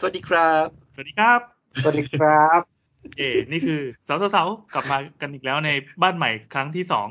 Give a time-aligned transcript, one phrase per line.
[0.00, 1.40] สวัสดีครับ สวัสดีครับ
[1.82, 2.60] สวัสดีครับ
[3.18, 5.70] เอ๋นี่คือสาวสาวๆกลับมากันอีกแล้วใน
[6.02, 7.08] บ้านใหม่ครั้งที่สอง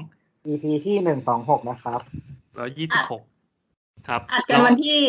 [0.47, 2.01] EP ที่หนึ่งสองหกนะครับ
[2.55, 3.23] แล้วยี่สิบหก
[4.07, 5.01] ครับอัดกันวันที่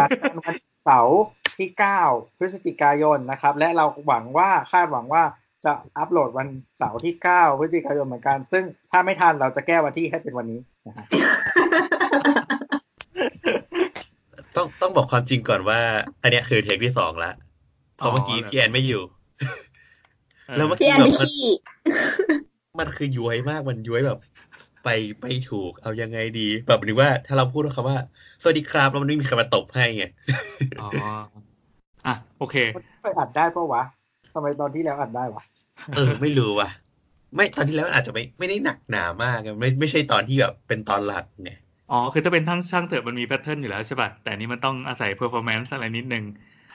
[0.00, 1.20] อัดกันวันเสาร์
[1.58, 2.00] ที่เก้า
[2.38, 5.22] พฤศจิกายนนะครับ และเราหวังว่าคาดหวังว่า
[5.64, 6.48] จะอัปโหลดวัน
[6.78, 11.06] เสาร์ที่เก้าพฤศจิกายนเหมือนกัน ซึ่งถ้าไม่ทันเราจะแก้วันที่ให้เป็นวันนี้นะฮะ
[14.56, 15.80] ต้องต้องบอกความจริงก่อนว่า
[16.22, 17.32] อันเนี้ยคือเทคที่สองละ
[17.96, 19.02] เพราะเมื่อกี้พี่แอนไม่อยู่
[20.48, 21.50] เออแล้วเมื่อพี่กี้แอนแบไปบมันขี้
[22.80, 24.18] มันคือย้วยมากมันย้วยแบบ
[24.84, 24.88] ไป
[25.20, 27.98] ไปถูกเอายังไงดี แบบหรือว่าถ้าเราพูดคำว่า
[28.42, 30.04] สวัสดีครับแล้วมันไม่มีใครมาตบให้ไง
[30.80, 30.88] อ๋อ
[32.06, 33.82] อะโอเคมันไปอัดได้ปะวะ
[34.34, 35.42] ทำไมตอนที่แล้วอัดได้วะ
[35.96, 36.68] เออ ไม่รู้ว่ะ
[37.34, 41.50] ไม่ตอนที่แล้วมันอาจจะไม่ไม่ได้หนักหนามากอะไม่ไม่ใช่ตอนที่แบบเป็นตอนหลักไง
[41.90, 46.24] อ๋อ คือถ้าเป็นทั้งช่างเถอะมันมีแพทเทิร์นอยู่แล้วใช่ป่ะ แต่อันนี้มันต้องอาศัยเพอร์ฟอร์แมนซ์อะไรนิดนึง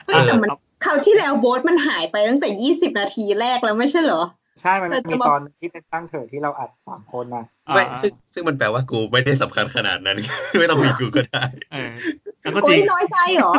[0.04, 4.22] เฮ้ยแต่มันครับคราวที่แล้วโบสมันหายไปตั้งแต่ยี่สิบนาทีแรกแล้วไม่ใช่เหรอ
[4.60, 7.42] ใช่ มันเราจะมีบอกตอนที่เป็นช่างเถอะที่เราอัดสามคนนะ
[7.72, 10.16] ไม่อ่าซึ่งซึ่งมันแปลว่ากูไม่ได้สำคัญขนาดนั้น
[10.58, 11.92] ไม่ต้องมีกูก็ได้เออ
[12.42, 13.52] แล้วก็จโอ้ริยงน้อยใจเหรอ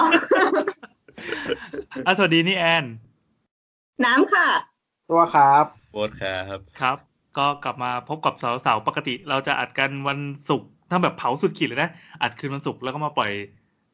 [2.06, 2.86] อะสวัสดีนี่แอน
[4.06, 4.48] น้ำค่ะ
[5.10, 6.98] ตัวครับโบ๊ทครับ ครับ
[7.38, 11.90] ก็กลับมาพบกับสาวๆปกติเราจะอัดกันวันศุกร์ ถ้าแบบเผาสุดขีดเลยนะ
[12.22, 13.32] อัดคืนวันศุกร์แล้วก็มาปล่อย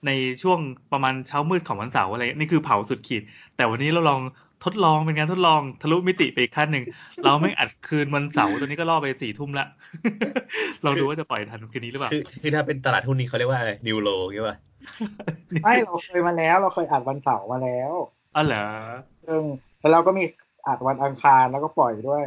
[0.07, 0.11] ใน
[0.43, 0.59] ช่วง
[0.93, 3.21] ประมาณเช้ามืดของวันเสาร์อะไรนี่คือเผาสุดขีด
[3.55, 4.21] แต่วันนี้เราลอง
[4.63, 6.83] ทดลองเป็นการทดลองทะลุมิติไปอีกขั้นหนึ่ง
[7.25, 9.65] เราไม่อัดคืนวันเสาร์ตอนนี้ก็ล่อไปสี่ทุ่มละ
[10.85, 14.57] ลองดูว่าจะปล่อยทันคืนนี้หรือเปล่าคือคือถ้าเป็นตลาดหุ้นนี้เขาเรียกว่าอะไรนิวโลใช่ป่ะ
[15.63, 17.93] ไม่เราเคยมาแล้ว เราเคยอัดวันเสาร์มาแล้ว
[18.35, 18.65] อ๋อเหรอ
[19.25, 19.41] ซึ่ง
[19.79, 20.23] แล้วเราก็มี
[20.67, 22.23] อัดวันอังคารแล้วก็ปล่อยด้วย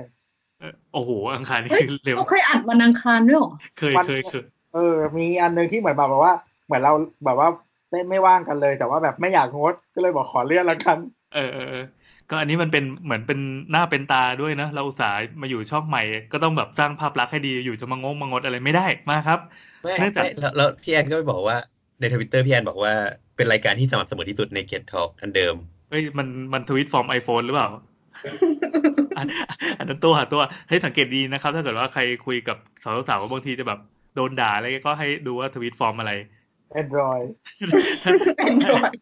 [0.59, 4.45] เอ่อโอ้โหอังคารนี่เฮ้ยคือเร็วเราเคยอัดวันอังคารด้วยเหรอเคยวันเคยเคย
[4.77, 6.35] เออ มีอันหนึงที่เหมือนแบบว่า
[6.67, 6.93] เหมือนเรา
[7.25, 7.49] แบบว่า
[7.91, 10.99] ไม่ไม่ว่างกันเลย แต่ว่าแบบไม่อยากงดก็เลยบอกขอเลื่อนแล้วกัน
[11.35, 11.85] เออเออเออ
[12.31, 13.39] ก็อันนี้มันเป็นเหมือนเป็น
[13.71, 19.39] หน้าเป็นตาด้วยนะ เราอุตส่าห์มาอยู่ช่องใหม่ ก็ต้องแบบสร้างภาพลักษณ์ให้ดีอยู่จะมางงมางดอะไรไม่ได้มาครับ
[19.83, 21.57] ไม่เนื่องจากไม่แล้วแล้วพี่แอนก็ไปบอกว่า
[22.01, 22.93] ในทวิตเตอร์พี่แอนบอกว่า
[23.37, 25.55] เป็นรายการที่สม่ำเสมอที่สุดในเกียรทอกอันเดิม
[25.91, 27.69] เฮ้ยมันมันทวิตฟอร์ม iPhone หรือเปล่า
[29.19, 29.27] อัน
[29.79, 33.81] อันนั้นตัวหาตัวให้สังเกตดีนะครับ ถ้าเกิดว่าใครคุยกับสาวๆบางทีจะแบบ
[34.17, 36.13] โดนด่าอะไรก็ให้ดูว่าทวิตฟอร์มอะไร
[36.81, 37.27] Android
[38.51, 38.93] Android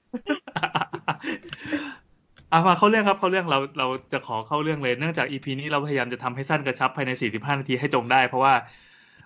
[2.52, 8.54] อะมาเข้าเรื่องครับเข้าเรื่องเราเราจะขอเข้าเรื่องเลยเนื่องจาก EP นี้เราพยายามจะทำให้สั้นกระชับภายใน 45 นาทีให้จงได้ เพราะว่า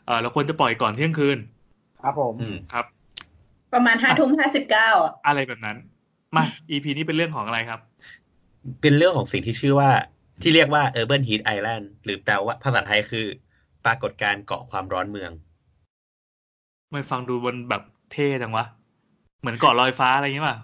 [0.07, 1.39] เออเราควรจะปล่อยก่อนเที่ยงคืน
[2.03, 2.85] ครับผมอืมครับ
[3.75, 5.77] ประมาณห้าทุ่มห้าสิบเก้าอะอะไรแบบนั้น
[6.37, 7.81] มา EP นี้เป็นเรื่องของอะไรครับ
[8.81, 9.91] เป็นเรื่องของสิ่งที่ชื่อว่า
[10.43, 13.27] ที่เรียกว่า Urban Heat Island หรือแปลว่าภาษาไทยคือ
[13.85, 15.31] ปรากฏการณ์เกาะความร้อนเมือง
[16.93, 17.83] ไม่ฟังดูบนแบบ
[18.13, 18.65] เท่จังวะ
[19.41, 20.57] เหมือนเกาะลอยฟ้าอะไรอย่างงี้ป่ะ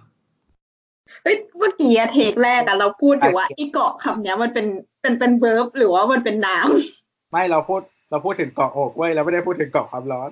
[1.23, 4.67] เฮ้ยเมื่อกี้อะเทคแรกอะเราพูดอยู่ว่าอีเกาะคำเนี้ยมันเป็น
[5.03, 7.81] เป็นเป็นเวิร์บหรือว่ามันเป็นน้ำไม่เราพูด
[8.11, 10.31] เราพูดถึงเกาะอกเว้ยเราไม่ได้พูดถึงเกาะความร้อน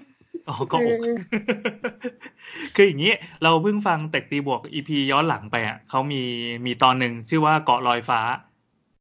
[0.48, 1.14] อ๋อก็อกเออ
[2.74, 6.22] คืออย่างนี้เราเพิ่งฟังเต็กตีบวก EP ย้อนหลังไปอะเขามี
[6.66, 8.20] มีตอนหนึ่งชื่อว่าเกาะลอยฟ้า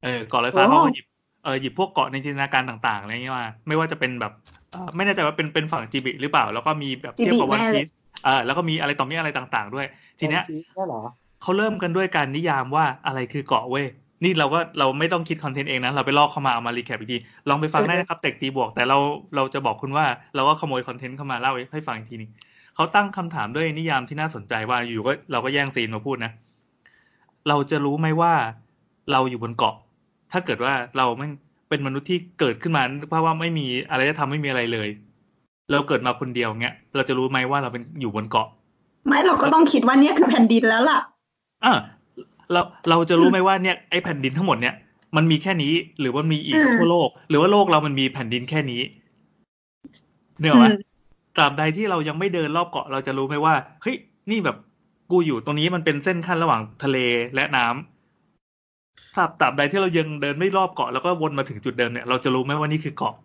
[0.04, 1.06] เออเกาะลอยฟ้าเขาก็หยิบ
[1.44, 4.61] เออหยิบพวกเกาะในจินตนาการต่างๆอะไรเงี้ยมาไม่ว่าจะเป็นแบบเอ่อ
[4.96, 7.90] ไม่แน่ใจว่าเป็นเป็นฝั่งจีบิหรือเปล่า แล้วก็มีแบบเทียบกับวันจิบิแน่เลพียซ
[8.26, 9.86] เออแล้วก็มีอะไรต่อมีอะไรต่างๆ ด้วย
[10.20, 11.02] ทีเนี้ยเนี่ยเหรอ
[11.42, 13.86] เขาเริ่มกันด้วยการนิยามว่าอะไรคือเกาะเว้ย
[14.24, 17.18] นี่เราก็เราไม่ต้องคิด content เองนะเราไปลอกเขามาเอามา recap อีกที
[17.50, 18.98] ลองไปฟังได้นะครับเต็กตีบวก แต่เรา
[19.36, 20.06] เราจะบอกคุณว่า
[20.36, 22.32] เราก็ขโมย content เขามาเล่าให้ฟังอีกทีนึง
[22.76, 26.32] เขาตั้งคำถามด้วยนิยามที่น่าสนใจว่าอยู่ก็เราก็แย่งซีนมาพูดนะ
[27.48, 28.34] เราจะรู้ไหมว่า
[29.12, 29.76] เราอยู่บนเกาะ
[30.32, 31.32] ถ้าเกิดว่าเราไม่ง
[31.72, 34.90] เป็นมนุษย์ที่เกิดขึ้นมาเพราะว่าไม่มีอะไรจะทำไม่มีอะไรเลย
[35.72, 38.48] เราเกิดมาคนเดียวเงี้ย เราจะรู้ไหมว่าเราเป็นอยู่บนเกาะ
[39.08, 41.00] ไม่เราก็ต้องคิดว่าเนี่ยคือแผ่นดินแล้วล่ะ
[41.66, 41.74] อะ
[42.52, 44.76] เราเราจะรู้ไหมว่าเนี่ยไอ้แผ่นดินทั้งหมดเนี่ย
[45.16, 48.82] มันมีแค่นี้หรือว่ามีอีกอืมทั่วโลก หรือว่าโลกเรามันมีแผ่นดินแค่นี้
[50.40, 50.74] เนี่ยหรออืวะม
[51.36, 53.96] ตราบใดที่เรายังไม่เดินรอบเกาะเราจะรู้ไหมว่าเฮ้ย
[54.32, 54.58] นี่แบบ
[55.12, 56.98] กูอยู่ตรงนี้มันเป็นเส้นขั้นระหว่างทะเล
[57.36, 58.01] และน้ำ
[59.16, 63.16] ตราบตราบใดที่เรายังเดินไม่รอบเกาะแล้วก็วนมาถึงจุดเดิมเนี่ยเราจะรู้ไหมว่านี่คือเกาะ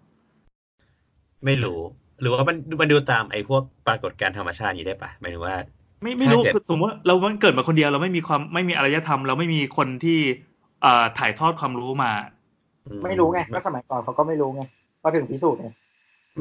[1.44, 1.80] ไม่รู้
[2.20, 5.54] หรือว่ามันมันดูตามไอ้พวกปรากฏการณ์ธรรมชาติอย่างนี้ได้ปะหมายถึงว่า
[6.02, 10.18] ไม่ไม่รู้ถ้าเกิดคือสมมติว่าเรามันเกิดมาคนเดียวเราไม่มีความไม่มีอารยธรรม เราไม่มีคนที่
[10.84, 12.12] อ่าถ่ายทอดความรู้มา
[12.86, 14.60] อืไม่รู้ไงก็สมัยก่อนเขาก็ไม่รู้ไง
[15.02, 15.68] ก็ถึงพิสูจน์ไง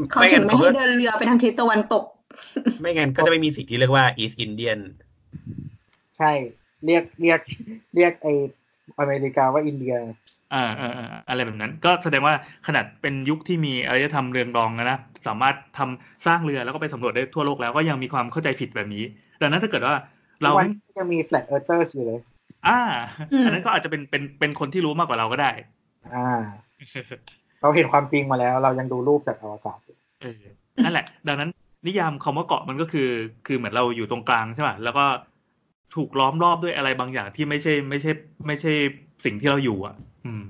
[0.10, 2.04] เขาไม่ถึงั้งนไม่เขาให้ก็เดินเรือไปทางทิศตะวันตก
[2.82, 4.80] ไม่งั้นก็จะไม่มีสิ่งที่เรียกว่า East Indian
[6.18, 6.32] ใช่
[6.86, 7.40] เรียกเรียก
[7.96, 8.28] เรียกไอ
[9.00, 9.94] อเมริกาว่าอินเดีย
[10.54, 12.34] อ่าอ่าอ่าอะไรแบบนั้น ก็แสดงว่า
[12.68, 14.98] ขนาดเป็นยุคที่มีอารยธรรมเรืองรองนะนะ
[15.28, 19.04] สามารถทำสร้างเรือแล้วก็ไปสำรวจได้ทั่วโลกแล้วก็ยังมีความเข้าใจผิดแบบนี้
[19.42, 19.96] ดังนั้นถ้าเกิดว่า
[20.42, 22.20] เราวันนี้ยังมี flat earthers อยู่เลย
[22.68, 22.80] อ่า
[23.32, 25.52] อืมอันนั้นก็อาจจะเป็นเป็นเป็นคนที่รู้มากกว่าเราก็ได้
[26.16, 26.28] อ่า
[27.62, 30.44] เราเห็นความจริงมาแล้ว เรายังดูรูปจากอวกาศอยู่เออ
[30.84, 31.50] นั่นแหละ ดังนั้น
[31.88, 33.10] นิยามคำว่าเกาะมันก็คือ
[33.48, 35.06] คือเหมือนเราอยู่ตรงกลางใช่ป่ะแล้วก็
[35.96, 38.12] ถูกล้อมรอบด้วยอะไรบางอย่างที่ไม่ใช่ ไม่ใช่
[38.48, 38.72] ไม่ใช่
[39.26, 39.96] สิ่งที่เราอยู่ อะ
[40.26, 40.44] อืม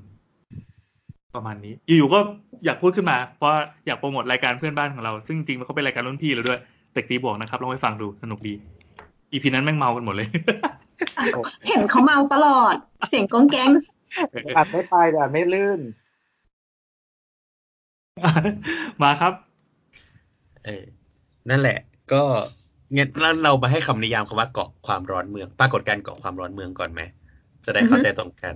[1.36, 2.20] ประมาณนี้ อยู่ๆก็
[2.66, 3.52] อยากพูดขึ้นมา เพราะ
[3.86, 6.60] อยากโปรโมทรายการเพื่อนบ้านของเรา ซึ่งจริงๆมันก็เป็นรายการรุ่นพี่เราด้วย
[6.94, 8.54] เต็กตีบวกนะครับลองไปฟังดูสนุกดี
[9.32, 10.28] อีพีนั้นแม่งเมากันหมดเลย
[11.68, 12.76] เห็นเขาเมาตลอด
[13.10, 13.70] เสียงกองแก๊ง
[14.58, 15.80] อัดไม่ไปแต่อัดไม่ลื่น
[19.02, 19.34] มาครับ
[20.66, 20.84] เออ
[21.50, 21.78] นั่นแหละ
[22.14, 22.24] ก็
[22.94, 27.02] งั้นแล้วเรามาให้คำนิยามคำว่าเกาะความร้อนเมือง ปรากฏการณ์เกาะความร้อนเมืองก่อนไหม
[27.66, 28.56] จะได้เข้าใจตรงกัน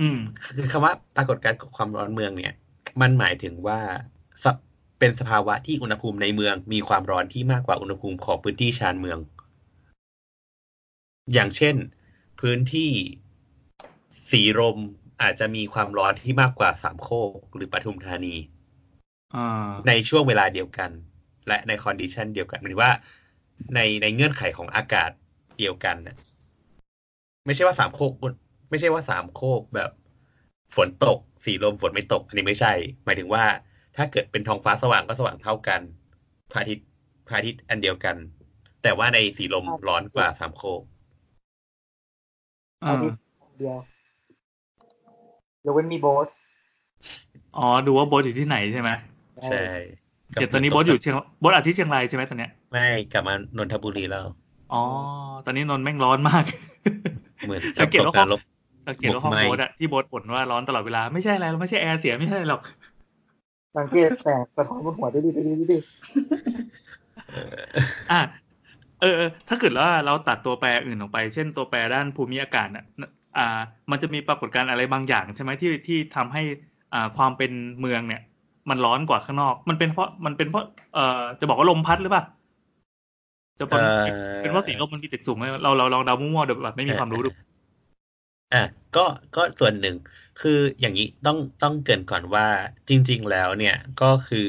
[0.00, 0.18] อืม
[0.56, 2.54] คือคำว่าปรากฏการณ์เกาะความร้อนเมืองเนี่ย
[3.00, 3.80] มันหมายถึงว่า
[4.44, 4.56] สภ
[4.98, 9.18] เป็นสภาวะที่อุณหภูมิในเมืองมีความร้อนที่มากกว่าอุณหภูมิของพื้นที่ชานเมือง
[11.32, 11.74] อย่างเช่น
[12.40, 12.90] พื้นที่
[14.30, 14.78] สีลม
[15.22, 18.34] อาจจะมีความร้อนที่มากกว่าสามโคกหรือปทุมธานี
[19.34, 20.90] อ่าในช่วงเวลาเดียวกัน
[21.48, 22.92] และใน condition เดียวกันหมายถึงว่า
[23.74, 25.10] ในในเงื่อนไขของอากาศ
[25.58, 26.16] เดียวกันน่ะ
[27.46, 28.12] ไม่ใช่ว่าสามโคก
[28.70, 29.90] ไม่ใช่ว่าสามโคกแบบ
[30.76, 32.72] ฝนตกสีลมฝนไม่ตก อันนี้ไม่ใช่
[33.04, 33.44] หมายถึงว่า
[33.96, 35.80] ถ้าเกิดเป็นท้องฟ้าสว่างก็สว่างเท่ากัน
[36.52, 36.86] พระอาทิตย์
[37.26, 38.16] พระอาทิตย์อันเดียวกัน
[38.82, 40.82] แต่ว่าในสีลมร้อนกว่าสามโคก
[42.84, 42.92] อ่า
[43.58, 43.78] เดียว
[45.66, 46.28] ยกเว้นมีโบส
[47.58, 48.90] อ๋อ ดูว่าโบสอยู่ที่ไหนใช่ไหม
[49.44, 49.62] ใช่
[50.32, 54.26] เดี๋ยวตอนนี้โบสอยู่เชียงโบสอาทิตย์เชียงรายใช่ไหมตอนเนี้ย ไม่กลับมานนทบุรีแล้ว
[54.72, 54.82] อ๋อ
[55.44, 56.44] ตอนนี้นนท์แม่งร้อนมาก
[57.46, 58.40] เหมือนสังเกตว่าตกนรก
[58.88, 62.62] สังเกตว่าห้องหมกไหม้โบสอะที่โบสบ่นว่าร้อนตลอดเวลาไม่ใช่อะไรเราไม่ใช่แอร์เสียไม่ใช่อะไรหรอก
[63.78, 65.78] สังเกตแสงสะท้อนบนหัวดูดิดูดิดูดิ
[68.12, 68.20] อะ
[69.00, 72.84] เออเออ ถ้าเกิดว่าเราตัดตัวแปรอื่นออกไป เช่นตัวแปรด้านภูมิอากาศน่ะ
[73.38, 73.58] อ่า
[73.90, 76.42] มันจะมีปรากฏการณ์อะไรบางอย่าง ใช่ไหมที่ที่ทำให้
[76.94, 78.22] อ่าความเป็นเมืองเนี่ย
[78.70, 80.64] มันร้อนกว่าข้างนอก มันเป็นเพราะมันเป็นเพราะ
[80.94, 82.24] เอ่อจะบอกว่าลมพัดหรือเปล่า
[83.60, 87.30] จะเป็นเอ่อเป็นเพราะสีลมมันมีตึกสูงไหมเราเราลองเดามั่วๆเดี๋ยวแบบไม่มีความรู้ดู
[88.54, 88.62] อะ
[88.96, 89.04] ก็
[89.36, 89.96] ก็ส่วนหนึ่ง
[90.40, 92.46] คืออย่างนี้ต้องต้องเกรินก่อนว่า
[92.88, 94.48] จริง ๆ แล้วเนี่ยก็คือ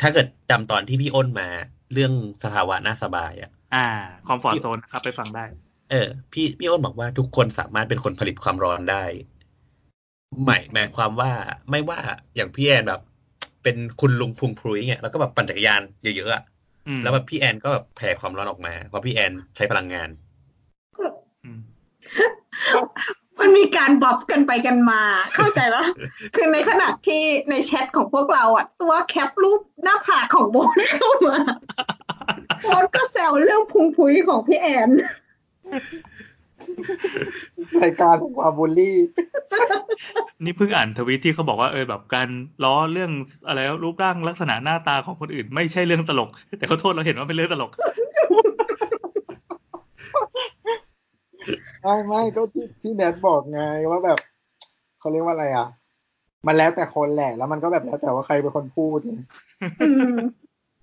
[0.00, 1.48] ถ้าเกิดจำตอนที่พี่อ้นมา
[1.92, 2.12] เรื่อง
[2.44, 3.86] สภาวะน่าสบายอะ อ่า
[4.28, 5.44] คอมฟอร์ t โซนนะครับไปฟังได้
[5.90, 9.04] เออ พี่พี่อ้นบอกว่าทุกคนสามารถเป็นคนผลิตความร้อนได้
[10.44, 11.32] หมายหมายความว่า
[11.70, 11.98] ไม่ว่า
[12.36, 13.00] อย่างพี่แอนแบบ
[13.62, 16.59] เป็นคุณลุงพุงพรุยเนี่ยแล้วก็แบบปั่นจักรยานเยอะๆอะอืม
[17.02, 20.08] แล้วแบบพี่แอนก็แบบแผ่ความร้อนออกมา เพราะพี่แอนใช้พลังงาน
[21.44, 21.60] อืม
[23.40, 25.02] มันมีการบอบกันไปกันมา
[25.34, 25.84] เข้าใจปะ
[26.34, 31.38] คือในขณะที่ในแชทของพวกเราอะ ตัวแคปรูปหน้าผากของโบนเข้ามา
[32.62, 34.90] โบนก็แซวเรื่องพุงพุยของพี่แอน
[37.82, 38.96] รายการของความบูลลี่
[40.44, 42.28] นี่เพิ่งอ่านทวีตที่เขาบอกว่าเออแบบการ
[42.64, 43.10] ล้อเรื่อง
[43.48, 47.70] อะไรรูปร่างลักษณะหน้าตาของคนอื่น ไม่ใช่เรื่องตลก แต่เขาโทษเราเห็นว่าเป็นเรื่องตลก
[51.82, 53.60] ไม่ไม่ก็ที่ที่แนทบอกไง
[53.90, 54.18] ว่าแบบ
[55.00, 55.68] เขาเรียกว่าอะไรอะ
[56.46, 59.18] มันแล้วแต่คนแหละ แล้วมันก็แบบแล้วแต่ว่าใครเป็นคนพูดไง
[59.82, 60.16] อืม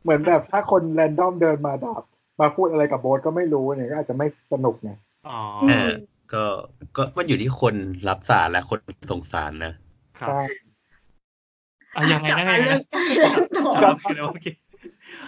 [0.04, 2.04] เหมือนแบบถ้าคนแรนดอมเดินมาดับ
[2.42, 4.92] มาพูดอะไรกับโบ๊ทก็ไม่รู้เนี่ยก็อาจจะไม่สนุกไง
[5.29, 5.91] อ๋อเออ
[6.34, 6.43] ก็
[6.96, 7.75] ก็มันอยู่ที่คน
[8.07, 8.79] รับสารและคน
[9.12, 9.74] ส่งสารนะ
[10.19, 10.39] ครับใช่
[11.96, 14.46] อะยังไงกลับนะมายังไงเรื่อนะงการเล่นต่อโอเคโอเค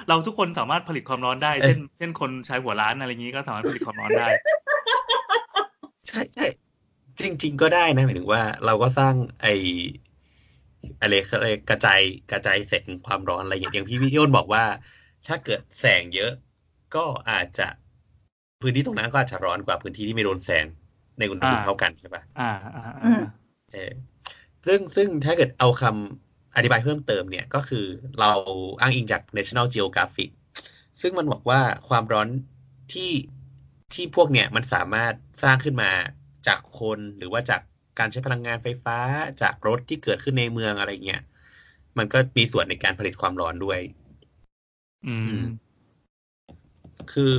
[0.07, 4.27] เราทุกคนสามารถผลิตความร้อนได้ เช่น เช่นคนใช้หัวร้านอะไรอย่างนี้ก็สามารถผลิตความร้อนได้
[6.07, 6.45] ใช่ใช่
[7.19, 9.47] จริง ๆ ก็ได้นะหมายถึงว่า เราก็สร้างไอ
[11.01, 12.01] อะไรเขาเรียกกระจาย
[12.31, 14.63] กระจายแสงความร้อนอะไรอย่างอย่างที่พี่โยนบอกว่า
[15.27, 16.31] ถ้าเกิดแสงเยอะ
[16.95, 17.67] ก็อาจจะ
[18.61, 20.65] พื้นที่ตรงนั้นก็อาจจะร้อนกว่าพื้นที่ที่ไม่โดนแสง
[21.19, 23.21] ในอุณหภูมิอ่าเท่ากันใช่ปะอ่าอ่าอือ่าม
[23.71, 23.91] เออ
[24.65, 27.85] ซึ่งซึ่งถ้าเกิดเอาคำอธิบายเพิ่มเติมเนี่ยก็คือ
[28.19, 28.31] เรา
[28.81, 30.29] อ้างอิงจาก National Geographic
[31.01, 32.27] ซึ่งมันบอกว่าความร้อน
[32.93, 33.11] ที่
[33.93, 35.13] ที่พวกเนี่ยมันสามารถ
[35.43, 35.91] สร้างขึ้นมา
[36.47, 37.61] จากคนหรือว่าจาก
[37.99, 38.97] การใช้พลังงานไฟฟ้า
[39.41, 41.21] จากรถที่เกิดขึ้นในเมืองอะไรเงี้ย
[41.97, 43.79] มันก็มีส่วนในการผลิตความร้อนด้วย
[45.05, 45.35] อืม
[47.13, 47.33] คือ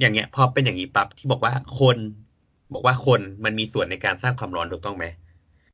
[0.00, 1.96] อย่างเงี้ย พอเป็นอย่างนี้ปั๊บที่บอกว่าคน
[2.72, 5.04] บอกว่าคนมันมีส่วนในการสร้างความร้อนถูกต้องไหม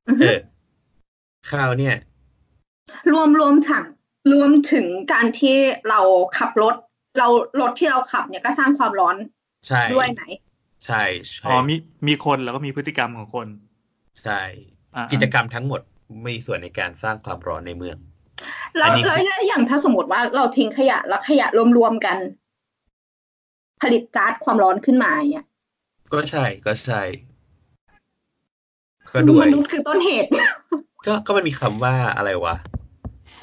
[0.08, 0.36] อือเอฮึอ
[1.50, 1.96] ข้าวเนี่ย
[3.12, 3.84] รวมรวมถึง
[4.32, 5.56] รวมถึงการที่
[5.88, 6.00] เรา
[6.38, 6.74] ขับรถ
[7.18, 7.28] เรา
[7.60, 9.16] รถที่เราขับเนี่ยก็สร้างความร้อน
[9.66, 10.22] ใช่ด้วยไหน
[10.84, 11.02] ใช่
[11.34, 11.74] ใช่อ๋อมี
[12.08, 13.46] มีคนแล้วก็มีพฤติกรรมของคน
[14.24, 14.40] ใช่
[14.94, 15.80] อ่ากิจกรรมทั้งหมด
[16.26, 17.96] มีส่วนในการสร้างความร้อนในเมือง
[18.76, 21.46] แล้วอันนี้แล้วอย่างถ้าสมมติว่าเราทิ้งขยะแล้วขยะ
[21.78, 22.18] รวมๆกัน
[23.82, 25.46] ผลิตก๊าซความร้อนขึ้นมาอย่างเงี้ย
[26.12, 27.02] ก็ใช่ก็ใช่
[29.14, 30.28] ก็ด้วยมนุษย์คือต้นเหตุ
[31.06, 32.56] ก็ก็มันมีคำว่าอะไรวะ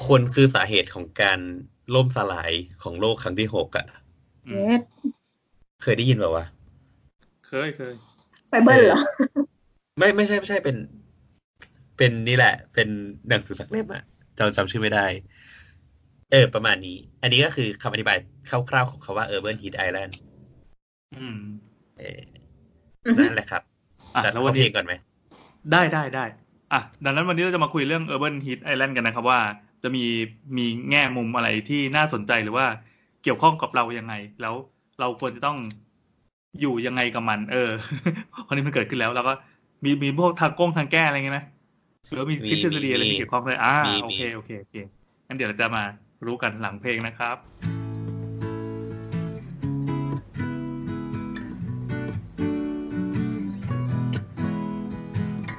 [0.06, 1.38] คนคือสาเหตุของการ
[1.94, 3.86] ล่มสลายของโลกครั้งที่หกอะ
[4.46, 4.76] อืมเอ๊ะ
[5.82, 6.46] เคยได้ยินแบบว่าวะ
[7.46, 7.94] เคยเคย
[8.50, 9.00] ไปเบิ้ลเหรอ
[9.98, 10.76] ไม่ไม่ใช่ไม่ใช่เป็น
[11.96, 12.88] เป็นนี่แหละ เป็น
[13.28, 14.02] หนังสือสักเล่มอะ
[14.38, 15.06] จำจำชื่อไม่ได้
[16.30, 18.18] เออ ประมาณนี้ อันนี้ก็คือคำอธิบาย
[18.48, 20.12] คร่าวๆของคำว่า urban heat island
[21.16, 21.38] อืม
[21.98, 22.20] เออ
[23.06, 23.62] อือฮึนั่นแหละครับ
[24.14, 24.92] อะจัดแล้วเข้าวันเพลนี้งก่อนไหม
[25.72, 26.24] ได้ได้ได้
[26.72, 29.40] อะดังนั้นวันนี้เราจะมาคุยเรื่อง Urban Heat Island กันนะครับว่า
[29.82, 30.04] จะมี
[30.56, 32.66] มีแง่มุมอะไรที่น่าสนใจหรือว่า
[33.22, 34.54] เกี่ยวข้องกับเรายังไง แล้ว
[35.00, 35.58] เราควรจะต้อง
[36.60, 37.70] อยู่ยังไงกับมัน เออ
[38.46, 39.32] วันนี้มันเกิดขึ้นแล้ว แล้วก็
[39.84, 41.40] มีมีพวกทางก้งทางแก้อะไรเงี้ยไหม
[42.08, 44.76] หรือว่ามีมีทฤษฎีอะไรมีที่เกี่ยวข้องเลยอ่ามีโอเคมีโอเคโอเค
[45.26, 45.82] งั้นเดี๋ยวเราจะมา
[46.26, 47.79] รู้กันหลังเพลงนะครับ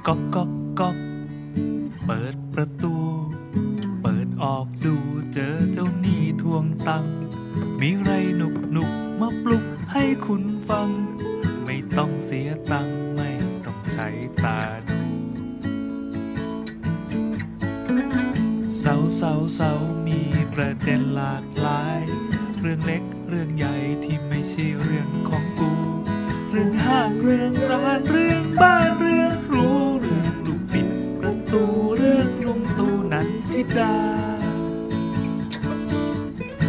[0.06, 0.96] ก๊อกก๊อกก๊อก
[2.06, 2.94] เปิดประตู
[4.02, 4.94] เปิดออกดู
[5.32, 7.14] เจอเจ้าหนี้ทวงตังค์
[7.80, 8.90] มีไรหนุกหนุก
[9.20, 10.88] มาปลุกให้คุณฟัง
[11.64, 13.30] ไม่ต้องเสียตังค์ไม่
[13.64, 14.08] ต้องใช้
[14.44, 15.00] ตาดู
[18.80, 19.72] เสาเสาเสา
[20.06, 20.20] มี
[20.54, 22.00] ประเด็นหลากหลาย
[22.60, 25.72] เรื่องเล็กเรื่องใหญ่ที่ไม่ใช่เรื่องของกู
[26.50, 29.91] เรื่องห้างเรื่องร้านเรื่องบ้านเรื่องรู้
[31.52, 31.64] ตู
[31.96, 33.96] เรื่องลุงตูนันทิดา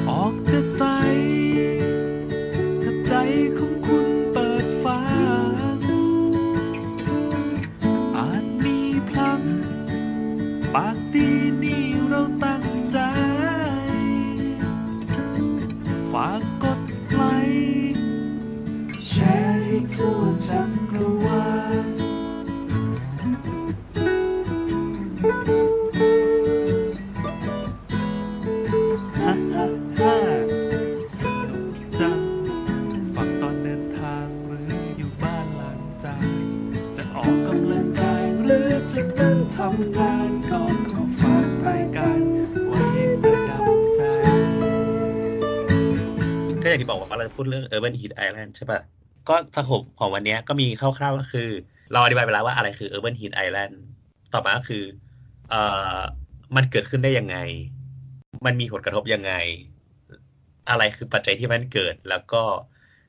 [0.09, 0.83] ออกจะใส
[2.81, 3.13] ถ้าใจ
[3.57, 5.03] ของคุณเปิดฟั
[5.75, 5.77] ง
[8.17, 9.41] อาจมีพลัง
[10.73, 11.29] ปากดี
[11.63, 12.97] นี่เราตั้งใจ
[16.11, 17.21] ฝากกดไล
[17.51, 17.97] ค์
[19.09, 21.62] แชร์ให้ทั่วจักรวาล
[47.15, 48.81] ก็อย่างที่บอกว่าเราพูดเรื่อง urban heat island ใช่ปะ
[49.25, 51.41] ก็สโคปของวันเนี้ยก็มีคร่าวๆก็คือ
[51.89, 53.73] เราอธิบายไปแล้วว่าอะไรคือ urban heat island
[54.31, 54.77] ต่อมาก็คือ
[55.47, 55.55] เอ่อ
[56.55, 57.35] มันเกิดขึ้นได้ยังไง
[58.45, 59.31] มันมีผลกระทบยังไง
[60.69, 62.43] อะไรคือปัจจัยที่มันเกิด แล้วก็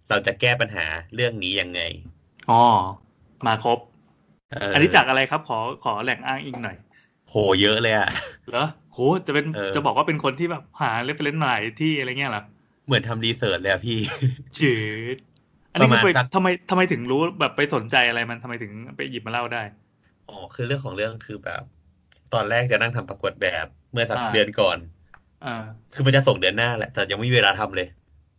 [0.09, 1.81] เราจะแก้ปัญหาเรื่องนี้ยังไง
[2.49, 2.55] อ๋อ
[3.47, 3.79] มาครบ
[4.51, 6.77] เอออันนี้จากอะไรครับขอขอแหล่งอ้างอิงหน่อย
[7.29, 8.09] โหเยอะเลยอะ
[8.47, 12.43] เหรอโหจะเป็นเออจะบอกว่าเป็นคนที่แบบหา reference ใหม่ที่อะไรเงี้ยเหรอ
[12.85, 13.95] เหมือนทำ research เลยอะพี่
[14.59, 14.75] จื
[15.15, 15.17] ด
[15.73, 19.63] อันนี้ประคืมาอณไปสักทำไมทำไมถึงรู้แบบไปสนใจอะไรมันทำไมถึงไปหยิบมาเล่าได้
[20.27, 21.63] อ๋อคือเรื่องของเรื่องคือแบบ
[22.31, 24.79] ตอนแรกจะนั่งทำประกวดแบบเมื่อสักอ่าเดือนก่อน
[25.43, 25.51] อ่า
[25.93, 27.87] คือมันจะส่งเดือนหน้าแหละ แต่ยังไม่มีเวลาทำเลย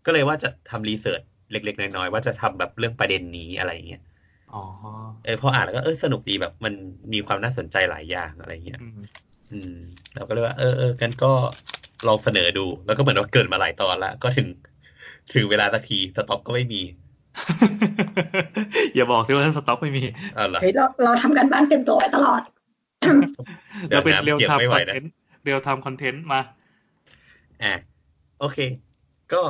[0.04, 4.00] ก็เลยว่าจะทำ research เล็ก ๆ น้อยๆว่าจะทำแบบเรื่องประเด็นนี้อะไรอย่างเงี้ย
[4.52, 4.62] อ๋อ
[5.22, 6.74] เออพออ่านแล้วก็เออสนุกดีแบบ มัน
[7.14, 9.70] มีความน่าสนใจหลายอย่างอะไรเงี้ย อืมอืม
[10.14, 11.28] เราก็เลยว่าเออเออกันก็
[12.08, 14.48] ลองเสนอดู แล้วก็เหมือนว่าเกิดมาหลายตอนละก็ถึง
[15.34, 16.82] ถึงเวลาสักทีสต็อกก็ไม่มี
[18.96, 20.04] อย่าบอกสิว่าสต็อกไม่มี
[20.36, 22.42] เอะไรเฮ้ยเราเราทำกันบ้านเต็มตัวไว้ตลอด
[23.90, 25.12] เราเป็นเรียลเกี่ยไทวม์ไม่คไหวอนนะเทนต์
[25.44, 26.42] เรียลไทม์คอนเทนต์มา
[27.64, 27.74] อะ
[28.40, 28.58] โอเค
[29.34, 29.42] ก็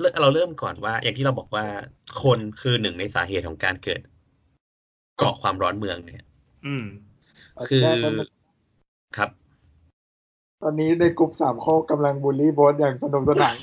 [0.00, 1.64] เริ่มเราเริ่มก่อนว่า อย่างที่เราบอกว่า
[2.22, 4.00] คนคือหนึ่งในสาเหตุของการเกิด
[5.18, 6.24] เกาะความร้อนเมืองเนี่ย
[6.66, 6.84] อืม
[7.68, 8.30] คือแค่นั้น
[9.16, 9.30] ครับ
[10.62, 13.56] ตอนนี้ในกลุ่มสามโคกกำลังบูลลี่โบสอย่างสนุกสนาน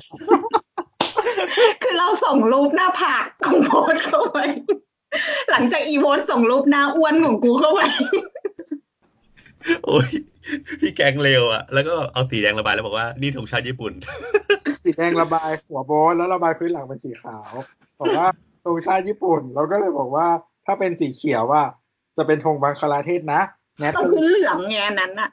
[1.82, 4.38] คือเราส่งรูปหน้าผากของโบสเข้าไป
[5.52, 7.82] หลังจากอีโบสส่งรูปหน้าอ้วนของกูเข้าไป
[9.86, 10.10] โอ้ย
[10.80, 13.94] พี่แกงเร็วอะ แล้วก็เอาสีแดงระบายแล้วบอกว่า นี่ธงชาติญี่ปุ่น
[14.84, 17.52] สีแดงระบายหัวโบสแล้วระบายพื้นหลังเป็นสีขาว
[18.00, 18.28] บอกว่า
[18.66, 20.28] ธงชาติญี่ปุ่น เราก็เลยบอกว่า
[20.66, 21.64] ถ้าเป็นสีเขียวว่า
[22.18, 23.42] จะเป็นธงบังคลาเทศนะ
[23.80, 25.30] แนทต้องพื้นเหลืองไงอันนั้นอะ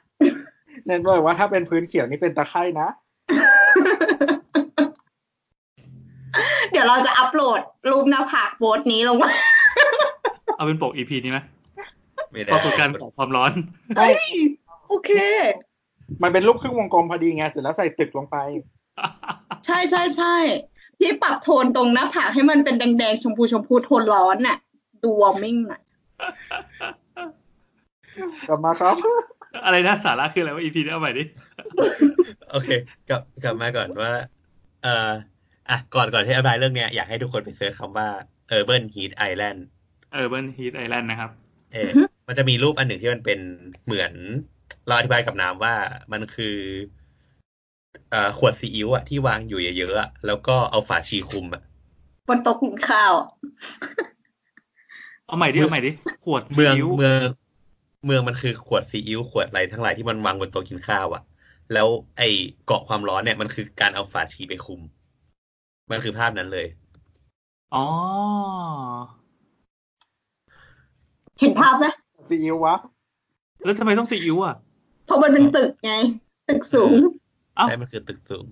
[0.85, 2.87] แนทบอกว่าถ้าเป็นพื้นเขียวนี่เป็นตะไคร่นะ
[6.71, 9.31] เดี๋ยวเราจะอัปโหลดรูปหน้าผากโบสนี้ลงมา
[10.55, 11.39] เอาเป็นปกอีพีนี้ไหม
[12.31, 13.51] ไม่ได้ปรากฏการณ์ของความร้อน
[13.97, 14.15] เฮ้ย
[14.87, 15.11] โอเค
[16.23, 18.37] มันเป็นรูปครึ่งวงกลมพอดีไงเสร็จแล้วใส่ตึกลงไป
[19.65, 20.35] ใช่ใช่ใช่
[20.99, 24.57] พี่ปรับโทนตรงหน้าผากให้มันเป็นแดงๆชมพูชมพูโทนร้อนน่ะ
[25.03, 25.81] ดู warming หน่อย
[28.47, 28.95] กลับมาครับ
[29.63, 31.23] อะไรนะสาระคืออะไรว่าอีพีนี้เอาใหม่ดิ
[32.51, 32.69] โอเค
[33.09, 34.11] กลับกลับมาก่อนว่า
[34.83, 35.11] เอ่อ
[35.69, 38.07] อะก่อนก่อนที่จะอธิบายเรื่องเนี้ยอยากให้ทุกคนไป search คำว่า
[38.57, 39.59] Urban Heat Island
[40.13, 41.29] เออเบิร์นฮีทไอแลนด์นะครับ
[41.73, 41.89] เออ
[42.27, 43.39] มันจะมีรูปอันหนึ่งที่มันเป็น
[43.85, 44.13] เหมือน
[44.87, 45.73] เราอธิบายกับน้ำว่า
[46.11, 46.57] มันคือ
[48.11, 51.61] เอ่อขวดซีอิ๊วอะที่วางอยู่เยอะๆอะแล้วก็เอาฝาชีคลุมอะ
[52.27, 53.13] บนโต๊ะกินข้าว
[55.27, 55.91] เอาใหม่ดิเอาใหม่ดิ
[56.25, 57.27] ขวดเมืองซีอิ๊วเมือง
[58.05, 61.23] เมืองมันคือขวดซีอิ๊วขวดอะไรทั้งหลายที่มันวางบนโต๊ะกินข้าวอะ
[61.73, 62.21] แล้วไอ
[62.65, 64.81] เกาะความร้อนเนี่ยมันคือการเอาฝาชีไปคลุม
[65.91, 66.67] มันคือภาพนั้นเลย
[67.75, 67.85] อ๋อ
[71.39, 71.85] เห็นภาพไหม
[72.29, 72.75] ซีอิ๊ววะ
[73.63, 74.55] แล้วทำไมต้องซีอิ๊วอะ
[75.05, 75.93] เพราะมันเป็นตึกไง
[76.49, 76.97] ตึกสูง
[77.55, 78.45] เอ้าใช่มันคือตึกสูง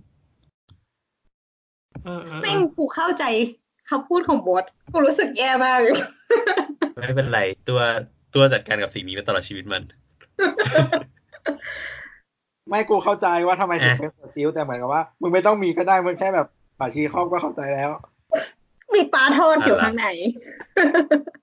[2.03, 3.23] เออเออเอแม่งอกูเข้าใจ
[3.89, 5.79] คำพูดของโบทกูรู้สึกแย่มาก
[6.95, 7.81] ไม่เป็นไร ตัว
[8.33, 9.83] ตัวจัดการกับสิ่งนี้มาตลอดชีวิตมัน
[12.69, 16.47] ไม่กูเข้าใจว่าทำไมถึงอะเป็นซีอิ๊วแต่เหมือนกับว่า มึงไม่ต้องมีก็ได้มึงแค่แบบ
[16.79, 17.89] ฝาชีครอบก็เข้าใจแล้ว
[18.93, 20.07] มีปลาทอดอยู่ข้างใน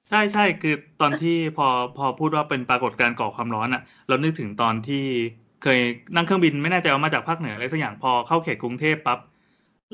[0.09, 1.67] ใช่ใช่คือตอนที่พอ
[1.99, 5.05] พอพูดว่าเป็นปรากฏการณ์ก่อความร้อนอะ เรานึกถึงตอนที่
[5.63, 5.81] เคย
[6.15, 9.19] นั่งเครื่องบินไม่แน่ใจว่ามาจากภาคเหนืออะไรสักอย่างพอเข้าเขตกรุงเทพปั๊บ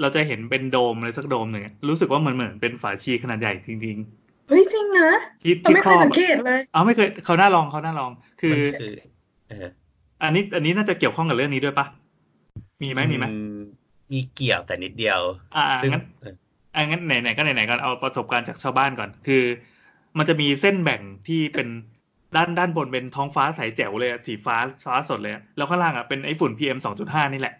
[0.01, 3.99] เราจะเห็นเป็นโดมอะไรสักโดมหนึ่งอะรู้สึกว่ามันเหมือนเป็นฝาชีขนาดใหญ่จริง
[4.49, 8.11] เฮ้ยจริงนะๆที่เราที่ไม่คเครอยบสังอะเกตเลยเอาไม่เคยเขาหน้าลองเขาหน้าลอง
[8.41, 8.93] คือมันคือ
[9.49, 9.67] เออ
[10.23, 11.87] อันนี้ อันนี้น่าจะเกี่ยวข้องกับเรื่องนี้ด้วยปะ
[12.83, 13.33] มีไหมมีไหมอื
[14.13, 15.21] มีเกี่ยวแต่นิดเดียว
[15.57, 16.35] อ่าซึ่งงั้นเออ
[16.75, 19.43] อ่างั้นไหนไหนก็ไหนไหนกันเอาประสบการณ์จากชาวบ้านก่อน คือ
[20.19, 21.69] มันจะมีเส้นแบ่งที่เป็น
[22.37, 27.55] ด้านด้านบนเป็นท้องฟ้าใสแจ๋วเลยอะสีฟ้าฟ้าสดเลยอะแล้วข้างล่างอะเป็นไอ้ฝุ่น PM สองจุดห้านี่แหละ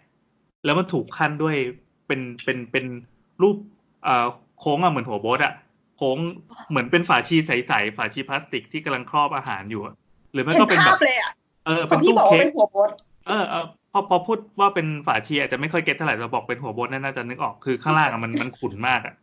[0.65, 1.55] แล้วมันถูกขั้นด้วย
[2.07, 2.85] เป็นเป็นเป็น
[3.41, 3.57] รูป
[4.03, 4.27] เอ่อ
[4.59, 5.53] โค้งอะเหมือนหัวโบ๊ทอะ
[5.97, 6.17] โค้ง
[6.69, 9.95] เหมือนเป็นฝาชีใสๆฝาชีพลาสติกที่กำลังครอบอาหารอยู่อะ
[10.33, 11.31] หรือไม่เห็นก็เป็นแบภาพบเลยอะ
[11.65, 12.89] เออพเป็อนพี่ตู้บอกว่าเค้กเป็นหัวโบท
[13.27, 19.13] เออเออพอพอพูดว่าเป็นฝาชีอาจจะไม่ค่อยเก็ตเท่าไหร่เราบอกเป็นหัวโบนน่าจะนึกออกคือข้างล่างอะมันมันขุ่นมากอะ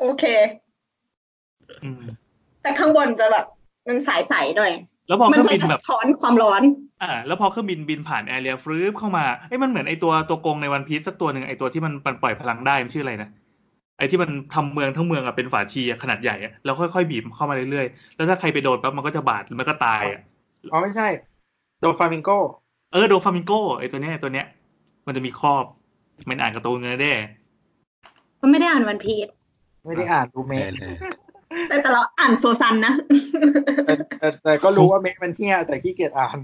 [0.00, 0.24] โอเค
[1.82, 2.02] อืม
[2.62, 3.46] แต่ข้างบนจะแบบ
[3.88, 4.72] มันใสๆหน่อย
[5.08, 6.62] แล้วพอมัเครื่องจะบินสะแบบท้อนความร้อน
[7.02, 13.28] อ่า แล้วพอเครื่องบินบินผ่านแอเรียฟรืบเข้ามาเอ้ยมันเหมือนไอตัวตัวกงในวันพีซสักตัวหนึ่งไอตัวที่มันมันปล่อยพลังได้มันชื่ออะไรนะ
[13.98, 20.20] ไอที่มันทำเมืองทั้งเมืองอะเป็นฝาชีอะขนาดใหญ่อะแล้วค่อยๆบีบเข้ามาเรื่อยๆ แล้วถ้าใครไปโดนปั๊บมันก็จะบาดหรือมันก็ตายอะ
[20.72, 21.08] อ๋อไม่ใช่
[21.80, 22.30] โดฟามิงโก
[22.92, 24.46] เออโดฟามิงโกไอตัวเนี้ยไอ้ตัวเนี้ย
[25.06, 25.64] มันจะมีครอบ
[26.28, 27.14] มันอ่านการ์ตูนเงินแด้
[28.40, 29.28] มันไม่ได้อ่านวันพีช
[29.86, 30.96] ไม่ได้อ่านดูเมเอคอเออ
[31.68, 32.94] แต่แต่เราอ่านโซซันนะ
[33.86, 36.38] แต่แต่แต่ก็รู้ว่าเมคมันเที่ยแต่ขี้เกียจอ่าน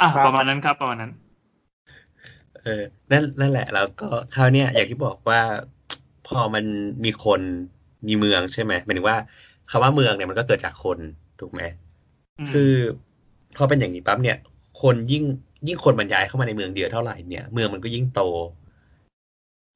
[0.00, 1.12] อะครับประมาณนั้นครับประมาณนั้น
[2.64, 5.40] เออนั่นนั่นแหละ แล้วก็คราวเนี้ยอย่างที่บอกว่า
[6.28, 6.64] พอมัน
[7.04, 7.40] มีคน
[8.06, 9.18] มีเมืองใช่ไหมหมายถึงว่า
[9.70, 10.98] คำว่าเมืองเนี่ยมันก็เกิดจากคน
[11.40, 11.62] ถูกไหม
[12.38, 12.72] อืมคือ
[13.56, 14.36] พอเป็นอย่างนี้ปั๊บเนี่ย
[14.82, 15.24] คนยิ่ง
[15.66, 18.20] ยิ่งคนบรรยายเข้ามาในเมืองเดียวเท่าไหร่เนี่ย เมืองมันก็ยิ่งโต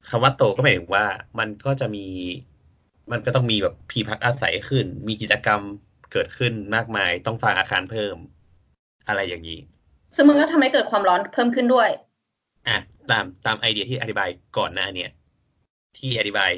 [0.09, 1.05] คำว่าโตก็หมายถึงว่า
[1.39, 2.05] มันก็จะมี
[3.11, 5.61] มันก็ต้องมีแบบที่พักอาศัยขึ้น มีกิจกรรม
[6.11, 8.15] เกิดขึ้นมากมาย ต้องสร้างอาคารเพิ่ม
[9.07, 9.59] อะไรอย่างนี้
[10.15, 11.89] ซึ่งมันก็ทำให้เกิดความร้อนเพิ่มขึ้นด้วย
[12.67, 12.77] อะ
[13.11, 15.09] ตามตามไอเดียที่อธิบายก่อนหน้าเนี่ย
[15.97, 16.51] ที่อธิบาย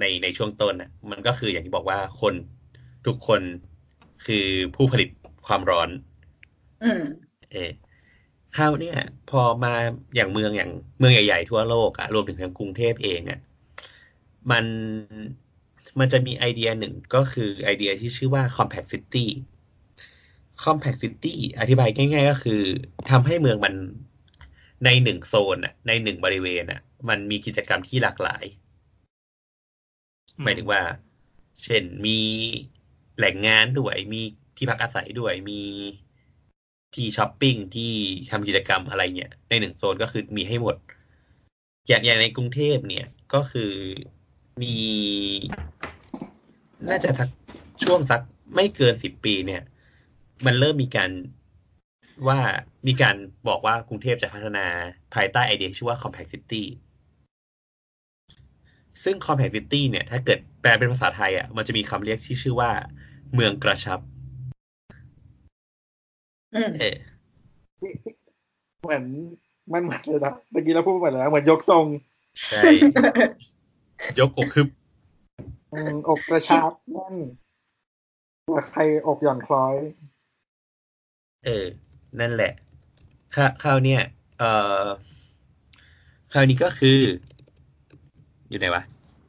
[0.00, 2.34] ในในช่วงต้นน่ะมันก็คืออย่างที่บอกว่าคน
[3.06, 3.40] ทุกคน
[4.26, 5.08] คือผู้ผลิต
[5.46, 5.88] ความร้อน
[6.84, 7.02] อืม
[7.52, 7.70] เออ
[8.56, 8.96] คราวเนี่ย
[9.30, 9.74] พอมา
[10.16, 13.40] อย่างเมืองอย่างเมืองใหญ่ๆทั่วโลกอะรวมถึงทางกรุงเทพเองอะ
[14.50, 14.64] มัน
[15.98, 19.26] มันจะมีไอเดียหนึ่งก็คือไอเดียที่ชื่อว่า compact city
[20.62, 22.62] compact city อธิบายง่ายๆ ก็คือ
[23.10, 23.74] ทำให้เมืองมัน
[24.84, 28.44] ในหนึ่งโซนอะในหนึ่งบริเวณอะมันมีกิจกรรมที่หลากหลาย
[30.42, 30.82] หมายถึงว่า
[31.62, 32.20] เช่นมี
[33.16, 34.20] แหล่งงานด้วย มี
[34.56, 35.62] ที่พักอาศัยด้วยมี
[36.94, 37.92] ที่ช้อปปิ้งที่
[38.30, 40.76] ทำกิจกรรมอะไรเนี่ย ในหนึ่งโซนก็คือมีให้หมด
[41.88, 43.72] อย่างอย่างในกรุงเทพเนี่ย ก็คือ
[44.62, 44.76] มี
[46.88, 47.28] น่าจะสัก
[47.84, 48.20] ช่วงสัก
[48.54, 49.62] ไม่เกินสิบปีเนี่ย
[50.46, 51.10] มันเริ่มมีการ
[52.28, 52.38] ว่า
[52.86, 53.16] มีการ
[53.48, 54.66] บอกว่ากรุงเทพจะพัฒนา
[55.14, 56.62] ภายใต้ไอเดียชื่อว่า compact city
[59.04, 62.70] ซึ่ง compact city เนี่ย ถ้าเกิดแปลเป็นภาษาไทยอะมันจะมีคำเรียกที่ชื่อว่า
[63.34, 64.00] เมืองกระชับ
[66.54, 66.96] อืมเออ
[68.82, 69.04] เหมือน
[69.72, 71.84] มันเหมือนเลยนะเมื่อกี้เราพูดเหมือนอะไรนะเหมือนยกทรง
[72.48, 72.62] ใช่
[74.18, 74.68] ยกอกคึบ
[75.72, 77.16] อืมอกกระชับแน่น
[78.52, 79.74] แต่ใครอกหย่อนคล้อย
[81.44, 81.66] เออ
[82.20, 82.52] นั่นแหละ
[83.34, 84.00] คราคราวเนี่ย
[84.38, 84.50] เอ่
[84.84, 84.86] อ
[86.32, 86.98] คราวนี้ก็คือ
[88.48, 88.82] อยู่ไหนวะ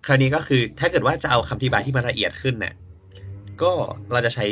[0.05, 2.73] คราวนี้ก็คือถ้าเกิดว่าจะเอาคำอธิบายที่มันละเอียดขึ้นเนี่ย
[3.61, 3.71] ก็
[4.11, 4.45] เราจะใช้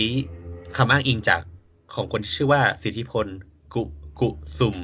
[0.77, 1.41] คำอ้างอิงจาก
[1.93, 3.27] ของคนชื่อว่าสิทธิพล
[3.73, 3.83] กุ
[4.19, 4.77] กุสุม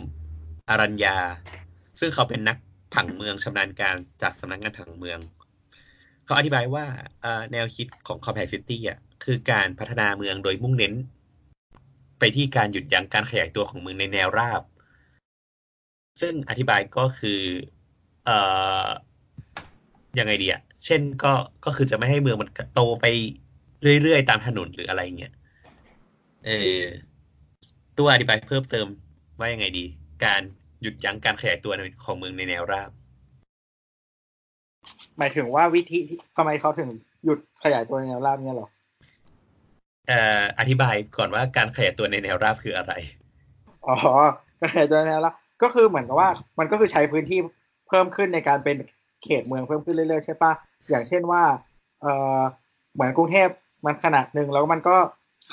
[0.70, 1.18] อารัญญา
[2.00, 2.58] ซึ่งเขาเป็นนัก
[2.94, 5.20] ผังเมืองชำนาญการจากสำนักงานผังเมือง
[6.26, 6.86] เขาอธิบายว่า
[7.52, 10.94] แนวคิดของ Compact City อะคือการพัฒนาเมืองโดยมุ่งเน้น
[12.22, 14.62] ไปที่การหยุดยั้งการขยายตัวของเมืองในแนวราบ
[16.22, 17.42] ซึ่งอธิบายก็คือ
[18.26, 18.38] เอ่
[18.84, 18.86] อ
[20.20, 21.34] ยังไงดีอะเช่นก็
[21.66, 23.06] ก็คือจะไม่ให้เมืองมันโตไป
[24.02, 25.34] เรื่อยๆ ตามถนนหรืออะไรเงี้ย
[26.46, 26.82] เออ
[27.98, 28.88] ตัวอธิบายเพิ่มเติม
[29.40, 29.86] ว่ายังไงดี
[30.26, 30.42] การ
[30.82, 32.92] หยุดยั้งการขยายตัวของเมืองในแนวราบ
[35.18, 36.90] หมายถึงว่าวิธีที่ทำไมเขาถึง
[37.26, 38.70] หยุดขยายตัวในแนวราบเนี่ยหรอ
[40.10, 42.94] อ่ออธิบายก่อนว่าการขยายตัวในแนวราบคืออะไร
[43.88, 43.96] อ๋อ
[44.60, 47.40] ก็ขยายตัวในแนวราบก็คือเหมือนกับว่ามันก็คือใช้พื้นที่
[47.88, 48.78] เพิ่มขึ้นในการเป็น
[49.24, 50.52] เขตเมืองเพิ่มขึ้นเรื่อยๆใช่ปะ
[50.90, 51.44] อย่างเช่นว่า
[52.02, 52.40] เอ่อ
[52.94, 53.50] เหมือนกรุงเทพ
[53.86, 54.96] มันขนาดหนึ่งแล้วมันก็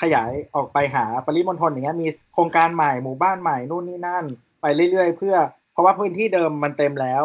[0.01, 4.25] ขยายออกไปหาปริมณฑลอย่างเงี้ยมีโครงการใหม่หมู่บ้านใหม่นู่นนี่นั่น
[4.61, 5.35] ไปเรื่อยๆเพื่อ
[5.71, 7.23] เพราะว่าพื้นที่เดิมมันเต็มแล้ว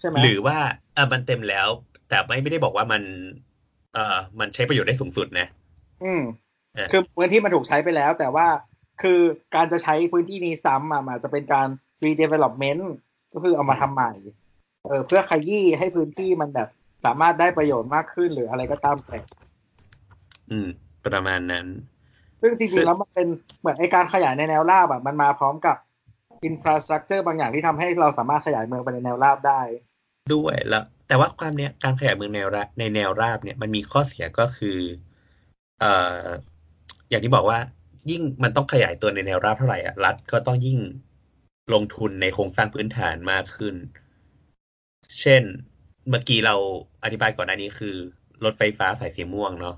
[0.00, 0.58] ใช่ไหมหรือว่า
[0.94, 1.68] เออมันเต็มแล้ว
[2.08, 3.02] แต่ไม่ไม่ได้บอกว่ามัน
[3.94, 5.46] เอ่อมันใช้ประโยชน์ได้สูงสุดนะ
[6.04, 6.22] อืม
[6.74, 8.46] เออคือพื้นที่มันถูกใช้ไปแล้ว แต่ว่า
[9.02, 9.20] คือ
[9.54, 11.68] การจะใช้พื้นที่นี้ซ้ำอะมันอาจจะเป็นการ
[12.04, 12.82] redevelopment
[13.32, 14.12] ก็คือเอามาทำใหม่
[14.86, 16.68] เออเพื่อขยี้ให้พื้นที่มันแบบ
[17.04, 19.18] สามารถได้ประโยชน์มากขึ้นหรืออะไรก็ตามแต่
[20.50, 20.68] อืม
[21.04, 21.66] ประมาณนั้น
[22.40, 23.28] ซึ่งจซึ่ริงงๆแล้วมันเป็น
[23.60, 25.76] เหมือนไอการขยายในแนวราบอะมันมาพร้อมกับ
[26.44, 29.60] อินฟราสตรักเจอร์บางอย่างที่ทำให้เราสามารถขยายเมืองไปในแนวราบได้
[30.34, 36.24] ด้วยแล้วแต่ว่าความเนี้ยการขยายเมืองแนวราบในแนวราบเนี่ยมันมีข้อเสียก็คือเอ่อ
[37.10, 37.58] อย่างที่บอกว่า
[38.10, 40.78] ยิ่งมันต้องขยายตัวในแนวราบเท่าไหร่อะรัฐก็ต้องยิ่ง
[41.74, 43.74] ลงทุนในโครงสร้างพื้นฐานมากขึ้น
[45.20, 45.42] เช่น
[46.08, 46.54] เมื่อกี้เรา
[47.04, 47.96] อธิบายก่อนหน้านี้คือ
[48.44, 49.76] รถไฟฟ้าสายสีม่วงเนาะ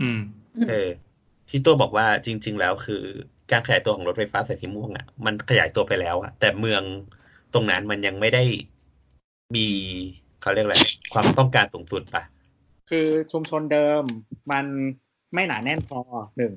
[0.00, 0.20] อืม
[0.68, 0.88] เออ
[1.48, 3.02] ที่ตัวบอกว่าจริง ๆ แล้วคือ
[3.52, 6.82] การขยายตัวของรถไฟฟ้าสายสีม่วงอะ มันขยายตัวไปแล้วอะแต่เมือง
[7.54, 8.44] ตรงนั้นมันยังไม่ได้
[9.54, 9.66] มี
[10.40, 10.76] เขาเรียกอะไร
[11.12, 12.22] ความต้องการสูงสุดปะ
[12.90, 14.02] คือชุมชนเดิม
[14.50, 14.66] มัน
[15.34, 15.98] ไม่หนาแน่นพอ
[16.36, 16.54] หนึ่ง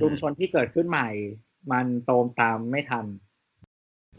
[0.00, 1.08] ชุมชนที่เกิดขึ้นใหม่
[1.72, 3.06] มันโตมตามไม่ทัน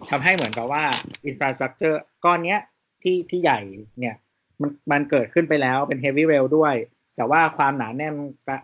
[0.10, 0.84] ทำให้เหมือนกับว่า
[1.26, 2.60] อินฟราสตรักเจอร์ก้อนเนี้ย
[3.04, 3.60] ที่ที่ใหญ่
[4.00, 4.16] เนี่ย
[4.62, 6.76] มันมันเกิดขึ้นไปแล้วเป็นเฮฟวี่เรลด้วย
[7.16, 8.14] แต่ว่าความหนาแน่น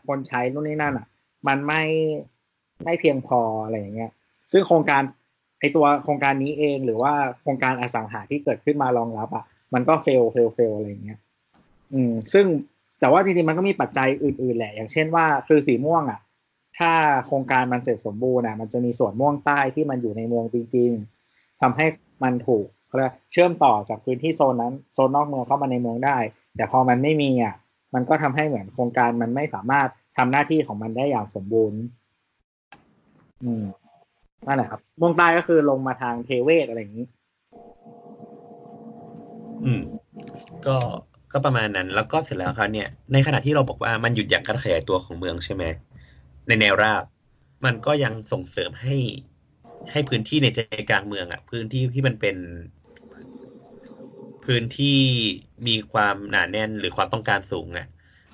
[0.07, 1.07] คนใช้นู่นนี่นั่นอะ
[1.47, 1.83] มันไม่
[2.83, 4.11] ไม่เพียงพออะไรอย่างเงี้ย
[4.51, 5.01] ซึ่งโครงการ
[5.59, 11.19] ไอตัวโครงการนี้เองหรือว่าโครงการอสังหาที่เกิดขึ้นมารองรับอะ มันก็เฟลเฟลเฟลอะไรอย่างเงี้ย
[11.93, 12.45] อืม ซึ่ง
[13.03, 16.19] แต่ว่าจริงๆมันก็มีปัจจัยอื่นๆแหละ อย่างเช่นว่าคือสีม่วงอะ
[16.77, 16.91] ถ้า
[17.27, 20.91] โครงการมันเสร็จสมบูรณ์อะ มันจะมีส่วนม่วงใต้ที่มันอยู่ในเมืองจริง
[21.27, 21.85] ๆทำให้
[22.23, 26.17] มันถูกเขาเรียกเชื่อมต่อจากพื้นที่โซนนั้นโซนนอกเมืองเข้ามาในเมืองได้
[26.55, 27.55] แต่พอมันไม่มีอะ
[27.93, 29.87] มันก็ทำให้เหมือนโครงการมันไม่สามารถ
[30.17, 31.79] ทำหน้าที่ของมันได้อย่างสมบูรณ์
[33.43, 33.65] อืม
[34.47, 37.07] นั่นแหละครับม่วงใต้ก็คือลงมาทางเทเวศอะไรอย่างนี้
[39.65, 39.81] อืม
[40.67, 40.77] ก็
[41.33, 45.63] ก็ประมาณนั้น แล้วก็เสร็จแล้วครับเนี่ย ในขณะที่เราบอกว่ามันหยุดยั้งการขยายตัวของเมืองใช่ไหม
[46.47, 47.03] ในแนวราบ
[47.65, 48.93] มันก็ยังส่งเสริมให้
[49.91, 52.35] ให้พื้นที่ในใจกลางเมืองอะพื้นที่ที่มันเป็น
[54.43, 54.87] พื้นที่
[55.67, 57.85] มีความหนาแน่นหรือความต้องการสูงอะ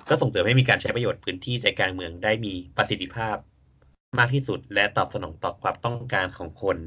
[0.08, 3.36] ก็ส่งเสริมให้มีการใช้ประโยชน์พื้นที่ใจกลางเมืองได้มีประสิทธิภาพ
[4.18, 6.78] มากที่สุด และตอบสนองต่อความต้องการของคน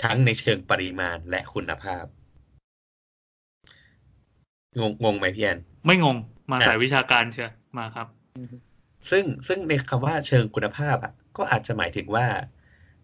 [0.00, 2.04] ทั้งในเชิงปริมาณและคุณภาพ
[4.78, 6.16] งงงงไหมพี่แอนไม่งง
[6.50, 8.06] มาอะสายวิชาการเชียวมาครับ
[9.10, 12.26] ซึ่งซึ่งในคำว่าเชิงคุณภาพอะก็อาจจะหมายถึงว่า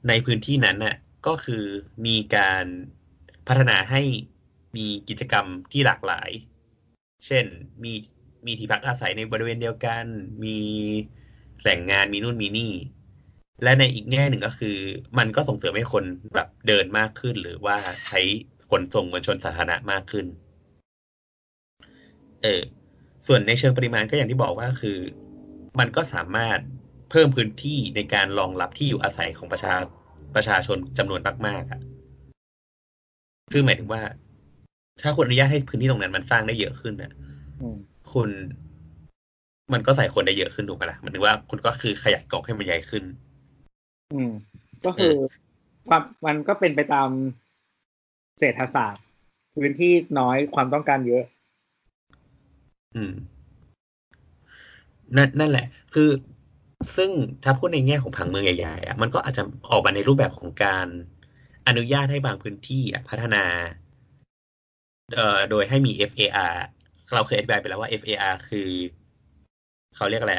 [0.09, 1.64] ในพื้นที่นั้นน่ะก็คือ
[2.07, 2.64] มีการ
[3.48, 4.02] พัฒนาให้
[4.76, 6.31] มีกิจกรรมที่หลากหลาย
[7.26, 7.44] เช่น
[7.85, 7.92] มี
[8.46, 10.05] มีที่พักอาศัยในบริเวณเดียวกัน
[10.44, 10.59] มี
[11.61, 12.72] แหล่งงานมีนู่นมีนี่
[13.62, 14.76] และในอีกแง่หนึ่งก็คือ
[15.18, 17.76] มันก็ส่งเสริมให้คนแบบเดินมากขึ้น หรือว่า
[18.09, 18.20] ใช้
[18.70, 20.26] ขนส่งมวลชนสาธารณะมากขึ้น
[22.46, 22.62] เออ
[23.26, 24.98] ส่วนในเชิงปริมาณก็อย่างที่บอกว่าคือ
[25.78, 26.59] มันก็สามารถ
[27.11, 29.74] เพิ่มพื้นที่ในการรองรับที่อยู่อาศัยของประชา
[30.35, 31.80] ประชาชนจำนวนมากๆอะ
[33.52, 34.02] คือหมายถึงว่า
[35.02, 37.12] ถ้าคุณอนุญาตให้พื้นที่ตรงนั้นมันสร้างได้เยอะขึ้นอะ
[37.61, 37.76] อืม
[38.12, 38.30] คุณ
[39.72, 43.04] มันก็ใส่คนได้เยอะขึ้นถูกไหมล่ะหมายถึงว่าคุณก็คือขยายกรอบให้มันใหญ่ขึ้น
[44.12, 44.30] อืม
[44.85, 45.14] ก็คือ
[45.88, 47.09] ความมันก็เป็นไปตาม
[48.38, 49.04] เศรษฐศาสตร์
[49.56, 51.24] พื้นที่น้อยความต้องการเยอะ
[52.96, 53.12] อืม
[55.16, 56.11] นั่นนั่นแหละ คือ
[56.96, 57.11] ซึ่ง
[57.44, 60.87] ถ้าพูดในแง่ของผังเมืองใหญ่ๆอะมันก็อาจจะออกมาในรูปแบบของการ
[61.68, 63.44] อนุญาตให้บางพื้นที่อะพัฒนา
[65.14, 66.54] เอ่อโดยให้มี FAR
[67.14, 68.70] เราเคยอธิบายไปแล้วว่า FAR คือ
[69.96, 70.37] เขาเรียกอะไร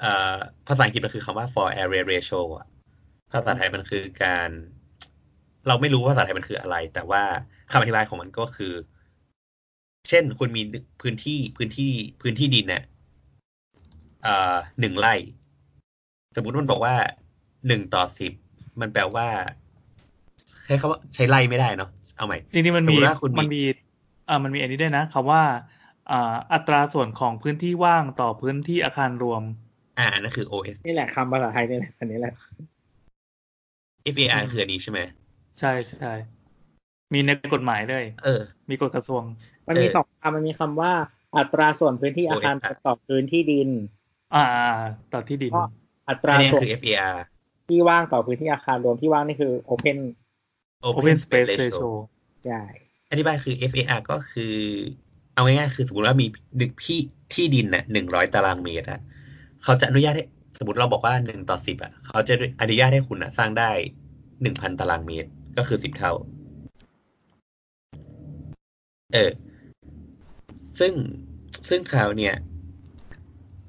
[0.00, 0.34] เอ่อ
[0.68, 2.66] ภาษาอังกฤษมันคือคำว่า for area ratio อะ
[3.32, 4.50] ภาษาไทยมันคือการ
[5.68, 7.22] เราไม่รู้ว่าภาษาไทยมันคืออะไร แต่ว่า
[7.72, 8.72] คำอธิบายของมันก็คือ
[10.08, 10.62] เช่นคุณมี
[11.02, 11.90] พื้นที่พื้นที่
[12.22, 12.82] พื้นที่ดินเนี่ย
[14.22, 15.14] เอ่อหนึ่งไร่
[16.36, 16.94] สมมุติมันบอกว่า
[17.66, 18.32] หนึ่งต่อสิบ
[18.80, 19.26] มันแปลว่า
[20.64, 23.62] ใช้คำว่าใช้ไร่ไม่ได้เนาะเอาใหม่จริงๆมันสมมีมุติว่าคุณมีมันมี
[24.28, 25.42] อ่ามันมีอันนี้ด้วยนะคำว่า
[26.10, 29.42] อ่าอัตราส่วนของพื้นที่ว่างต่อพื้นที่อาคารรวม
[29.98, 32.32] อ่าอันนั่นคือ OS นี่แหละคำภาษาไทยนี่แหละอันนี้แหละ
[34.14, 35.00] FAR อืมคืออันนี้ใช่ไหม
[35.60, 36.12] ใช่ใช่
[37.12, 39.22] มีในกฎหมายด้วยเออ มีกฎกระทรวง
[39.68, 40.92] มันมีเออสองคำมันมีคำว่า
[41.36, 43.68] อัตราส่วนพื้นที่อาคาร OS ต่อพื้นที่ดิน
[44.34, 44.80] อ่าอ่า
[45.12, 45.64] ต่อที่ดินก็
[46.08, 47.14] อัตอัรานนี้ส่วนคือ FAR
[47.68, 49.98] ที่ว่างต่อพื้นที่อาคารรวมที่ว่างนี่คือ open
[50.86, 51.90] Open Space Ratio
[52.46, 52.62] ใช่
[53.10, 54.54] อธิบายคือ FAR ก็คือ
[55.34, 57.00] เอาง่ายๆคือสมมติว่ามีหนึ่งที่
[57.34, 59.00] ที่ดินน่ะหนึ่งร้อยตารางเมตรอะ
[59.62, 60.24] เขาจะอนุญาตให้
[60.58, 63.70] สมมติเราบอกว่าหนึ่งต่อสิบอะเขาจะอนุญาตให้คุณอะสร้างได้
[64.42, 66.12] หนึ่งพันตารางเมตร ก็คือสิบเท่า
[69.12, 69.30] เออ
[70.78, 70.92] ซึ่ง
[71.68, 72.34] ซึ่งคราวเนี่ย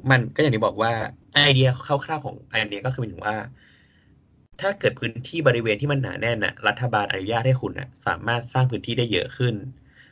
[0.10, 0.94] มันก็อย่างที่บอกว่า
[1.34, 3.38] ไอเดียคร่าวๆของไอเดียก็คือหมายถึงว่า
[4.62, 9.56] ถ้าเกิดพื้นที่บริเวณที่มันหนาแน่นน่ะรัฐบาลอนุญาตให้คุณน่ะสามารถสร้างพื้นที่ได้เยอะขึ้น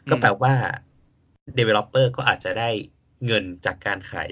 [0.09, 0.53] ก็แปลว่า
[1.57, 2.69] developer ก็อาจจะได้
[3.25, 4.31] เงินจากการขาย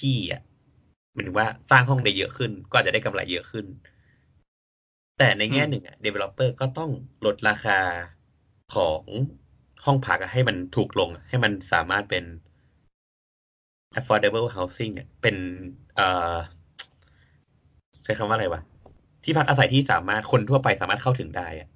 [0.00, 0.42] ที่อะ
[1.12, 3.66] หมายถึงว่าสร้างห้องได้เยอะขึ้น ก็อาจจะได้กำไรเยอะขึ้น
[5.18, 6.90] แต่ในแง่หนึ่งอะ developer ก็ต้อง
[7.26, 7.80] ลดราคา
[8.74, 9.02] ของ
[9.84, 12.24] ห้องพักอะให้มันถูกลงอะให้มันสามารถเป็น
[13.98, 15.36] affordable housing อะเป็น
[15.96, 16.36] เอ่อ
[18.04, 18.62] ใช้คำว่าอะไรวะ
[19.24, 21.68] ที่พักอาศัยที่สามารถคนทั่วไปสามารถเข้าถึงได้อะ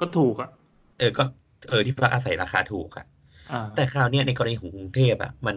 [0.00, 0.50] ก็ถูกอะ
[0.98, 1.22] เออก็
[1.68, 3.06] เออที่พักอาศัยราคาถูกอะ
[3.52, 5.56] อ่าแต่คราวเนี้ยในกรณีของกรุงเทพอะมัน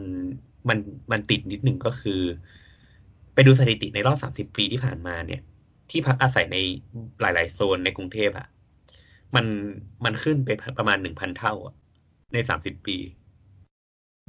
[0.69, 0.77] มัน
[1.11, 2.21] มันติดนิดหนึ่งก็คือ
[3.33, 5.41] ไปดูสถิติในรอบสามสิบปีที่ผ่านมาเนี่ย
[5.89, 6.57] ที่พักอาศัยใน
[7.21, 8.47] หลาย ๆ โซนในกรุงเทพอะ
[9.35, 9.45] มัน
[10.05, 11.75] มันขึ้นไปประมาณหนึ่งพันเท่าอะ
[12.33, 12.97] ในสามสิบปี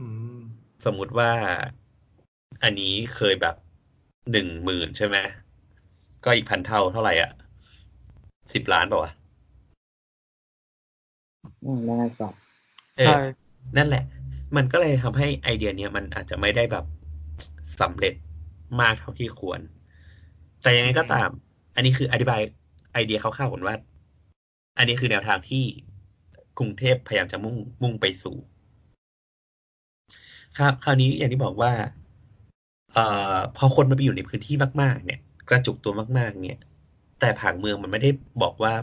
[0.01, 0.39] อืม
[0.85, 1.31] สมมุติว่า
[2.63, 3.57] อันนี้เคยแบบ
[4.33, 5.17] หนึ่งหมื่นใช่ไหม
[6.25, 7.31] ก็อีกพันเท่าเท่าไหร่อะ
[8.55, 9.13] สิบล้านเปล่าวะ
[11.65, 12.29] อืมแล้วไงต่อ
[12.99, 13.21] เออใช่
[13.77, 14.05] นั่นแหละ
[14.57, 16.85] มันก็เลยทำให้ไอเดียเนี้ยมันอาจจะไม่ได้แบบ
[17.81, 18.15] สำเร็จ
[18.81, 19.61] มากเท่าที่ควร
[20.63, 21.29] แต่ยังไงก็ตาม
[21.75, 22.41] อันนี้คืออธิบาย
[22.93, 23.77] ไอเดียคร่าวๆก่อนว่า
[24.79, 25.65] อันนี้คือแนวทางที่
[26.59, 28.37] กรุงเทพพยายามจะมุ่งมุ่งไปสู่
[30.59, 31.73] ครับคราวนี้อย่างที่บอกว่า
[32.95, 36.59] เอ่อพอคนมันไปอยู่ในพื้นที่มาก ๆ เนี่ย กระจุกตัวมาก ๆ เนี่ย
[37.21, 38.11] แต่ผังเมืองมันไม่ได้
[38.43, 38.75] บอกว่า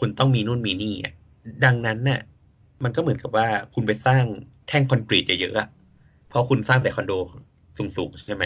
[0.00, 1.14] คุณต้องมีนู่นมีนี่อะ
[1.64, 2.20] ดังนั้นน่ะ
[2.82, 4.24] มันก็เหมือนกับว่าคุณไปสร้าง
[4.68, 5.68] แท่งคอนกรีตเยอะๆอะ
[6.28, 7.12] เพราะคุณสร้างแต่คอนโด
[7.96, 8.44] สูงๆใช่ไหม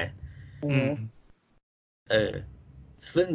[0.62, 1.20] อือืมม
[2.10, 2.32] เออ
[3.14, 3.28] ซึ่ง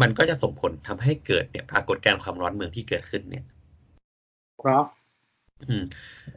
[0.00, 3.44] มันก็จะส่งผลทำให้เกิดเนี่ยปรากฏการณ์ความร้อนเมืองที่เกิดขึ้นเนี่ย
[4.58, 4.82] เพราะ
[5.68, 5.84] อืม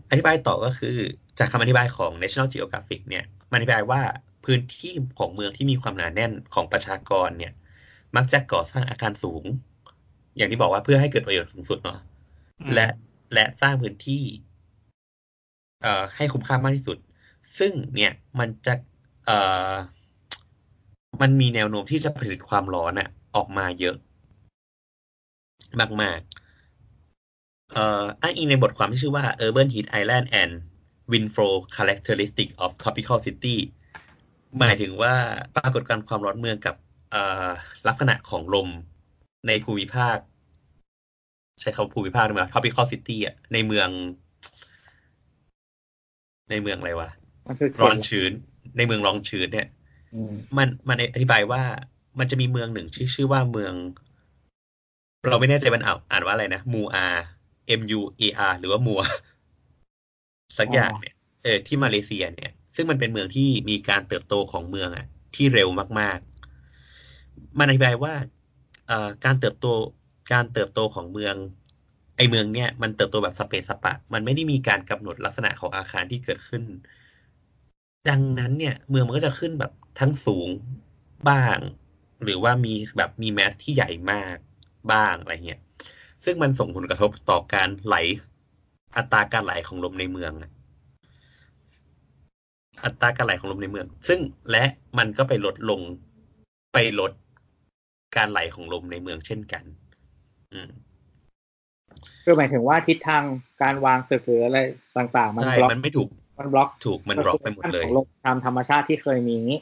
[0.10, 0.96] อธิบายต่อก็คือ
[1.40, 4.02] จากคำอธิบายของ National Geographic เนี่ยมันอธิบายว่า
[4.46, 7.54] พื้นที่ของเมืองที่มีความหนาแน่นของประชากรเนี่ย
[8.16, 9.44] มักจะก่อสร้างอาคารสูง
[10.38, 12.00] อย่างที่บอกว่าเพื่อให้เกิดประโยชน์สูงสุดเนาะ
[12.62, 12.88] อืมและ
[13.34, 14.24] และสร้างพื้นที่
[15.82, 16.98] เอ่อให้คุ้มค่ามากที่สุด
[17.60, 18.74] ซึ่งเนี่ยมันจะ
[19.26, 19.38] เอ่
[19.72, 19.74] อ
[21.22, 23.96] มันมีแนวโน้มที่จะผลิตความร้อนอะออกมาเยอะ
[26.02, 30.54] มากๆเอ่ออ้างอิงในบทความที่ชื่อว่า Urban Heat Island and
[31.12, 33.58] Windflow Characteristic of Tropical City
[34.60, 35.14] หมายถึงว่า
[35.56, 36.76] ปรากฏการณ์ความร้อนเมืองกับ
[37.12, 37.48] เอ่อ
[37.88, 38.70] ลักษณะของลม
[39.48, 40.18] ในภูมิภาค
[41.60, 43.90] ใช้คำว่าภูมิภาคได้ไหม Tropical City อะในเมือง
[46.50, 47.10] ในเมืองอะไรวะ
[47.48, 48.32] มันคือเขตร้อนชื้น
[48.78, 49.68] ในเมืองร้อนชื้นเนี่ย
[50.14, 51.64] อืมมันมันอธิบายว่า
[52.20, 53.74] มันจะมีเมืองหนึ่งชื่อชื่อว่าเมือง
[55.30, 57.08] เราไม่แน่ใจมันอ่านอ่านว่าอะไรนะ มูอา
[57.80, 59.02] M U A R หรือว่ามัว
[60.58, 65.06] สักอย่างเนี่ยเออที่มาเลเซียเนี่ย ซึ่งมันเป็นเมืองที่มีการเติบโตของเมืองอะ
[65.36, 66.18] ที่เร็วมาก
[66.90, 68.14] ๆ มันอธิบายว่า
[69.26, 69.68] การเติบโต
[70.34, 71.36] การเติบโตของเมือง
[72.18, 76.64] ไอเมืองเนี่ยมันเติบโตแบบสเปซสปะ มันไม่ได้มีการกำหนดลักษณะของอาคารที่เกิดขึ้น
[78.10, 80.50] ดังนั้นเนี่ย เมืองมันก็จะขึ้นแบบทั้งสูง
[81.30, 81.58] บ้าง
[82.24, 84.38] หรือว่ามีแบบมีแมสที่ใหญ่มาก
[84.92, 85.62] บ้างอะไรเงี้ย
[86.26, 87.96] ซึ่งมันส่งผลกระทบต่อการไหล
[88.98, 90.52] อัตราการไหลของลมในเมืองอะ
[92.84, 94.20] อัตราการไหลของลมในเมือง ซึ่ง
[94.52, 94.64] และ
[94.98, 95.82] มันก็ไปลดลง
[96.74, 97.12] ไปลด
[98.16, 99.64] การไหลของลมในเมืองเช่นกัน
[100.54, 100.70] อืม
[102.24, 103.24] คือหมายถึงว่าทิศทาง
[103.62, 104.60] การวางตึกหรืออะไร
[104.98, 109.60] ต่างๆ มันใช่บล็อกมันไม่ถูก มันบล็อกถูกมันบล็อกไปหมดเลยของลมตามธรรมชาติที่เคยมีอย่างนี้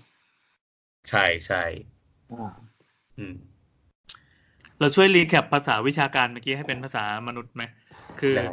[1.09, 1.63] ใช่ใช่
[2.33, 2.53] อ่า
[3.17, 3.35] อืม
[4.79, 7.63] เราช่วยรีแคปภาษาวิชาการเมื่อกี้ให้เป็นภาษามนุษย์ไหม
[8.19, 8.45] คือได้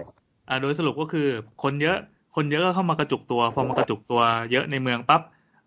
[0.48, 1.28] อ่าโดยสรุปก็คือ
[1.62, 1.98] คนเยอะ
[2.36, 4.20] คนเยอะก็เข้ามากระจุกตัว พอมากระจุกตัว
[4.52, 5.22] เยอะในเมืองปั๊บ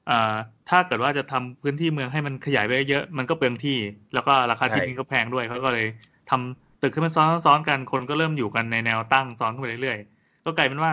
[0.10, 0.36] อ่า
[0.70, 3.78] ถ้าเกิดว่าจะทำพื้นที่เมืองให้มันขยายไปเยอะมันก็เปลืองที่
[4.13, 5.88] แล้วก็ราคาที่ดินก็แพงด้วยเขาก็เลย
[6.30, 10.91] ทำตึกขึ้นมาซ้อนซ้อนกันคนก็เริ่มอยู่กันในแนวตั้งซ้อนขึ้นไปเรื่อยๆก็กลายเป็นว่า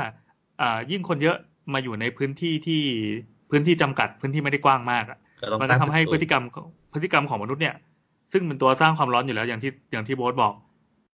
[0.60, 1.36] อ่ายิ่งคนเยอะ
[1.72, 2.82] มาอยู่ในพื้นที่ที่
[3.50, 6.42] พื้นที่จำกัดพื้นที่ไม่ได้กว้างมากอะก็ต้องมันสจะร้างทำให้ตึกพฤติกรรม
[6.94, 7.74] พฤติกรรมของมนุษย์เนี่ย
[8.32, 10.52] ซึ่งเป็นตัวสร้างความร้อนอยู่แล้วอย่างที่อย่างที่โบ๊ทบอก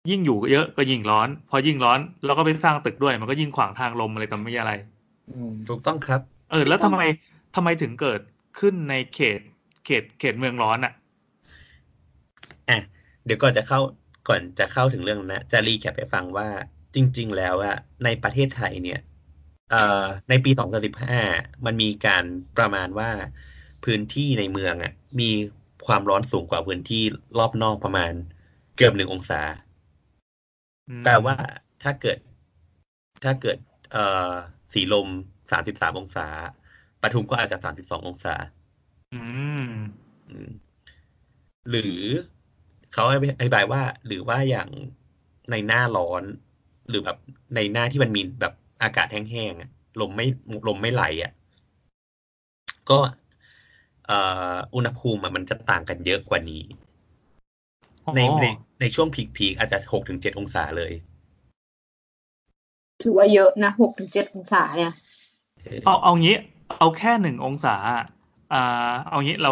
[0.10, 4.74] ยิ่งอยู่เยอะก็ยิ่งร้อน พอยิ่งร้อนเราก็ไปสร้างตึกด้วย มันก็ยิ่งขวางทางลมอะไรต่อไม่อะไร
[5.32, 7.02] อืมถูกต้องครับ เออ แล้วทำไม
[7.56, 8.22] ทำไมถึงเกิด
[8.60, 9.39] ขึ้นในเขต
[9.86, 10.94] เขตเขตเมืองร้อนอะ
[12.70, 12.80] อะ
[13.26, 13.80] เดี๋ยวก่อนจะเข้า
[14.28, 16.48] ก่อนจะเข้าถึงเรื่องนั้นนะจะรีแคปให้ฟังว่า
[16.96, 19.00] จริง ๆ แล้วอะในประเทศไทยเนี่ย
[19.72, 20.52] เอ่อในปี
[21.08, 22.24] 2015 มันมีการ
[22.58, 23.10] ประมาณว่า
[23.86, 25.30] พื้นที่ในเมืองอะมี
[25.88, 27.04] ความร้อนสูงกว่าพื้นที่
[27.38, 28.12] รอบนอกประมาณ
[28.76, 29.41] เกือบหนึ่งองศา
[30.89, 31.36] อืมแปลว่า
[31.84, 32.17] ถ้าเกิด
[33.24, 33.58] ถ้าเกิด
[33.91, 34.32] เอ่อ
[34.74, 35.08] สีลม
[35.52, 36.28] 33องศา
[37.02, 38.36] ปทุมก็อาจจะ32องศา
[39.13, 39.21] อื
[39.67, 39.69] ม
[40.30, 40.52] อืม
[41.69, 42.00] หรือ
[42.93, 43.04] เขา
[43.39, 44.69] อธิบายว่า หรือว่าอย่าง
[45.52, 46.24] ในหน้าร้อน
[46.89, 47.17] หรือแบบ
[47.56, 49.69] ในหน้าที่มันมีแบบอากาศแห้งๆอะ
[50.02, 50.28] ลมไม่
[50.67, 51.32] ลมไม่ไหลอะ
[52.89, 54.20] ก็เอ่
[54.54, 56.63] ออุณหภูมิอะมันจะต่างกันเยอะกว่านี้
[58.15, 58.46] ในอ๋อใน
[58.80, 60.94] ในช่วงพีคพีอาจจะหกถึงเจ็ดองศาเลย
[63.04, 64.94] ถือว่าเยอะนะหกถึงเจ็ดองศาเนี่ย
[65.63, 66.36] เออเอาเอางี้
[66.80, 68.04] เอาแค่หนึ่งองศาอะ
[68.54, 69.52] อ่า เอางี้เรา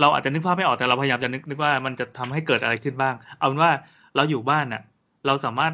[0.00, 3.72] เราอาจจะนึกภาพไม่ออกแต่เราพยายามจะนึกนึกว่ามันจะทำให้เกิดอะไรขึ้นบ้าง เอาเป็นว่า
[4.16, 4.82] เราอยู่บ้านน่ะ
[5.26, 5.72] เราสามารถ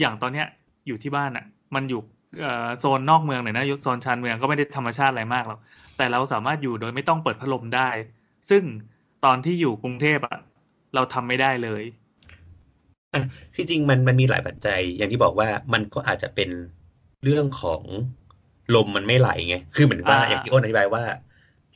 [0.00, 0.46] อย่างตอนเนี้ย
[0.86, 2.00] อยู่ที่บ้านน่ะ มันอยู่
[2.40, 5.58] เอ่อโซนนอกเมืองหน่อยนะโซนชานเมืองก็ไม่ได้ธรรมชาติอะไรมากหรอก
[5.98, 7.90] แต่เราสามารถอยู่โดยไม่ต้องเปิดพัดลมได้
[8.50, 8.62] ซึ่ง
[9.24, 10.38] ตอนที่อยู่กรุงเทพอะ
[10.94, 11.82] เราทำไม่ได้เลย
[13.14, 13.22] อะ
[13.56, 16.50] ที่จริงมันมันมีหลายปัจจัย อย่างที่บอกว่ามันก็อาจจะเป็น
[17.24, 17.82] เรื่องของ
[18.74, 21.02] ลมมันไม่ไหลไง คือเหมือนว่าอ่าอย่างที่อ้นอธิบายว่า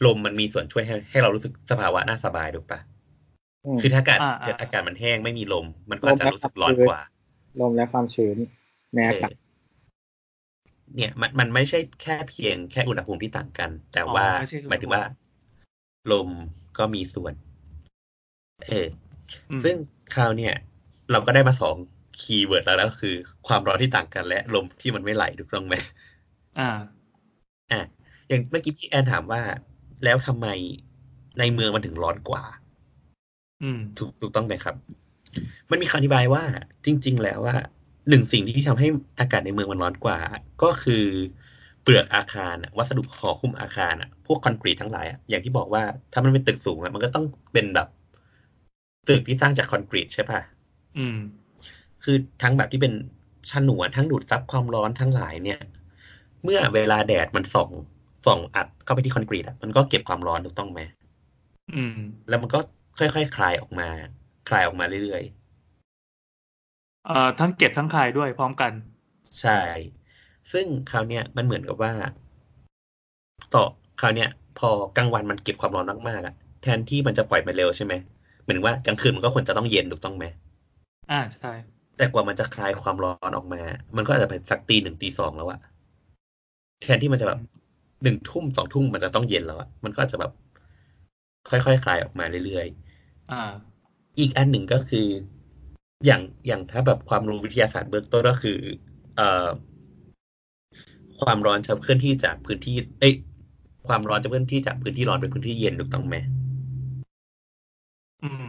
[0.06, 2.80] ลมมันมีส่วนช่วยให้ให้เรารู้สึกสภาวะน่าสบายถูกปะ
[3.66, 7.00] อืมคือถ้าอากาศอ่าอ่าเกิดอากาศมันแห้งไม่มีลม มันก็อาจจะรู้สึกร้อนกว่า
[7.61, 8.37] ลมและความชื้น
[8.94, 9.32] ในอากาศ
[10.94, 15.02] เออเนี่ยมันมันไม่ใช่แค่เพียงแค่อุณหภูมิที่ต่างกัน แต่อ๋อว่าไม่ใช่อุณหภูมิหมายถึงว่า
[16.12, 16.28] ลม
[16.78, 17.35] ก็มีส่วน
[18.68, 18.87] เออ
[19.50, 19.76] อืมซึ่ง
[20.14, 20.55] คราวเนี่ย
[21.11, 21.76] เราก็ได้มาสอง
[22.22, 23.14] keyword แล้วแล้วก็คือ
[23.48, 25.74] ความร้อนที่ต่างกันและลมที่มันไม่ไหลถูกต้องไหม
[26.59, 26.70] อ่า
[27.72, 27.81] อะ
[28.28, 29.40] อย่างเมื่อกี้พี่แอนถามว่า
[30.05, 30.48] แล้วทำไม
[31.38, 32.44] ในเมืองมันถึงร้อนกว่า
[33.62, 34.76] อืม ถูกถูกต้องไหมครับ
[35.70, 36.42] มันมีคำอธิบายว่า
[36.87, 37.57] จริง ๆ แล้วว่า
[38.08, 38.86] หนึ่งสิ่งที่ทำให้
[39.20, 40.18] อากาศในเมืองมันร้อนกว่า
[40.62, 41.04] ก็คือ
[41.82, 47.88] เปลือกอาคารอะวัสดุห่อหุ้มอาคารอะพวกคอนกรีตทั้งหลายอะอย่างที่บอกว่าถ้ามันเป็นตึกสูงอะมันก็ต้องเป็นแบบ
[49.08, 50.40] ตึกที่สร้างจากคอนกรีตใช่ปะ
[50.98, 51.18] อืม
[52.04, 52.92] คือทั้งแบบที่เป็น
[53.50, 55.60] ฉนวนทั้งดูดซับความร้อนทั้งหลายเนี่ย
[56.44, 57.70] เมื่อเวลาแดดมันส่อง
[58.26, 60.80] ส่องอัดเข้าไปที่คอนกรีตอะมันก็เก็บความร้อนถูกต้องไหม
[61.74, 62.58] อืม แล้วมันก็
[62.98, 63.88] ค่อยๆคลายออกมา
[64.48, 65.22] คลายออกมาเรื่อย
[67.06, 69.60] เอ่อทั้งเก็บทั้งคายด้วยพร้อมกันๆใช่
[70.52, 71.92] ซึ่งคราวเนี้ยมันเหมือนกับว่า
[73.54, 73.64] ต่อ
[74.00, 77.92] คราวเนี้ยพอกลางวันมันเก็บความร้อนมากๆอะแทนที่มันจะปล่อยมาเร็วใช่ไหม
[78.42, 80.24] เหมือนว่ากลางคืนมันก็ควรจะต้องเย็นถูกต้องไหม
[81.10, 81.52] อ่าใช่
[81.96, 83.62] แต่กว่ามันจะคลายความร้อนออกมา
[83.96, 85.60] มันก็อาจจะเป็นสักตีหนึ่งตีสองแล้วอะ
[86.82, 87.38] แทนที่มันจะแบบ
[88.02, 90.32] หนึ่งทุ่มสองทุ่มมันจะต้องเย็นแล้วอะมันก็อาจจะแบบ
[91.48, 93.42] ค่อยๆคลายออกมาเรื่อยๆ อ่า
[94.18, 95.06] อีกอันหนึ่งก็คือ
[96.06, 98.58] อย่างอย่างถ้าแบบความรู้วิทยาศาสตร์เบื้องต้นก็คือ
[99.16, 99.48] เอ่อ
[101.22, 103.14] ความร้อนจะเคลื่อนที่จากพื้นที่ เอ้ย
[103.88, 106.16] ความร้อนจะเคลื่อนที่จากพื้นที่ร้อนไปพื้นที่เย็นถูกต้องไหม
[108.22, 108.44] อืม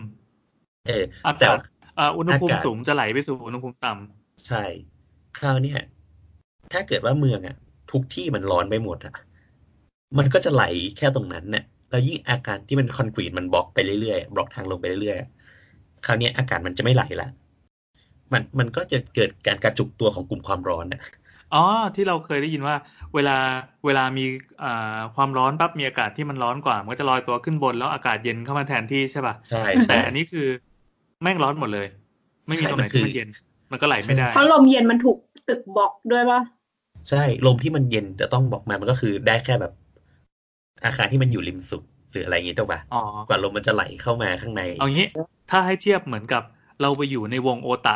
[0.87, 1.65] เอออาแต่กาศว่า
[1.99, 4.63] อ่าอุณหภูมิอากาศสูงจะไหลไปสู่อุณหภูมิต่ำใช่
[5.39, 5.79] คราวเนี้ย
[6.71, 7.55] ถ้าเกิดว่าเมืองอะ
[7.91, 9.15] ทุกที่มันร้อนไปหมดอะ
[10.17, 10.63] มันก็จะไหล
[10.97, 17.27] แค่ตรงนั้นเนี่ยแล้วยิ่งอาการที่มันคอนกรีตมันบล็อกไปเรื่อยๆบล็อกทางลงไปเรื่อยๆคราวเนี้ยอากาศมันจะไม่ไหลละ
[18.33, 21.01] มันมันก็จะเกิดการกระจุกตัวของกลุ่มความร้อนน่ะ
[21.53, 21.63] อ๋อ
[21.95, 22.75] ที่เราเคยได้ยินว่า
[23.15, 23.37] เวลา
[23.85, 24.25] เวลามี
[24.63, 30.47] อ่าความร้อนปั๊บมีอากาศที่มันร้อนกว่า มันก็จะลอยตัวขึ้นบนแล้วอากาศเย็นเข้ามาแทนที่ใช่ป่ะใช่แต่ใช่อันนี้คือ
[31.21, 31.87] แม่งร้อนหมดเลย
[32.47, 33.29] ไม่มีใช่ตรงไหนมันคืที่อมันเย็น
[33.71, 35.17] มันก็ไหลไม่ได้ เพราะลมเย็นมันถูก
[35.47, 36.41] ตึกบล็อกด้วยป่ะ
[37.09, 39.73] ใช่ลมที่มันเย็นจะต้องบอกมามันก็คือได้แค่แบบ
[40.85, 45.07] อาคารที่มันอยู่ริมสุดหรืออะไรอย่างงี้ถูกปะอ๋อกว่าลมมันจะไหลเข้ามาข้างในเอางี้
[45.51, 46.43] ถ้าให้เทียบเหมือนกับ
[46.81, 47.95] เราไปอยู่ในวงโอตะ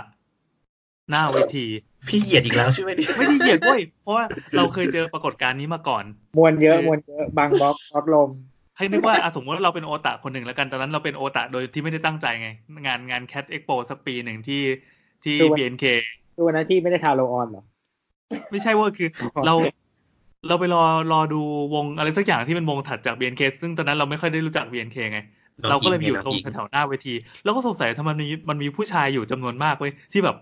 [1.10, 1.66] หน้าเวที
[2.08, 4.26] พี่เหยียดอีกแล้วใช่ไหมเนี่ยไม่ได้เหยียดเว้ยเพราะว่า
[4.58, 6.04] เราเคยเจอปรากฏการณ์นี้มาก่อน
[6.38, 8.30] มวลเยอะคือมวลเยอะบางบล็อกบล็อกลม
[8.78, 12.50] ให้นึกว่าอะสมมติว่าเราเป็นโอตาคนหนึ่งแล้วกันตอนนั้นเราเป็นโอตาโดยที่ไม่ได้ตั้งใจไง
[12.86, 14.62] งานงานแคดเอ็กโปสักปีหนึ่งที่
[15.24, 15.86] ที่ BNK
[16.38, 17.64] ดูวันนั้นที่ไม่ได้ทาโรออนเหรอ
[18.52, 19.10] ไม่ใช่เว่าคือ
[19.46, 19.54] เรา
[20.48, 21.42] เราไปรอรอดู
[21.74, 25.20] วงอะไรสักอย่างที่เป็นวงถัดจาก BNK ซึ่งตอนนั้นเราไม่ค่อยได้รู้จัก BNK ไง
[25.62, 30.36] น้องเราก็เลยอิงไปอยู่ไงน้ตองรงอิงแถวๆหน้าเวที แล้วก็สงสัยทำไมมันมีมันมีผู้ชายอยู่จำนวนมากเว้ยที่แบบ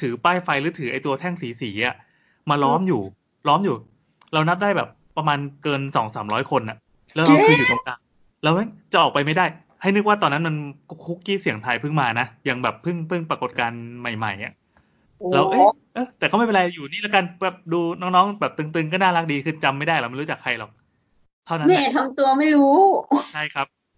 [0.00, 1.94] ถือป้ายไฟหรือถือไอตัวแท่งสีสีๆอะ
[2.50, 3.02] มาล้อมอยู่
[3.48, 3.76] ล้อมอยู่
[4.32, 6.76] เรานับได้แบบประมาณเกินสองสามร้อยคนอะ
[7.14, 7.98] แล้วเราคืออยู่ตรงกลาง
[8.42, 9.46] แล้วแม่งจะออกไปไม่ได้
[9.82, 10.54] ให้นึกว่าตอนนั้นมัน
[11.06, 14.52] คุกกี้เสียงไทยเพิ่งมานะยังแบบเพิ่งเพิ่งปรากฏการณ์ใหม่ๆอะ
[15.32, 18.64] เราเอ๊ะเอ๊ะแต่ก็ไม่เป็นไรอยู่นี่แล้วกันแบบดูน้องๆ แบบตึ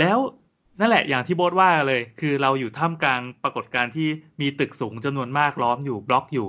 [0.00, 0.18] แล้ว
[0.80, 4.08] นั่นแหละอย่างที่โบทว่าเลย คือเราอยู่ท่ามกลางปรากฏการณ์ที่
[4.40, 6.48] มีตึกสูงจำนวนมากล้อมอยู่บล็อกอยู่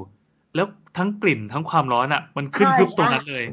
[0.55, 3.43] แล้วทั้งกลิ่นทั้งความร้อนอะ มันขึ้นพึบตรงนั้นเลย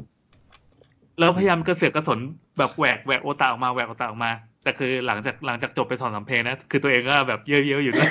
[1.18, 2.18] แล้วพยายามกระเสือกกระสน
[2.58, 4.30] แบบแหวกแหวกโอตาออกมาแหวกโอตาออกมา
[4.62, 8.10] แต่คือหลังจากหลังจากจบไปสองสามเพลงนะ คือตัวเองก็แบบเยอะๆอยู่ด้วย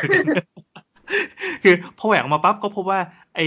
[1.64, 3.00] คือพอแหวกออกมาปั๊บก็พบว่า
[3.36, 3.40] ไอ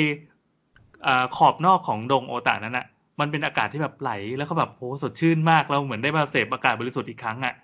[1.07, 2.87] อ่าขอบนอกของดงโอตานั้นอะ
[3.21, 7.55] มันเป็นอากาศที่แบบไหลแล้วก็แบบโหสดชื่นมากเราเหมือนได้มาเสพอากาศบริสุทธิ์อีกครั้งอะ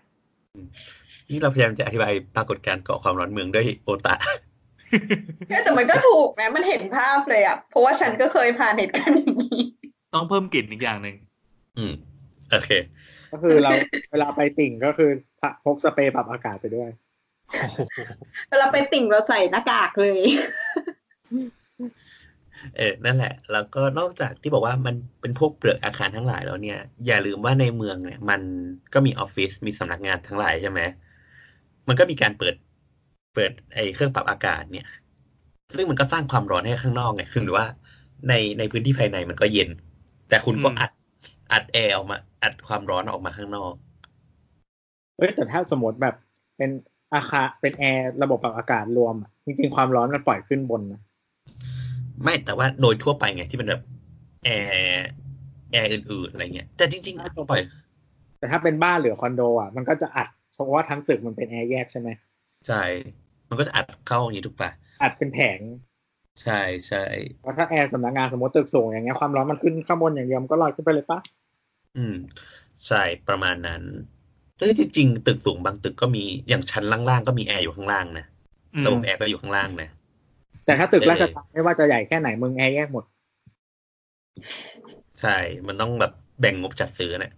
[1.28, 4.14] นี่เราพยายามจะอธิบายปรากฏการณ์เกาะความร้อนเมืองด้วยโอตะ
[5.48, 9.62] เอ้ยแต่มันก็ถูกนะมันเห็นภาพเลยอะเพราะว่าฉันก็เคยผ่านเหตุการณ์อย่างนี้
[10.14, 11.16] ต้องเพิ่มกลิ่นอีกอย่างหนึ่ง
[11.78, 11.92] อืม
[12.50, 12.70] โอเค
[13.32, 13.70] ก็คือเรา
[14.12, 15.10] เวลาไปติ่งก็คือ
[15.64, 17.05] พกสเปรย์ปรับอากาศไปด้วยโอ้โห
[18.48, 20.20] เวลาไปติ่งเราใส่หน้ากากเลย
[22.76, 28.40] เออ นั่นแหละ แล้วก็นอกจากที่บอกว่ามันเป็นพวกเปลือกอาคารทั้งหลายแล้วเนี่ย อย่าลืมว่าในเมืองเนี่ย มัน
[28.94, 30.80] ก็มีออฟฟิศ มีสำนักงานทั้งหลายใช่ไหม
[31.88, 32.54] มันก็มีการเปิด
[33.34, 34.86] เปิดไอ้เครื่องปรับอากาศเนี่ย
[35.76, 37.66] ซึ่งมันก็สร้างความร้อนให้ข้างนอกไง คือหรือว่า
[38.28, 39.70] ในในพื้นที่ภายในมันก็เย็น
[40.28, 40.90] แต่คุณก็อัด
[41.52, 43.72] อัดแอร์ออกมา อัดความร้อนออกมาข้างนอก
[45.18, 46.14] เอ้ยแต่ถ้าสมมติแบบ
[46.56, 46.70] เป็น
[47.14, 51.00] อาคารเป็นแอร์ระบบปรับอากาศรวมอะจริงๆ ความร้อนมันปล่อยขึ้นบนนะ
[52.22, 53.82] ไม่แต่ว่าโดยทั่วไปไงที่เป็นแบบ
[54.44, 55.06] แอร์
[55.72, 57.62] แอร์อื่นๆอะไรเงี้ยแต่จริงๆปล่อย
[58.38, 62.08] แต่ถ้าเป็นบ้านหรือคอนโดอะมันก็จะอัดเพราะว่าทั้งตึกมันเป็นแอร์แยกใช่ไหม
[62.66, 62.82] ใช่
[63.48, 64.70] มันก็จะอัดเข้าอย่างนี้ถูกปะ
[65.02, 65.60] อัดเป็นแผง
[66.42, 67.04] ใช่ใช่
[67.42, 71.18] เพราะถ้าแอร์สำนักงานสมมติตึกสูงอย่างเงี้ยความร้อนมันขึ้นข้างบนอย่างเดียวมันก็ลอยขึ้นไปเลยปะ
[71.96, 72.16] อืม
[72.86, 73.82] ใช่ประมาณนั้น
[74.58, 78.24] เอ้ยจริงๆตึกสูงบางตึกก็มีอย่างชั้นล่างๆก็มีแอร์อยู่ข้างล่างนะ
[78.74, 79.88] อืมระบบแอร์ก็อยู่ข้างล่างนะ
[80.64, 83.04] แต่ถ้าตึกเออราชการไม่ว่าจะใหญ่แค่ไหนมึงแอร์แยกหมด
[85.20, 85.36] ใช่
[85.66, 87.32] มันต้องแบบแบ่งงบจัดซื้อเนี่ย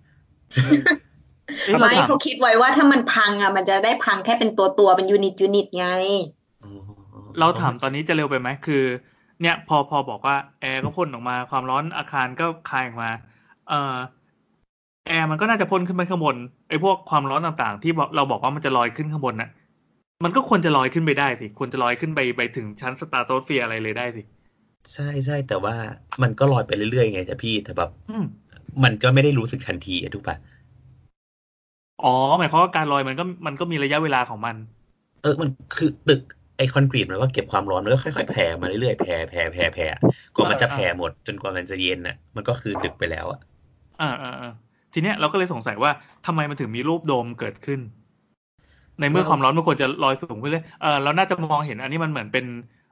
[1.64, 5.86] เอ๊ะเราไม่ถามเขาคิดไว้ว่าถ้ามันพังอะ มันจะได้พังแค่เป็นตัวตัวๆเป็น unit unit ไง
[6.62, 6.70] อ๋อ
[7.40, 8.84] เราถามตอนนี้จะเร็วไปไหมคือ
[9.42, 13.10] เนี่ย พอพอบอกว่าแอร์ก็พ่นออกมา ความร้อนอาคารก็คายออกมา
[13.68, 13.96] เอ่อ
[15.08, 16.36] แอร์มันก็น่าจะพ่นขึ้นไปข้างบน
[16.68, 19.48] ไอ้พวกความร้อนต่างๆ ที่บอกเราบอกว่ามันจะลอยขึ้นข้างบนน่ะ
[20.24, 24.22] มันก็ควรจะลอยขึ้นไปได้สิ ควรจะลอยขึ้นไปไปถึงชั้นสตาร์โตสเฟียร์อะไรเลยได้สิ
[24.92, 25.74] ใช่ใช่แต่ว่า
[26.22, 28.24] มันก็ลอยไปเรื่อยๆไงแต่พี่แต่แบบอืม
[28.84, 30.36] มันก็ไม่ได้รู้สึกทันทีอะถูกปะ
[31.98, 34.56] อ๋อ หมายความว่าการลอยมันก็มันก็มีระยะเวลาของมัน
[35.22, 36.22] เออมันคือตึก
[36.56, 39.86] ไอคอนกรีตมันก็เก็บความร้อนมันก็ค่อยๆแผ่มาเรื่อยๆแผ่แผ่แผ่แผ่
[40.34, 43.40] กว่ามันจะแผ่หมด จนกว่ามันจะเย็นน่ะ มันก็คือดึกไปแล้วอะ
[44.00, 44.48] อ่าอ่าอ่า
[44.98, 45.90] ทีเนี้ยเราก็เลยสงสัยว่า
[46.26, 47.80] ทำไมมันถึงมีรูปโดมเกิดขึ้น
[49.00, 52.46] ในเมื่อความร้อนมันควรจะลอยสูงขึ้นเลยเออเราน่าจะมองเห็นอันนี้มันเหมือนเป็น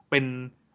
[0.09, 0.23] เป็น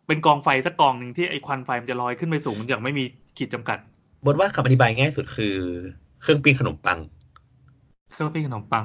[0.06, 3.04] เป็นกองไฟสักกองหนึ่งที่ไอควันไฟมันจะลอยขึ้นไปสูงอย่างไม่มี
[3.36, 3.78] ขีดจำกัด
[4.24, 5.56] บทว่าคำอธิบายง่ายสุดคือ
[6.22, 6.98] เครื่องปิ้งขนมปัง
[8.12, 8.84] เครื่องปิ้งขนมปัง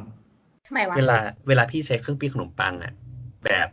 [0.68, 1.18] ทำไมวะเวลา
[1.48, 2.94] เวลาพี่ใช้เครื่องปิ้งขนมปังอะ
[3.46, 3.68] แบบ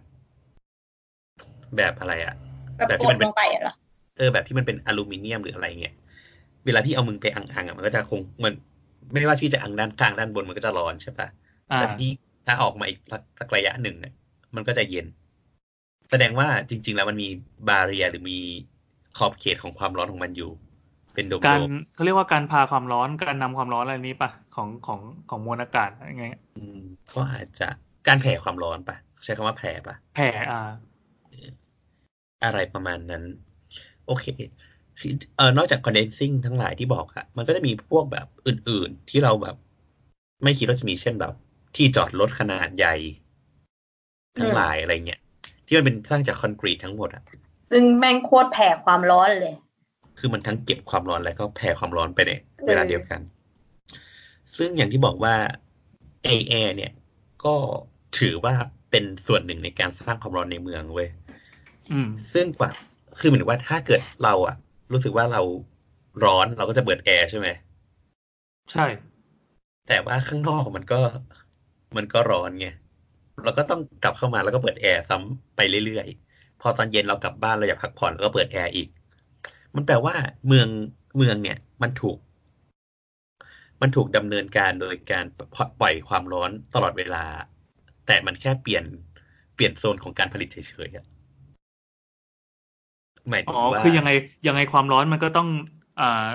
[1.77, 2.35] แบบอะไรอะ
[2.77, 3.75] แบบแบบกที่ดมันเป็ลนงไปเหรอ
[4.17, 5.95] เออแบบที่มันเป็นอลูมิเนียมหรืออะไรเงี้ย
[6.67, 8.53] เวลาพี่เอามือไปอังๆอะมันก็จะคงมัน
[9.13, 11.29] ไม่ว่าพี่จะอังด้านกลางด้านบนมันก็จะร้อนใช่ปะ
[11.73, 12.11] อ่าแต่พี่
[12.47, 14.13] ถ้าออกมาอีกสักสักระยะหนึ่งเนี่ย
[14.55, 15.07] มันก็จะเย็น
[16.11, 17.29] แสดงว่าจริง ๆ แล้วมันมี
[17.69, 18.39] บาเรียหรือมี
[19.19, 20.51] ขอบเขตของความร้อนของมันอยู่
[21.15, 25.01] เป็นโดมการโดมเขาเรียกว่าการพาความร้อนการนำความร้อนอะไรนี้ปะของของ
[25.31, 26.81] ของมวลอากาศอะไรเงี้ยอืม
[27.15, 27.69] ก็อาจจะ
[28.09, 30.71] การแผ่ความร้อนปะใช้คำว่าแผ่ปะแผ่อ่า
[32.45, 33.23] อะไรประมาณนั้น
[34.07, 34.49] โอเคคือ
[35.37, 39.57] เออนอกจาก condensing ทั้งหลายที่บอกอะมันก็จะมีพวกแบบอื่น ๆ ที่เราแบบ
[40.43, 41.33] ไม่คิดว่าจะมีเช่นแบบ
[41.77, 42.95] ที่จอดรถขนาดใหญ่
[44.39, 45.21] ทั้งหลายอะไรเงี้ย
[45.67, 47.23] ที่มันเป็นสร้างจากคอนกรีตทั้งหมดอะ
[47.71, 49.55] ซึ่งแม่งโคตรแผ่ความร้อนเลย
[50.19, 52.31] คือมันทั้งเก็บความร้อนและก็แผ่ความร้อนไปใน
[52.67, 53.21] เวลาเดียวกัน
[54.57, 55.35] ซึ่งอย่างที่บอกว่า
[56.25, 56.93] ไอแอร์เนี่ย
[57.45, 57.55] ก็
[58.19, 58.55] ถือว่า
[58.91, 61.09] เเป็นส่วนหนึ่งในการสร้างความร้อนในเมืองเว้ย
[61.93, 62.71] อืมซึ่งกว่า
[63.19, 64.57] คือเหมือนว่าถ้าเกิดเราอะ
[64.93, 65.43] รู้สึกว่าเรา
[66.25, 67.49] ร้อนเราก็จะเปิดแอร์ใช่ไหม
[68.73, 68.87] ใช่
[69.89, 71.01] แต่ว่าข้างนอกมันก็
[71.97, 72.67] มันก็ร้อนไง
[73.45, 78.89] เราก็ต้องกลับเข้ามาแล้วก็เปิดแอร์ซ้ำไปเรื่อยๆ พอตอนเย็นเรากลับบ้านเราอยากพักผ่อนแล้วก็เปิดแอร์อีก
[79.75, 80.15] มันแปลว่า
[80.47, 80.69] เมือง
[81.17, 82.19] เมืองเนี่ย มันถูก
[83.81, 85.25] มันถูกดำเนินการโดยการ
[85.81, 87.25] ปล่อยความร้อนตลอดเวลา
[88.07, 88.85] แต่มันแค่เปลี่ยน
[89.55, 91.07] เปลี่ยนโซนของการผลิตเฉยๆอะ
[93.31, 94.11] หมายถึอ๋งอว่าคือยังไง
[94.47, 95.49] ยังไงความร้อนมันก็ต้อง
[96.01, 96.29] อ่า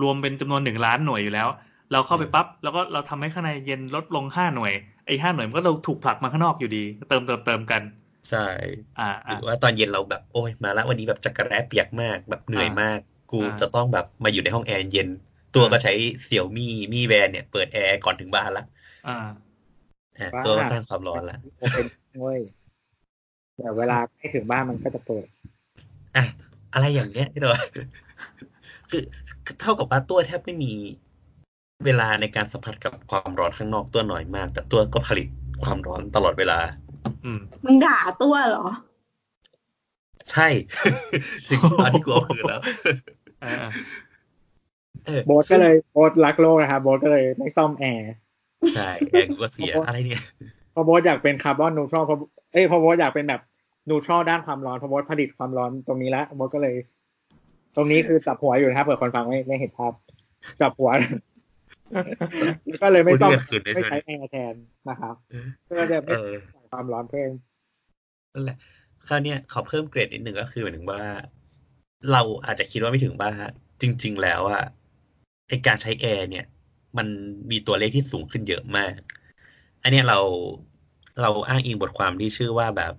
[0.00, 1.48] รวมเป็นจำนวนหนึ่งล้านหน่วยอยู่แล้ว
[1.92, 4.72] เราเข้าไปปั๊บแล้วก็เราทำให้ข้างในเย็นลดลงห้าหน่วย
[5.06, 7.82] ไอ้ห้าหน่วยมันก็เราถูกผลักมาข้างนอกอยู่ดีเติมเติมเติมกัน
[8.28, 8.38] ใช่
[8.98, 12.98] อ่าหอ่ารือว่าตอนเย็นเราแบบโอ้ยมาละวันนี้แบบจักระแร้เปียกมากแบบเหนื่อยมาก
[13.30, 15.08] กูอ่าจะต้องแบบมาอยู่ในห้องแอร์เย็น
[15.52, 15.92] ตัวก็ใช้
[16.24, 18.62] เสี่ยวมี่มี่แวนเนี่ยเปิดแอร์ก่อนถึงบ้านละ
[19.04, 19.12] อ่า
[20.18, 21.86] อะว้าตัวก็สร้างความร้อนละโอเป็น
[22.18, 22.40] เว้ย
[23.56, 25.26] แต่เวลาใกล้ถึงบ้านมันก็จะเปิด
[26.16, 26.24] อะ
[26.72, 27.50] อะไรอย่างเงี้ยที่เรา
[28.90, 29.02] คือ
[29.60, 30.72] เท่ากับว่าตัวแทบไม่มี
[31.84, 35.28] เวลาในการสัมผัสกับความร้อนข้างนอกตัวน้อยมาก แต่ตัวก็ผลิต
[35.62, 36.58] ความร้อนตลอดเวลา
[37.24, 38.66] อืมมึงด่าตัวเหรอ
[40.32, 40.48] ใช่
[41.48, 42.60] ถึงตอนที่กูเอาคืนแล้ว
[43.44, 43.54] อ่า
[45.06, 48.12] เออโบ๊ทก็เลยโบ๊ทรักโลกนะครับโบ๊ทก็เลยไม่ซ่อมแอร์
[48.74, 50.22] ใช่แอร์กูก็เสียอะไรเนี่ย
[50.72, 52.18] เพราะโบ๊ทอยากเป็นคาร์บอนนูทรัลเพราะ
[52.52, 53.40] เอ้ยเพราะโบ๊ทอยากเป็นแบบ
[53.88, 56.74] นูทรัลด้านความร้อนเพราะโบ๊ทผลิตความร้อนตรงนี้แล้วโบ๊ทก็เลย
[57.76, 59.92] ตรงนี้คือจับหัวอยู่นะครับเผื่อคนฟังไม่ไม่เห็นภาพ
[60.60, 64.54] จับหัวแล้วก็เลยไม่ซ่อมพูดเรื่องอื่นได้ไม่ด้วยใช้แอร์แทน
[64.88, 65.14] นะครับ
[65.66, 67.30] เพื่อจะเอไม่อใส่ความร้อนเพิ่ม
[68.34, 68.56] นั่นแหละ
[69.08, 71.02] คราวเนี้ยขอเพิ่มเกรดนิดหนึ่งก็คือหมายถึงว่า
[72.12, 73.30] เราอาจจะคิดว่าไม่ถึงบ้า
[73.82, 74.64] จริง ๆ แล้วอะ
[75.48, 76.46] ไอการใช้แอร์เนี่ย
[76.96, 77.06] มัน
[77.50, 78.98] มีตัวเลขที่สูงขึ้นเยอะมาก
[79.82, 80.18] อันเนี้ยเรา
[81.20, 82.94] เราอ้างอิงบทความที่ชื่อว่าแบบ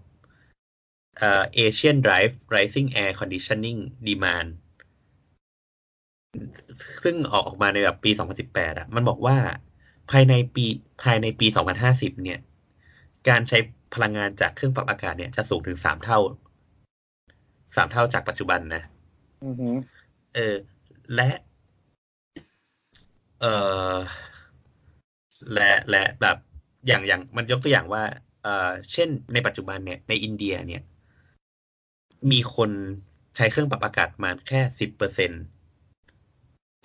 [1.19, 4.49] เอ่อ Asian Drive Rising Air Conditioning Demand
[7.03, 8.11] ซึ่งออกออกมาในแบบปี
[8.45, 9.37] 2018อะ มันบอกว่า
[10.11, 10.65] ภายในปี
[11.03, 11.47] ภายในปี
[11.85, 12.39] 2050 เนี่ย
[13.29, 13.57] การใช้
[13.93, 16.19] พลังงานจากเครื่องปรับอากาศเนี่ยจะสูงถึงสามเท่า
[17.75, 18.83] สามเท่าจากปัจจุบันนะ
[19.45, 19.75] อือหือ
[20.35, 20.55] เออ
[21.15, 21.29] และ
[23.41, 23.45] เอ
[23.93, 23.95] อ
[25.53, 26.37] และและแบบ
[26.87, 28.03] อย่างอย่างมันยกตัวอย่างว่า
[28.43, 30.81] เออเช่นในปัจจุบันเนี่ยในอินเดียเนี่ย
[32.31, 32.71] มีคน
[33.35, 35.31] ใช้เครื่องปรับอากาศประมาณแค่สิบเปอร์เซ็น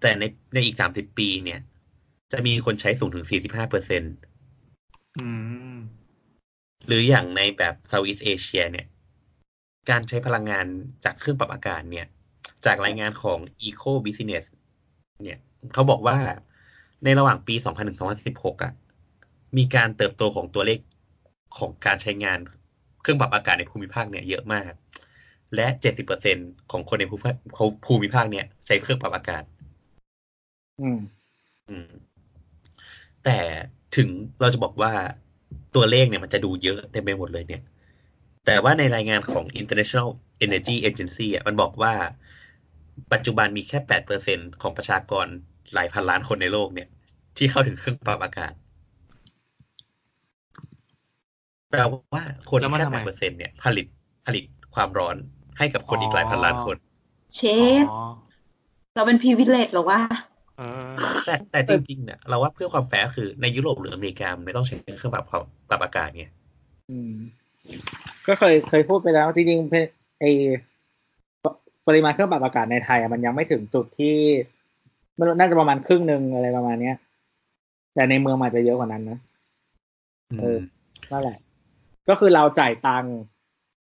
[0.00, 0.24] แต่ใน
[0.54, 1.60] ในอีกสามสิบปีเนี่ย
[2.32, 4.02] จะมีคนใช้สูงถึงสี่สิบห้าเปอร์เซ็น
[5.18, 5.28] อื
[5.74, 5.76] ม
[6.86, 8.86] หรืออย่างในแบบ Southeast Asia เนี่ย
[9.90, 10.66] การใช้พลังงาน
[11.04, 12.06] จากเครื่องปรับอากาศเนี่ย
[12.66, 14.44] จากรายงานของ Eco Business
[15.24, 15.38] เนี่ย
[15.72, 16.16] เขาบอกว่า
[17.04, 17.98] ในระหว่างปี 2000ถึง
[18.30, 18.72] 2016อะ
[19.56, 20.80] มีการเติบโตของตัวเลข
[21.58, 22.38] ของการใช้งาน
[23.02, 24.72] เครื่องปรับอากาศในภูมิภาคเนี่ยเยอะมาก
[25.54, 27.34] และ 70%ของคนในภูมิภาค
[27.86, 29.42] ภูมิภาคเนี่ยใช้เครื่องปรับอากาศ
[30.80, 30.98] อืม
[31.68, 31.90] อืม
[33.24, 33.38] แต่
[33.96, 34.08] ถึง
[34.40, 34.92] เราจะบอกว่า
[35.74, 37.62] ตัวเลขเนี่ยมันจะดูเยอะเต็มไปหมดเลยเนี่ย
[38.46, 40.08] แต่ว่าในรายงานของ International
[40.44, 41.92] Energy Agency อะมันบอกว่า
[43.12, 45.26] ปัจจุบันมีแค่แปดเปอร์เซ็นของประชากร
[45.74, 46.88] หลายพันล้านคนในโลกเนี่ย
[47.36, 48.52] ที่เข้าถึงเครื่องปรับอากาศ
[51.70, 51.80] แปล
[52.12, 53.86] ว่าคนแล้วมันแค่ทำไมแปดเปอร์เซ็นเนี่ยผลิต
[54.26, 54.44] ผลิต
[54.74, 55.16] ความร้อน
[55.58, 56.76] ให้กับคนอีกหลายพันล้านคน
[57.36, 57.96] เชอ๋ฟอ
[58.94, 60.00] เราเป็นพีวิเลตหรอวะ
[60.58, 60.90] เออ
[61.26, 66.24] แต่แต่จริงๆเนี่ยเราว่าเพื่อความแฟร์คือในยุโรปหรืออเมริกามันไม่ต้องใช้เครื่องปรับความปรับอากาศไง
[66.90, 67.12] อืม
[68.26, 69.74] ก็เคยเคยพูดไปแล้วจริงๆเพ
[70.20, 70.24] ไอ
[71.42, 71.44] ป
[71.88, 74.16] ปริมาณเครื่องปรับอากาศในไทยอะมันยังไม่ถึงจุดที่
[75.18, 76.96] มันน่าจะประมาณครึ่งหนึ่งอะไรประมาณเนี้ย
[77.94, 79.18] แต่ในเมืองมันอาจจะเยอะกว่านั้นนะ
[80.40, 80.58] เออ
[81.10, 81.38] นั่นแหละ
[82.08, 83.14] ก็คือเราจ่ายตังค์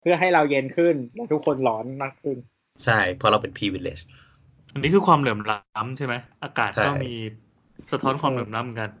[0.03, 2.37] เพื่อให้เราเย็นขึ้นและทุกคนร้อนมากขึ้น
[2.85, 4.03] ใช่เพราะเราเป็น privilege
[4.73, 7.13] อันนี้คือความเหลื่อมล้ำใช่ไหมอากาศใช่ก็มี
[7.91, 8.91] สะท้อนความเหลื่อมล้ำเหมือนกัน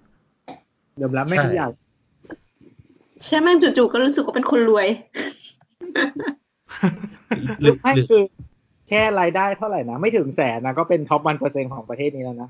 [0.97, 1.71] เดิมแล้วไม่ใช่ทุกอย่าง
[3.25, 4.87] ใช่แม่งจู่ๆก็รู้สึกว่าเป็นคนรวย
[7.61, 8.23] หรือไม่หรือคือ
[8.89, 12.49] แค่รายได้เท่าไหร่นะ ไม่ถึงแสนนะก็เป็นท็อปวันเปอร์เซ็นของประเทศนี้แล้วนะ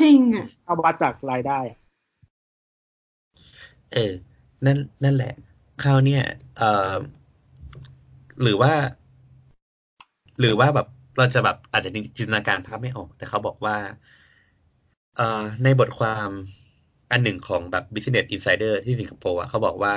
[0.00, 1.78] จริงอะเอาวัดจากรายได้อะ
[3.92, 4.12] เออ
[4.64, 5.32] นั่นนั่นแหละ
[5.82, 6.22] คราวเนี่ย
[6.58, 6.94] เอ่อ
[8.42, 8.72] หรือว่า
[10.40, 10.86] หรือว่าแบบ
[11.16, 13.76] เราจะแบบอาจจะจินตนาการภาพไม่ออก แต่เขาบอกว่า
[15.16, 16.28] เอ่อในบทความ
[17.12, 19.94] อันหนึ่งของแบบ Business Insider ที่สิงคโปร์อะเขาบอกว่า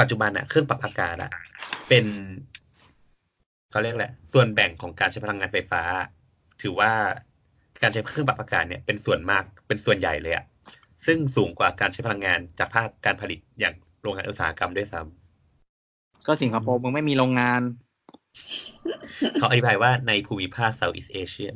[0.00, 1.30] ปัจจุบันอะเครื่องปรับอากาศอะ
[1.88, 2.04] เป็น
[3.70, 5.82] เขาเรียกแหละ ส่วนแบ่งของการใช้พลังงานไฟฟ้า
[6.62, 6.92] ถือว่า
[7.82, 10.44] การใช้เครื่องปรับอากาศเนี่ยเป็นส่วนมากเป็นส่วนใหญ่เลยอะ
[11.06, 15.23] ซึ่งสูงกว่าการใช้พลังงานจากภาคการผลิตอย่างโรงงานอุตสาหกรรมด้วยซ้ำ
[16.26, 21.50] ก็สิงคโปร์มึงไม่มีโรงงานำเขาอธิบายว่าในภูมิภาค Southeast Asia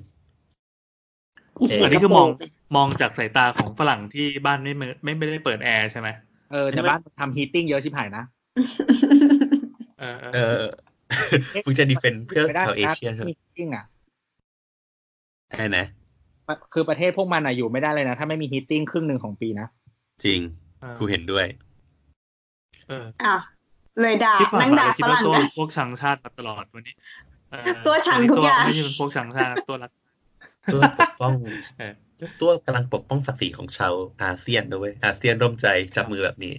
[1.68, 2.28] เอันนี้คือมอง
[2.76, 6.08] มองจากสายตาของฝรั่งที่บ้านไม่เมไม่ไม่ได้เปิดแอร์ใช่ไหม
[6.52, 8.24] เออแต่บ้านทำฮีตติ้งเยอะชิบหายนะ
[10.00, 10.66] เออเออเออ
[11.66, 13.84] มึงจะดีเฟนเพื่อไม่ได้ชาวเอนะเชียใช่ไหมฮีตติ้งอะ
[15.56, 15.84] ใช่นะ
[16.74, 19.66] คือประเทศพวกมันอะอยู่ไม่ได้เลยนะ ถ้าไม่มีฮีตติ้งครึ่งหนึ่งของปีนะ
[20.24, 20.40] จริง
[20.80, 21.46] เออกูเห็นด้วย
[22.88, 23.36] เอออะ
[24.02, 26.94] เลยด่าที่ผ่านนั่งมาด่าเราคิดฝว่ารั่งตัวกันพวกชังชาติมาตลอดวันนี้
[27.50, 29.90] เออตัวชังวันนี้ทุกอย่างไม่ใช่เป็นพวกชังชาติตัวรัฐ
[30.72, 31.34] ตัวปกป้อง
[31.78, 31.94] เออ
[32.40, 36.54] ตัวกำลังปกป้องศักดิ์ศรีของชาวอาเซียนด้วยอาเซียนร่วมใจจับมือแบบนี้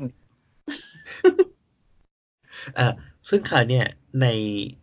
[2.75, 2.93] เอ่อ
[3.29, 3.85] ซึ่งคราวเนี่ย
[4.21, 4.27] ใน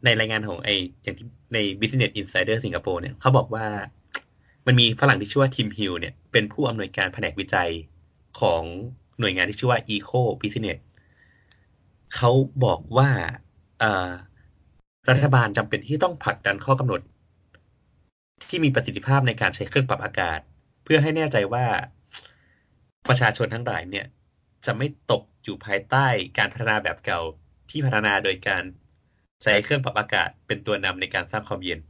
[0.04, 0.68] ในรายงานของไอ
[1.02, 3.66] อย่างที่ใน Business Insider สิงคโปร์เนี่ยเขาบอกว่า
[4.66, 7.70] มันมีฝรั่งที่ชื่อว่าทิมฮิลเนี่ยเป็นผู้อำนวยการแผนกวิจัย
[8.40, 8.62] ของ
[9.20, 10.78] หน่วยงานที่ชื่อว่า Eco Business
[12.14, 12.30] เขา
[12.64, 13.10] บอกว่า
[13.80, 14.10] เอ่อ
[15.10, 17.00] รัฐบาลจำเป็นที่ต้องผลักดันข้อกำหนด
[18.48, 20.40] ที่มีประสิทธิภาพในการใช้เครื่องปรับอากาศ
[20.84, 21.66] เพื่อให้แน่ใจว่า
[23.08, 24.06] ประชาชนทั้งหลายเนี่ย
[24.64, 26.06] จะไม่ตกอยู่ภายใต้
[26.38, 27.20] การพัฒนาแบบเก่า
[27.70, 28.62] ที่พัฒนาโดยการ
[29.42, 31.80] ใช้เครื่องปรับอากาศเป็นตัวนำในการสร้างความเย็น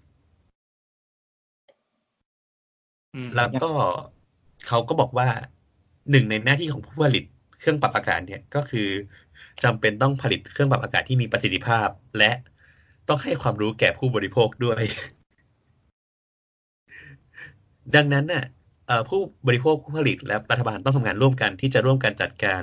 [3.15, 3.71] อืมแล้วก็
[4.67, 5.29] เขาก็บอกว่า
[6.11, 7.25] หนึ่งในหน้าที่ของผู้ผลิต
[7.67, 8.89] เครื่องปรับอากาศเนี่ยก็คือ
[9.65, 11.89] จำเป็นต้องผลิตเครื่องปรับอากาศที่มีประสิทธิภาพ
[12.19, 12.33] และ
[13.09, 14.83] ต้องให้ความรู้แก่ผู้บริโภคด้วย
[17.95, 18.45] ดังนั้นน่ะ
[19.09, 22.63] ผู้บริโภคผู้ผลิตและรัฐบาลต้องทำงานร่วมกันที่จะร่วมกันจัดการ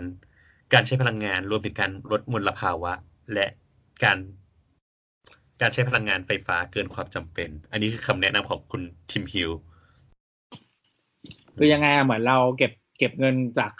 [0.73, 2.93] การใช้พลังงาน รวมถึงการลดมลภาวะ
[3.33, 3.47] และ
[4.03, 4.17] การ
[5.61, 8.81] การใช้พลังงานไฟฟ้าเกินความจำเป็น อันนี้คือคำแนะนำของคุณ
[9.11, 9.51] ทิมฮิล
[11.57, 13.71] คือยังไงอะเหมือนเราเก็บเก็บเงินจาก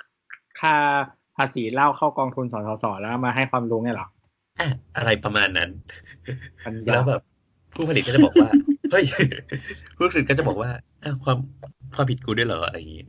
[0.59, 0.75] ค่า
[1.37, 4.07] ภาษีเหล้าเข้ากองทุนสสสแล้วมาให้ความรู้ไงเหรอ
[4.59, 5.69] อะอะไรประมาณนั้น
[6.65, 7.21] ปัญญาแล้วแบบ
[7.75, 8.49] ผู้ผลิตก็จะบอกว่า
[8.91, 9.05] เฮ้ย
[9.97, 10.69] ผู้ผลิตก็จะบอกว่า
[11.03, 11.37] อ้าวความ
[11.95, 13.05] ความผิดกูด้วยเหรออะไรอย่างงี้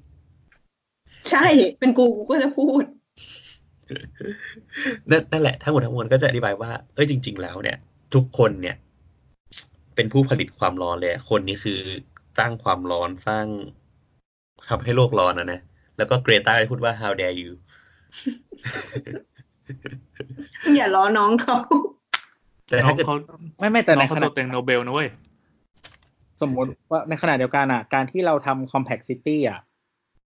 [1.30, 1.46] ใช่
[1.78, 2.84] เป็นกูกูก็จะพูด
[5.10, 7.78] นั่นนั่นแหละทั้งหมดทั้งมวลก็จะอธิบายว่าเอ้ยจริง ๆ แล้วเนี่ย
[8.14, 8.76] ทุกคนเนี่ย
[9.94, 11.80] เป็นผู้ผลิตความร้อนเลยคนนี้คือ
[12.38, 13.46] สร้างความร้อนสร้าง
[14.68, 15.60] ทำให้โลกร้อนนะนะ
[15.96, 17.50] แล้วก็เกรตาไปพูดว่า how dare you
[20.76, 21.58] อย่าล้อน้องเขา
[22.68, 23.16] แต่ถ้าเกิดเขา
[23.60, 25.08] ไม่ไม่แต่น้ในองเขาขตณะกแต่งโนเบลนะเว้ย
[26.42, 29.60] สมมติว่าในขณะเดียวกันอะ การที่เราทำ compact city อะ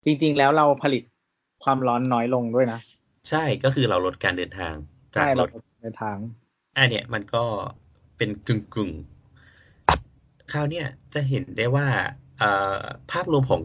[0.05, 1.03] จริง ๆ แล้วเราผลิต
[1.63, 2.79] ความร้อนน้อยลงด้วยนะ
[3.29, 4.73] ใช่ก็คือเราลดการเดินทาง
[5.13, 6.17] จากใช่รเราถในทาง
[6.77, 7.43] อันเนี้ยมันก็
[8.17, 11.87] เป็นกึ่งกึ่งๆคราวเนี้ยจะเห็นได้ว่า
[12.39, 12.81] เอ่อ
[13.11, 13.61] ภาพรวมของ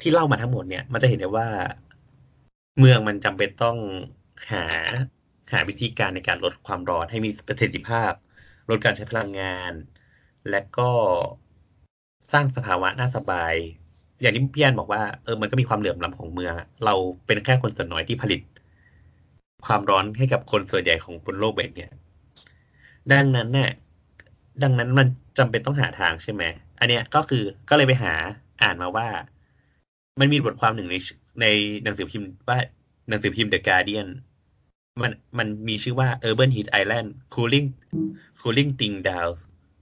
[0.00, 1.48] ที่เล่ามาทั้งหมดเนี่ย มันจะเห็นได้ว่า
[2.78, 3.76] เมืองมันจำเป็นต้อง
[4.52, 4.64] หา
[5.52, 8.12] หาวิธีการในการลดความร้อนให้มีประสิทธิภาพ
[8.70, 9.72] ลดการใช้พลังงาน
[10.50, 10.90] และก็
[12.32, 13.54] สร้างสภาวะน่าสบาย
[14.20, 16.94] อย่างที่พี่แอนบอกว่าเออมันก็มีความเหลื่อมล้ำของเมือง เรา
[17.26, 18.40] เป็นแค่คนส่วนน้อยที่ผลิต
[19.66, 21.92] ความร้อนให้กับคนส่วนใหญ่ของบนโลกใบเนี้ย
[23.12, 23.70] ดังนั้นเนี่ย
[24.62, 25.06] ดังนั้นมัน
[25.38, 26.42] จำเป็นต้องหาทางใช่ไหม
[26.80, 28.14] อันเนี้ยก็คือก็เลยไปหา
[28.62, 29.06] อ่านมาว่า
[30.20, 30.96] มันมีบทความหนึ่งใน
[31.40, 31.46] ใน
[31.82, 32.58] หนังสือพิมพ์ว่า
[33.08, 34.08] หนังสือพิมพ์ The Guardian
[35.00, 37.68] มันมันมีชื่อว่า Urban Heat Island Cooling
[38.40, 39.32] Cooling Thing Down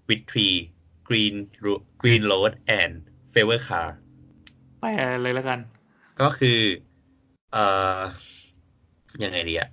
[0.09, 0.57] with Tree
[1.09, 1.34] Green
[1.64, 2.93] Ro- Green Road and
[3.32, 3.89] Favor Car
[4.80, 4.84] ไป
[5.22, 5.59] เลยแล้วกัน
[6.20, 6.59] ก็คือ
[7.53, 7.64] เอ่
[7.97, 7.99] อ
[9.24, 9.68] ยังไงดีอะ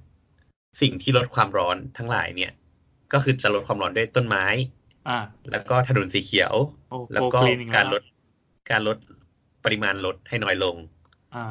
[0.82, 2.52] สิ่งที่ลดความร้อนทั้งหลายเนี่ย
[3.14, 4.46] ก็คือจะลดความร้อนด้วยต้นไม้
[5.10, 5.20] อ่า
[5.52, 6.54] แล้วก็ถนนสีเขียว
[6.90, 8.04] โอ้แล้วโกก็กรีนอีกการลแล้วด
[8.72, 8.98] การลด
[9.66, 10.76] ปริมาณรถให้น้อยลง
[11.36, 11.46] อ่า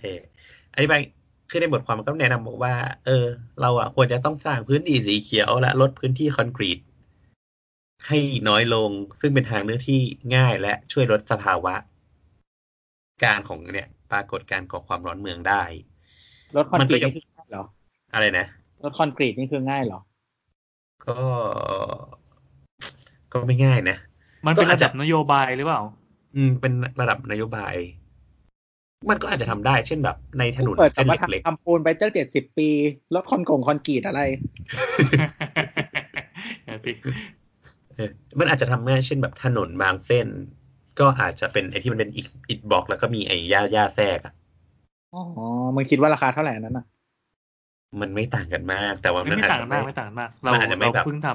[0.00, 0.20] เออ
[0.74, 1.00] อธิบาย
[1.50, 2.74] คือในบทความมันก็แนะนำบอกว่า
[3.06, 3.26] เออ
[3.60, 6.78] เราอะควรจะต้องสร้างพื้นที่สีเขียวและลดพื้นที่คอนกรีต
[8.08, 8.18] ให้
[8.48, 8.90] น้อยลง
[9.20, 10.00] ซึ่งเป็นทางเลือกที่
[10.36, 11.74] ง่ายและช่วยลดสภาวะ
[13.24, 15.62] การของเนี่ย ปรากฏการณ์ก่อความร้อนเมืองได้
[16.56, 17.64] รถคอนกรีตมันก็ยังนี่คือง่ายเหรอ
[18.14, 18.46] อะไรนะ
[18.82, 20.00] รถคอนกรีตนี่คือง่ายเหรอ
[21.06, 21.18] ก็
[23.32, 23.96] ก็ไม่ง่ายนะ
[24.46, 25.80] มันเป็นก็อาจระจะดับนโยบายหรือเปล่า
[26.36, 27.74] อืมเป็นระดับนโยบาย
[29.10, 32.68] มันก็อาจจะทำได้ เช่นแบบ ในถนนเปิดเส้นคำว่าเล็กทำปูนไปเจ้าเจ็ดสิบปี
[33.14, 34.20] รถคอนกงคอนกรีตอะไร
[36.64, 40.28] เอาสิๆเออมันอาจจะทำง่ายเช่นแบบถนนบางเส้น
[41.00, 44.34] ก็อาจจะเป็นไอ้ที่มันเป็นอิฐอิฐบล็อก แล้วก็มีไอ้หญ้าหญ้าแทรกอะ
[45.14, 45.22] อ๋อ
[45.74, 46.86] มึงคิดว่าราคาเท่าไหร่อันนั้นอะ
[48.00, 51.28] มันไม่ต่างกันมาก แต่ว่าไม่มันไม่อาจต่างจะกันไม่มากไม่ต่างกันมาก เรามันอาจจะไม่เราแบบ เพิ่งท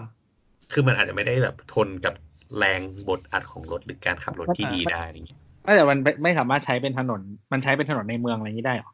[0.73, 2.13] คือมันอาจจะไม่ได้แบบทนกับ
[2.57, 8.91] แรงบดอัดของรถหรือการขับรถที่ดีได้อะไรเงี้ยไม่แต่มันไม่ไม่สามารถใช้เป็นถนน มันใช้เป็นถนนในเมืองอะไรอย่างนี้ได้เหรอ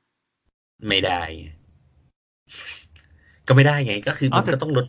[0.87, 1.21] ไม่ได้
[3.47, 4.85] ก็ไม่ได้ไง ก็คืออ๋อมันแต่ก็ต้องลด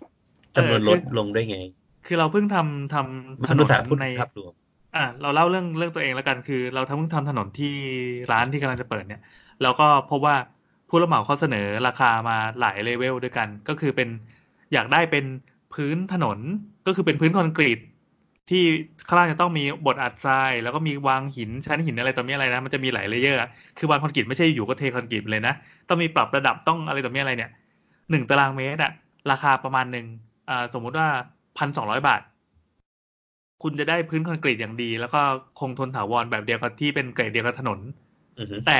[0.56, 1.58] จำนวนเออลคือลดลงด้วยไง
[2.06, 4.52] คือเราเพิ่งทำทำมันถนนอุตส่าห์พูดในภาพรวม
[4.96, 7.74] อะเราเล่าเรื่องเรื่องตัวเองแล้วกัน คือ เราทั้งเพิ่งทำถนนที่
[8.30, 9.22] ร้านที่กำลังจะเปิดเนี่ย
[9.62, 10.36] แล้วก็พบว่า
[10.88, 14.08] ผู้รับเหมาเขาเสนอราคามาหลายเลเวลด้วยกัน ก็คือเป็น
[14.72, 15.24] อยากได้เป็น
[15.74, 16.38] พื้นถนน
[16.86, 17.78] ก็คือเป็นพื้นคอนกรีต
[18.50, 18.62] ที่
[19.06, 23.48] ข้างล่างจะต้องมีบดอัดทราย แล้วก็มีวางหินชั้นหินอะไรต่อมีอะไรนะ มันจะมีหลาย layer อะ
[23.78, 25.54] คือวางคอนกรีตไม่ใช่อยู่ก็เทคอนกรีตเลยนะ
[25.88, 27.50] ต้องมีปรับระดับต้องอะไรต่อมีอะไรเนี่ย
[28.10, 28.92] หนึ่งตารางเมตรอะ
[29.30, 30.06] ราคาประมาณหนึ่ง
[30.50, 31.08] อ่าสมมุติว่า
[31.58, 32.20] พันสองร้อยบาท
[33.62, 35.20] คุณจะได้พื้นคอนกรีตอย่างดี แล้วก็
[35.60, 37.78] คงทนถาวรแบบเดียวกับที่เป็นเกรดเดียวกับถนน
[38.38, 38.78] อือฮึแต่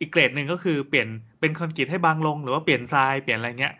[0.00, 1.08] อีกเกรดหนึ่งก็คือเปลี่ยน
[1.40, 3.74] เป็นคอนกรีตให้บางลง หรือว่าเปลี่ยนทรายเปลี่ยนอะไรเงี้ย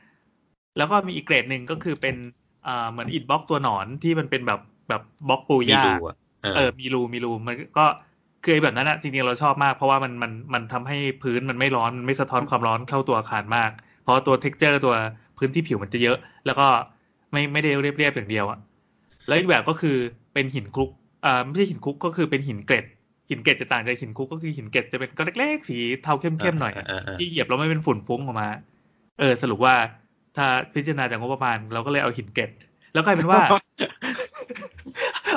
[0.76, 2.16] แล้วก็มีอีกเกรดหนึ่งก็คือเป็น
[2.66, 4.60] อ่าเหมือนอิฐบล็อกตัวหนอนที่มันเป็นแบบ
[4.90, 7.86] แบบบล็อกปูมีหญ้าดูอะเออเออ มีรูมีรูมันก็
[8.44, 13.70] คือไอ้แบบนั้นอะจริงๆเราชอบมากเพราะว่ามันมันมันทำให้พื้นมันไม่ร้อนมันไม่สะท้อนความร้อนเข้าตัวอาคารมาก
[14.02, 14.94] เพราะตัว texture ตัว
[15.38, 16.66] พื้นที่ผิวมันจะเยอะ แล้วก็
[17.32, 18.58] ไม่ไม่ได้เรียบๆอย่างเดียวอะ
[19.26, 19.96] แล้วอีกแบบก็คือ
[20.34, 20.90] เป็นหินคลุก
[21.24, 22.84] อ่าไม่ใช่หินคลุกก็คือเป็นหินเกล็ด
[23.30, 28.48] หินเกล็ดจะต่างจากหินคลุกก็คือหินเกล็ดจะเป็นก้อนเล็กๆสีเทาเข้มๆหน่อยอะาาที่เหยียบแล้วไม่เป็นฝุ่นฟุ้งออกมา
[29.18, 29.74] เออ สรุปว่า
[30.36, 32.50] ถ้าพิจารณาจากงบประมาณเราก็เลยเอาหินเกล็ด
[32.94, 33.40] แล้วกลายเป็นว่า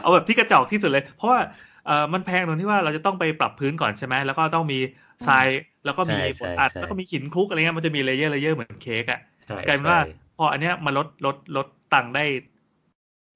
[0.04, 1.40] เอาแบบที่กระจอกที่สุดเลย เพราะว่า
[1.86, 4.80] เออมันแพงตรงที่ว่าเราจะต้องไปปรับพื้นก่อนใช่ไหมแล้วก็ต้องมี
[5.28, 5.48] ทราย
[5.86, 12.26] แล้วก็มีใช่บดอัดใช่แล้วก็มีหินคลุกอะไรเงี้ยมันจะมี layer layer เหมือนเค้กอะใช่กลายเป็นว่าใช่พออันเนี้ยมันลดลดลดตังค์ได้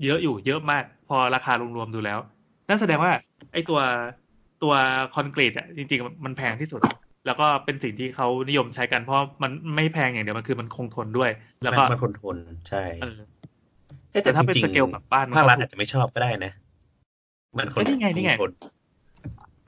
[0.03, 2.19] เยอะอยู่เยอะมาก พอราคารวมๆดูแล้ว
[2.67, 3.11] นั่นแสดงว่า
[3.53, 3.79] ไอ้ตัว
[4.63, 4.73] ตัว
[5.15, 6.81] คอนกรีตอะจริงๆ มันแพงที่สุด
[7.25, 11.31] แล้วก็เป็นสิ่งที่เขานิยมใช้กันเพราะมันไม่แพงอย่างเดียวมันคือมันคงทนด้วย
[11.63, 12.37] แล้วก็มันมันทนทน
[12.69, 13.36] ใช่เออเอ๊ะ
[14.11, 16.51] แต่ถ้าเป็นจริงๆสเกลแบบบ้านมันภาครัฐก็ถูกอาจจะไม่ชอบก็ได้นะ
[17.57, 18.51] มันคนเอ้ยนี่ไงนี่ไงคทน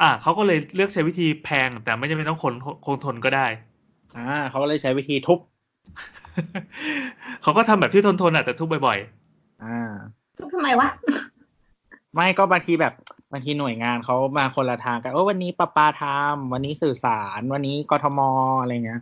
[0.02, 2.54] อ่าเขาก็เลยเลือกใช้วิธีแพงแต่ไม่จำเป็นต้องคน
[2.86, 3.48] คงทนก็ได้
[4.18, 5.40] อ่าเขาก็เลยใช้วิธีทุบ
[7.44, 9.00] เขาก็ทำแบบที่ทนทนๆอะแต่ทุบบ่อย
[9.64, 9.92] อ่า
[10.38, 10.90] ทุบทำไมวะ
[12.16, 12.94] ไม่ก็บางทีแบบ
[13.32, 18.20] บางทีหน่วยงานเขามาคนละทางกันโอ้วันนี้ประปาทำวันนี้สื่อสาร วันนี้กทม
[18.62, 19.02] อะไรเงี้ย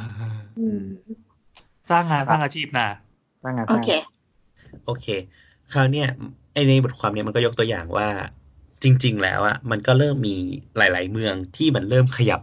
[0.00, 0.80] ๆอืม
[1.90, 2.88] สร้างงานสร้างอาชีพนะ
[3.42, 3.90] ว่าไงโอเค
[4.84, 5.06] โอเค
[5.72, 6.08] คราวเนี้ย
[6.52, 8.08] ไอในบทความเนี้ยมันก็ยกตัวอย่างว่า
[8.82, 10.36] จริง ๆ แล้วอะมันก็เริ่มมี
[10.76, 12.40] หลาย ๆ เมืองที่มันเริ่มขยับ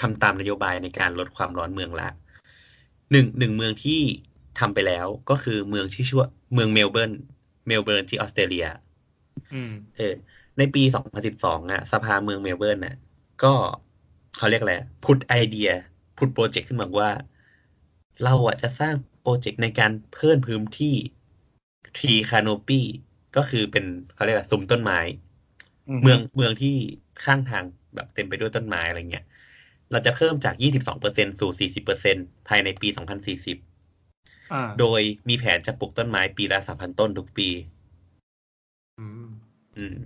[0.00, 2.08] ทำตามนโยบายในการลดความร้อนเมืองละ
[3.10, 4.00] หนึ่งหนึ่งเมืองที่
[4.58, 7.12] ทำไปแล้วก็คือเมืองที่ชื่อว่าเมืองเมลเบิร์น
[7.66, 8.66] เมลเบิร์นที่ออสเตรเลีย
[9.54, 10.14] อืมเออ
[10.58, 10.82] ในปี
[11.24, 12.96] 2012อะ สภาเมืองเมลเบิร์นน่ะ
[13.42, 13.54] ก็
[14.36, 14.74] เขาเรียกอะไร
[15.04, 15.68] put ไอเดีย
[16.16, 17.10] put โปรเจกต์ขึ้นมาว่า
[18.24, 18.94] เราอะจะสร้าง
[19.28, 20.94] โปรเจกต์ในการเพิ่มพื้นที่
[21.98, 22.80] tree canopy
[23.36, 25.00] ก็คือเป็นเขาเรียกว่าซุ้มต้นไม้
[26.02, 26.76] เมืองเมืองที่
[27.24, 27.64] ข้างทาง
[27.94, 29.24] แบบเต็มไปด้วยต้นไม้อะไรเงี้ย
[29.90, 37.48] เราจะเพิ่มจาก 22%สู่ 40%ภายในปี 2040อ่าโดยมีแผนจะปลูกต้นไม้ปีละ 3,000 ต้นทุกปี
[38.98, 39.28] อืม
[39.76, 39.96] อืม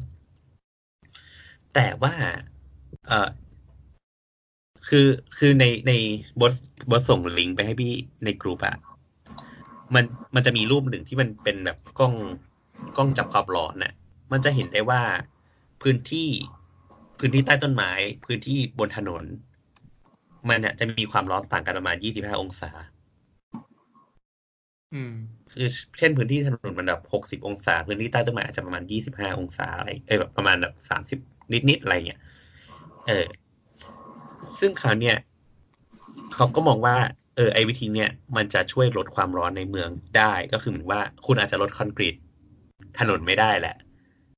[1.75, 2.15] แต่ว่า
[3.09, 3.31] เออ
[4.89, 5.07] คือ
[5.37, 5.93] คือในใน
[6.41, 6.53] บท
[6.91, 7.93] บทส่งลิงก์ไปให้พี่
[8.25, 8.77] ในกลุ่มอะ
[9.95, 12.15] มันมันจะมีรูปหนึ่งที่มันเป็นแบบกล้อง
[12.97, 13.93] กล้องจับความร้อนน่ะ
[14.33, 15.03] มันจะเห็นได้ว่า
[15.83, 16.29] พื้นที่
[17.19, 17.91] พื้นที่ใต้ต้นไม้
[18.25, 19.25] พื้นที่บนถนน
[20.49, 22.71] มันเนี่ยจะมีความร้อนต่างกันประมาณ25องศา
[24.95, 25.13] อืม
[25.53, 25.67] คือ
[25.99, 31.19] เช่นพื้นที่ถนนมันแบบหกสิบองศา พื้นที่ใต้ต้นไม้อาจจะประมาณยี่สิบห้าองศาอะไรเออแบบประมาณแบบสามสิบ
[31.69, 32.21] นิดๆอะไรเงี้ย
[33.07, 33.27] เออ
[34.59, 35.17] ซึ่งคราวเนี้ย
[36.35, 36.97] เขาก็มองว่า
[37.37, 42.15] เออไอ้วิธีเนี้ยมันจะช่วยลดความร้อนในเมืองได้ก็คือเหมือนว่าคุณอาจจะลดคอนกรีต
[42.99, 43.77] ถนนไม่ได้แหละ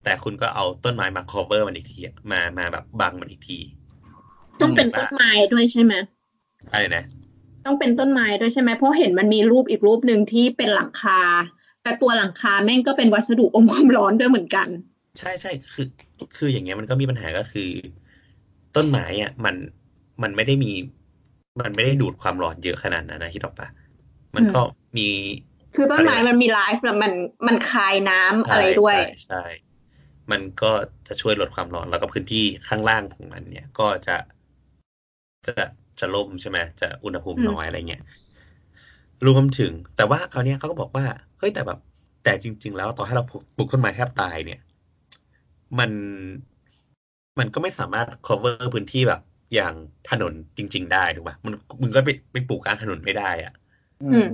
[0.05, 3.59] แต่คุณก็เอาต้นไม้มา cover มันอีกทีอะมามาแบบบังมันอีกที
[4.61, 5.95] ต้องเป็นต้นไม้ด้วยใช่ไหม
[6.72, 7.05] อะไรนะ
[7.66, 11.20] ต้องเป็นต้นไม้ด้วยใช่ไหมเพราะเห็นมันมีรูปอีกรูปหนึ่งที่เป็นหลังคา
[11.82, 14.68] แต่ตัวหลังคาแม่งก็เป็นวัสดุอมความร้อนด้วยเหมือนกัน
[15.18, 15.86] ใช่ใช่คือ
[16.36, 17.70] คืออย่างเงี้ยมันก็มีปัญหาก็คือ
[18.76, 19.55] ต้นไม้อะมัน
[20.22, 20.72] มันไม่ได้มี
[21.61, 23.68] มันไม่ได้ดูดความร้อนเยอะขนาดนั้นนะคิดออกปะ
[24.36, 24.61] มันก็
[24.96, 25.09] มี
[25.74, 27.12] คือต้นไม้มันมีไลฟ์แล้วมัน
[27.46, 29.44] มันคายน้ำอะไรด้วยใช่ใช่
[30.30, 30.70] มันก็
[31.09, 34.16] จะช่วยลดความร้อนแล้วก็พื้นที่ข้างล่างของมันเนี่ย ก็จะ
[35.46, 35.64] จะ
[36.00, 38.03] จะล่มใช่ไหมจะอุณหภูมิอืมน้อยอะไรเงี้ย
[39.26, 41.05] รวมถึง แต่ว่าคราวเนี้ยเขาก็บอกว่า
[41.38, 41.78] เฮ้ยแต่แบบ
[42.24, 44.61] แต่จริง ๆ แล้วต่อให้เราปลูกปลูกต้นไม้แทบตายเนี่ย
[45.78, 45.90] มัน
[47.38, 49.20] มันก็ไม่สามารถ cover พื้นที่แบบ
[49.55, 49.74] อย่าง
[50.11, 53.55] ถนนจริง ๆ ได้ถูกป่ะมันมึงก็ไปไปปลูกกลางถนนไม่ได้อะ
[54.03, 54.28] อืม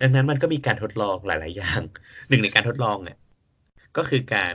[0.00, 1.82] ดังนั้นมันก็มีการทดลองหลาย ๆ อย่าง
[2.28, 3.18] หนึ่งในการทดลองเนี่ย
[3.96, 4.54] ก็คือการ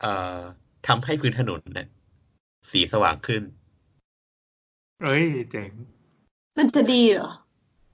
[0.00, 0.38] เอ่อ
[0.86, 1.88] ทำให้พื้นถนนเนี่ย
[2.70, 3.42] สีสว่างขึ้น
[5.02, 5.70] เอ้ยเจ๋ง
[6.58, 7.30] มันจะดีเหรอ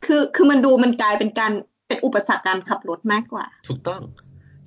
[0.05, 1.53] คือคือมันดูมันกลายเป็นการ
[1.89, 4.03] เป็นอุปสรรคการขับรถมากกว่า ถูกต้อง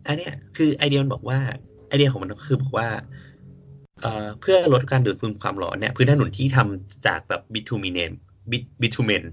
[0.07, 1.39] อันเนี้ยคือไอเดียมันบอกว่า
[1.87, 2.87] ไอเดียของมันก็คือบอกว่า
[4.01, 8.11] เอ่อเพื่อลดการดูดซึมความร้อนเนี่ย พื้นถนนที่ทำจากแบบบิทูมิเนม
[8.81, 9.23] บิทูเมน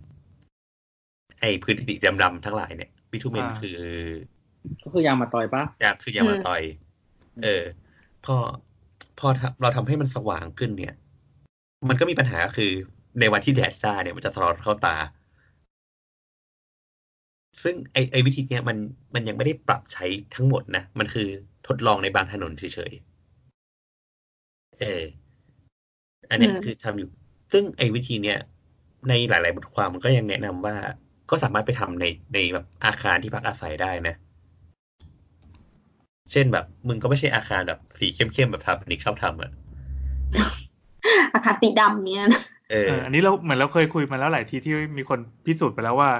[1.40, 3.78] ไอพื้นที่ดำๆทั้งหลายเนี่ยบิทูเมนอ่าคือ
[4.82, 6.62] ก็คือยางมาตอยปะยาคือยามาตอย
[7.44, 7.64] เออ
[8.24, 8.36] พอ
[9.18, 9.28] พอ
[9.60, 10.94] เราทำให้มันสว่างขึ้นเนี่ย
[11.88, 12.72] มันก็มีปัญหาก็คือ
[13.20, 14.96] ในวันที่แดดจ้าเนี่ยมันจะสะท้อนเข้าตา
[17.62, 18.76] ซึ่งไอไอวิธีเนี้ยมัน
[19.14, 20.04] มันยังไม่ได้ปรับใช้
[20.34, 21.28] ทั้งหมดนะ มันคือ
[21.66, 23.11] ทดลองในบางถนนเฉยๆ
[24.82, 25.04] เออ
[26.30, 27.08] อันเนี้ยอืมคือทำอยู่
[27.52, 28.38] ซึ่งไอวิธีเนี้ย
[29.08, 30.74] ในหลาย ๆ บทความมันก็ยังแนะนำว่า
[31.30, 32.04] ก็สามารถไปทำใน
[32.34, 34.14] ในแบบอาคารที่พักอาศัยได้นะ
[36.30, 39.50] เช่นแบบ มึงก็ไม่ใช่อาคารแบบสีเข้ม ๆ แบบสถาปนิกชอบทำอะ
[41.34, 46.10] อาคารสีดำเนี่ยนะเออเออ อันนี้เราเหมือนเราเคยคุยมาแล้วหลายทีที่มีคนพิสูจน์ไปแล้วว่า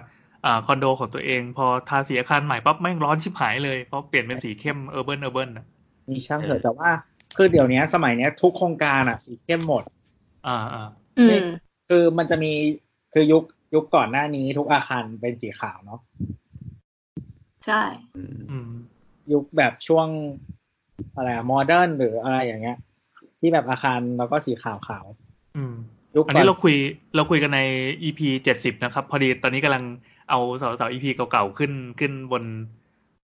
[0.47, 5.67] อ่าคอนโดของตัวเองพอทาสีอาคารใหม่ปั๊บแม่งร้อนชิบหายเลยเพราะเปลี่ยนเป็นสีเข้ม urban urban อะ
[6.11, 6.89] มีช่างเถอะเออแต่ว่า
[7.37, 9.85] คือเดี๋ยวนี้สมัยเนี้ย ทุกโครงการอะ สีเข้มหมด
[10.47, 11.47] อ่าอ่าอืม
[11.89, 12.53] คือมันจะมี
[13.13, 16.01] คือยุคยุคก่อนหน้านี้ทุกอาคารเป็นสีขาวเนาะ
[17.67, 17.83] ใช่
[18.17, 18.71] อืมอืม
[19.33, 20.07] ยุคแบบช่วง
[21.17, 22.79] อะไรอะโมเดิร์นหรืออะไรอย่างเงี้ย
[23.41, 25.05] ที่แบบอาคารแล้วก็สีขาวขาว
[25.57, 25.75] อืม
[26.17, 26.75] ยุคอันก่อนี้นเราคุย
[27.17, 27.61] เราคุยกันใน
[28.03, 29.85] EP เจ็ดสิบนะครับ พอดีตอนนี้กำลัง
[30.31, 32.45] เอาสาวสาว EP เก่าๆขึ้นขึ้นบน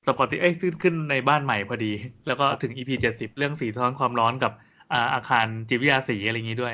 [0.08, 1.92] สปอติเอ้ยขึ้นขึ้นในบ้านใหม่พอดี
[2.28, 4.52] แล้วก็ถึง EP เจ็ดสิบเรื่องสีสะท้อนความร้อนกับ
[4.92, 6.74] อ่าอาคารจิตวิทยาสีอะไรอย่างนี้ด้วย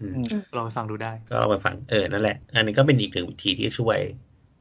[0.00, 3.98] อืมอืมลองไปฟังดูได้ ก็ลองไปฟังเออนั่นแหละ อันนี้ก็เป็นอีกหนึ่งวิธีที่ช่วย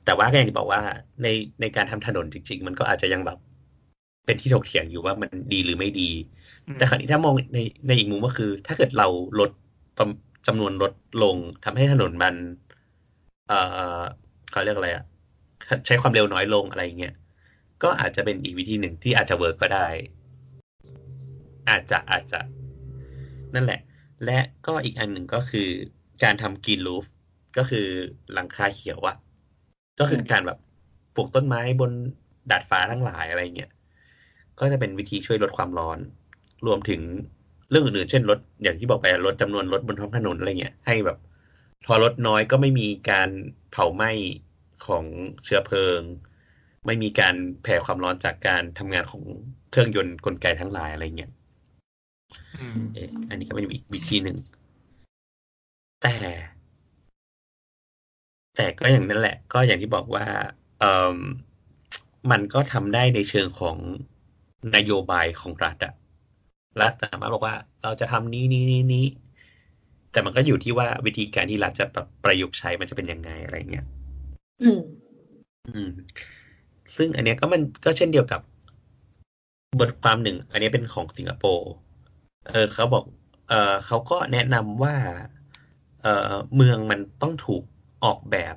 [0.05, 0.81] แต่ว่าก็อย่างที่บอกว่า
[1.23, 1.27] ใน
[1.61, 3.37] ในการทำถนนจริง ๆ มันก็อาจจะยังแบบ
[4.25, 6.09] เป็นที่ถกเถียงอยู่ว่ามันดีหรือไม่ดี
[6.67, 9.07] อืมแต่คราวนี้ถ้ามองในในอีกมุมก็คือ ถ้าเกิดเรา
[9.39, 9.49] ลด
[9.97, 10.07] ประ
[10.47, 10.93] จำนวนลด
[11.23, 12.35] ลงทำให้ถนนมัน
[13.47, 14.01] เอ่อ
[14.51, 15.03] เขาเรียกอะไรอะ
[15.87, 17.13] ใช้ความเร็วน้อยลงอะไรอย่างเงี้ย
[17.83, 19.87] ก็อาจจะเป็นอีกวิธีหนึ่งที่อาจจะเวิร์กก็ได้
[21.69, 22.39] อาจจะอาจจะ
[23.53, 23.79] นั่นแหละ
[24.25, 25.67] และก็อีกอันหนึ่งก็คือ
[26.23, 27.05] การทำ green roof
[27.57, 27.87] ก็คือ
[28.33, 29.15] หลังคาเขียวอะ
[29.99, 30.57] ก็คือการแบบ
[31.15, 31.91] ปลูกต้นไม้บน
[32.51, 33.71] ดาดฟ้าทั้งหลายอะไรเงี้ย
[34.59, 35.99] ก็จะเป็นวิธีช่วยลดความร้อน
[36.65, 37.01] รวมถึง
[37.69, 41.17] เรื่องอื่นๆ เช่นลดอย่างที่บอกไปลดจำนวนรถบนท้องถนนอะไรเงี้ยให้แบบ
[41.85, 43.29] พอลดน้อยก็ไม่มีการ
[43.71, 44.11] เผาไหม้
[44.85, 45.03] ของ
[45.43, 45.99] เชื้อเพลิง
[46.85, 49.23] ไม่มีการแผ่ความร้อนจากการทำงานของ
[49.71, 51.31] เครื่องยนต์กลไกทั้งหลายอะไรเงี้ย
[52.59, 54.37] อืมเอออันนี้ก็เป็นอีกวิธีหนึ่ง
[56.01, 56.13] แต่
[58.55, 60.25] แต่ก็อย่างนั้นแหละ ก็อย่างที่บอกว่า
[60.79, 61.17] เออ
[62.31, 63.77] มันก็ทำได้ในเชิงของ
[64.75, 65.93] นโยบายของรัฐอะ
[66.81, 69.05] รัฐสามารถบอกว่าเราจะทำนี้นี้นี้นี้
[70.11, 73.85] แต่มันก็อยู่ที่ว่าวิธีการที่รัฐจะแบบประยุกต์ใช้มันจะเป็นยังไงอะไรเงี้ย
[74.63, 74.81] อืม
[75.67, 75.89] อืม
[76.95, 78.41] ซึ่งอันเนี้ยก็มันก็เช่นเดียวกับ
[79.79, 81.71] บทความหนึ่ง อันนี้เป็นของสิงคโปร์
[82.49, 83.03] เออเขาบอก
[83.49, 84.95] เออเขาก็แนะนำว่า
[86.01, 87.63] เออเมืองมันต้องถูก
[88.03, 88.55] ออกแบบ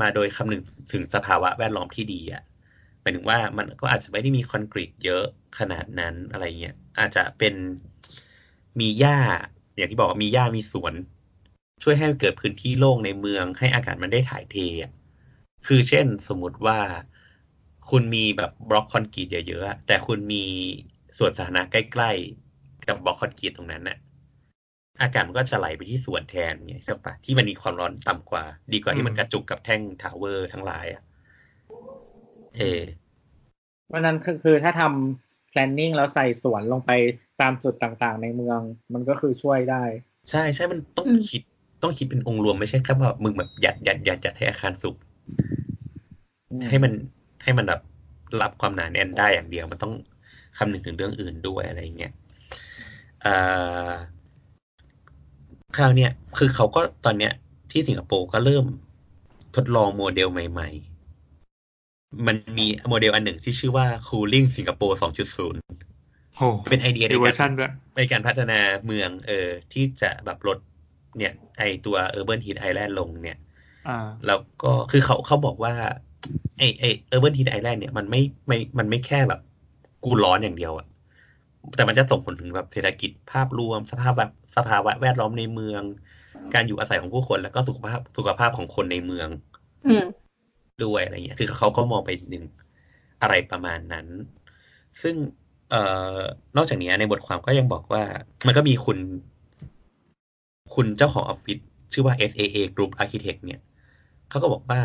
[0.00, 0.62] มาโดยคำนึง
[0.92, 2.42] ถึงสภาวะแวดล้อมที่ดีอะ
[3.00, 5.24] หมายถึงว่ามันก็อาจจะไม่ได้มีคอนกรีตเยอะ
[5.58, 7.54] ขนาดนั้นอะไรเงี้ยอาจจะเป็น
[8.80, 9.18] มีหญ้า
[9.76, 10.94] อย่างที่บอกมีหญ้ามีสวน
[11.82, 14.92] ช่วยให้เกิดพื้นที่โล่งในเมืองให้อากาศมันได้ถ่ายเทอะ
[15.66, 16.78] คือเช่นสมมติว่า
[17.90, 20.44] คุณมีแบบบล็อกคอนกรีตเยอะๆอะแต่คุณมี
[21.18, 23.98] สวนสาธารณะใกล้ๆกับบล็อกคอนกรีตตรงนั้นน่ะ
[25.02, 31.02] อากาศมันก็จะไหลไปที่สวนแทนไงใช่ปะที่มันมีความร้อนต่ำกว่า ดีกว่าที่มันกระจุกกับแท่ง tower ทั้งหลายอะ
[32.56, 32.82] เออ
[33.86, 36.90] เพราะฉะนั้นคือคือถ้าทำ planning แล้วใส่สวนลงไป
[37.40, 38.60] ตามจุดต่างๆ ในเมือง
[38.92, 39.82] มันก็คือช่วยได้
[40.30, 41.42] ใช่ใช่มันต้องอืมคิด
[41.82, 44.96] ต้องคิดเป็นองค์รวมไม่ใช่แค่ว่ามึงแบบยัดยัดยัดยัดให้อาคารสุก
[46.50, 46.92] อืมให้มัน
[47.46, 47.82] ให้มันแบบ
[48.42, 49.92] รับความหนาแน่นได้อย่างเดียว มันต้อง
[50.58, 52.12] คำนึงถึงเรื่องอื่นด้วยอะไรอย่างเงี้ย
[53.22, 53.34] เอ่
[53.86, 53.90] อ
[55.76, 57.32] คราวเนี้ยคือเขาก็ตอนเนี้ย
[57.72, 58.64] ที่สิงคโปร์ก็เริ่ม
[59.56, 60.68] ทดลองโมเดลใหม่
[61.48, 70.58] ๆ มันมีโมเดลอันหนึ่งที่ชื่อว่า Cooling สิงคโปร์2.0โอ้เป็นไอเดียในมีเวอการร์ชันด้วยในการพัฒนาเมืองเออที่จะแบบลด
[71.18, 73.38] เนี่ย ไอตัว Urban Heat Island ลงเนี่ย
[73.88, 75.74] อ่าแล้วก็คือเขาเขาบอกว่า
[76.58, 79.40] ไอไอ urban heat island เนี่ยมันไม่ไม่มันไม่แค่แบบ
[80.04, 80.86] กูร้อนอย่างเดียวอะ
[81.76, 85.82] แต่มันจะส่งผลถึงแบบเศรษฐกิจภาพรวม สภาพแบบสภาวะแวดล้อมในเมือง
[86.54, 89.28] การอยู่อาศัยของผู้คนแล้วก็สุขภาพสุขภาพของคนในเมือง
[89.86, 90.04] อืม
[90.84, 92.44] ด้วยอะไรเงี้ย คือเขาก็มองไปหนึ่ง
[93.22, 94.06] อะไรประมาณนั้น
[95.02, 95.14] ซึ่ง
[95.70, 95.82] เอ่
[96.16, 96.18] อ
[96.56, 98.02] นอกจากนี้ในบทความก็ยังบอกว่า
[98.46, 98.98] มันก็มีคุณ
[100.74, 101.58] คุณเจ้าของออฟฟิศ
[101.92, 103.60] ชื่อว่า SAA Group Architect เนี่ย
[104.30, 104.80] เขาก็บอกว่า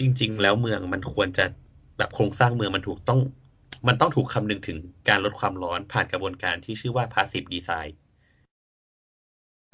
[0.00, 1.44] จริง ๆ แล้วเมืองมันควรจะ
[1.98, 3.20] แบบโครงสร้างเมืองมันถูกต้อง
[3.88, 4.78] มันต้องถูกคำนึงถึง
[5.08, 7.90] การลดความร้อนผ่านกระบวนการที่ชื่อว่า passive design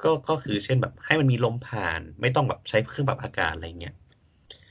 [0.03, 3.95] ก็ก็คือเช่นแบบให้มันมีลมผ่าน ไม่ต้องแบบใช้เครื่องปรับอากาศอะไรเงี้ย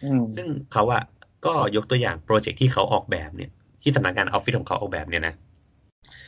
[0.03, 1.03] อืมซึ่งเขาอะ
[1.47, 3.51] ก็ยกตัวอย่างโปรเจกต์ที่เขาออกแบบเนี่ย
[3.83, 5.35] ที่สำนักงานออฟฟิศของเขาออกแบบเนี่ยนะ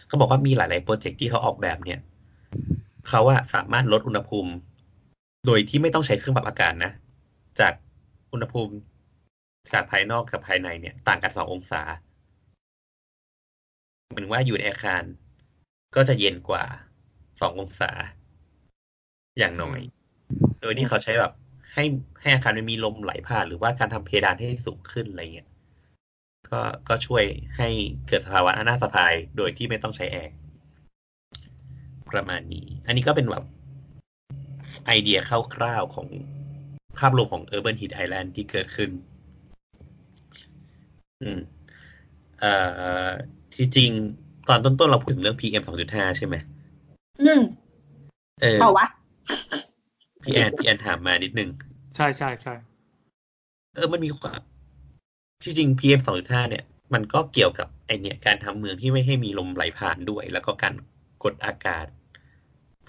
[0.07, 1.99] เขาบอกว่ามีหลาย ๆ โปรเจกต์ที่เขาออกแบบเนี่ย
[3.09, 4.53] เขาอะสามารถลดอุณหภูมิ
[5.47, 6.93] โดยที่ไม่ต้องใช้เครื่องปรับอากาศนะ
[7.61, 7.73] จาก
[8.33, 8.75] อุณหภูมิ
[9.73, 11.83] จากภายนอกกับภายในเนี่ย ต่างกันสององศา
[14.09, 15.03] เหมือนว่าอยู่ในอาคาร
[15.97, 16.65] ก็จะเย็นกว่า
[17.41, 17.91] สององศา
[19.39, 19.81] อย่างน้อย
[20.61, 21.33] โดยที่เขาใช้แบบ
[21.75, 21.85] ให้
[22.21, 25.49] ให้อาคารมันมีลมไหลผ่าน หรือว่าการทำเพดานให้สูงขึ้นอะไรเงี้ย
[26.51, 27.25] ก็ก็ช่วย
[27.57, 27.69] ให้
[28.09, 30.35] เกิดสภาวะอนาสะพายโดยที่ไม่ต้องใช้แอร์
[32.11, 33.45] ประมาณนี้ อันนี้ก็เป็นแบบ
[34.87, 35.19] ไอเดีย
[35.55, 36.09] คร่าวๆของ
[36.99, 38.91] ภาพรวมของ Urban Heat Island ที่เกิดขึ้น
[41.23, 41.41] อืม
[42.41, 42.53] เอ่
[43.09, 43.11] อ
[43.55, 43.91] ที่จริง
[44.49, 46.35] ตอนต้นๆเราพูดถึงเรื่อง PM 2.5ใช่ไหม
[47.23, 47.43] อืม
[48.43, 48.87] เออเอาวะ
[50.23, 51.51] พี่แอนพี่แอนถามมานิดนึง
[51.97, 52.55] ใช่ใช่ใช่
[53.75, 54.41] เออมันมีความ
[55.45, 56.65] ที่จริง PM 2.5เนี่ย
[56.95, 60.75] มันก็เกี่ยวกับไอเนี่ยการทำเมืองที่ไม่ให้มีลมไหลผ่านด้วย แล้วก็การ
[61.25, 61.87] กดอากาศ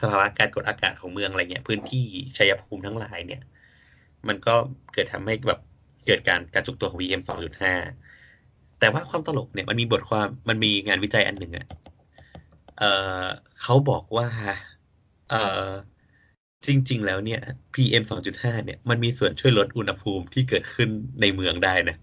[0.01, 2.05] สภาวะการกดอากาศของเมืองอะไรเงี้ย พื้นที่
[2.37, 3.41] ชัยภูมิทั้งหลายเนี่ย
[4.27, 4.55] มันก็
[4.93, 5.59] เกิดทำให้แบบ
[6.07, 8.08] เกิดการกระจุกตัวของ PM 2.5
[8.79, 11.65] แต่ว่าความตลกเนี่ยมันมีบทความมันมีงานวิจัยอันหนึ่งอะ
[12.79, 12.83] เอ
[13.23, 13.25] อ
[13.61, 14.27] เขาบอกว่า
[15.29, 15.69] เออ
[16.67, 17.41] จริง ๆ แล้วเนี่ย
[17.73, 20.89] PM 2.5 เนี่ย มันมีส่วนช่วยลดอุณหภูมิที่เกิดขึ้น
[21.21, 21.95] ในเมืองได้นะ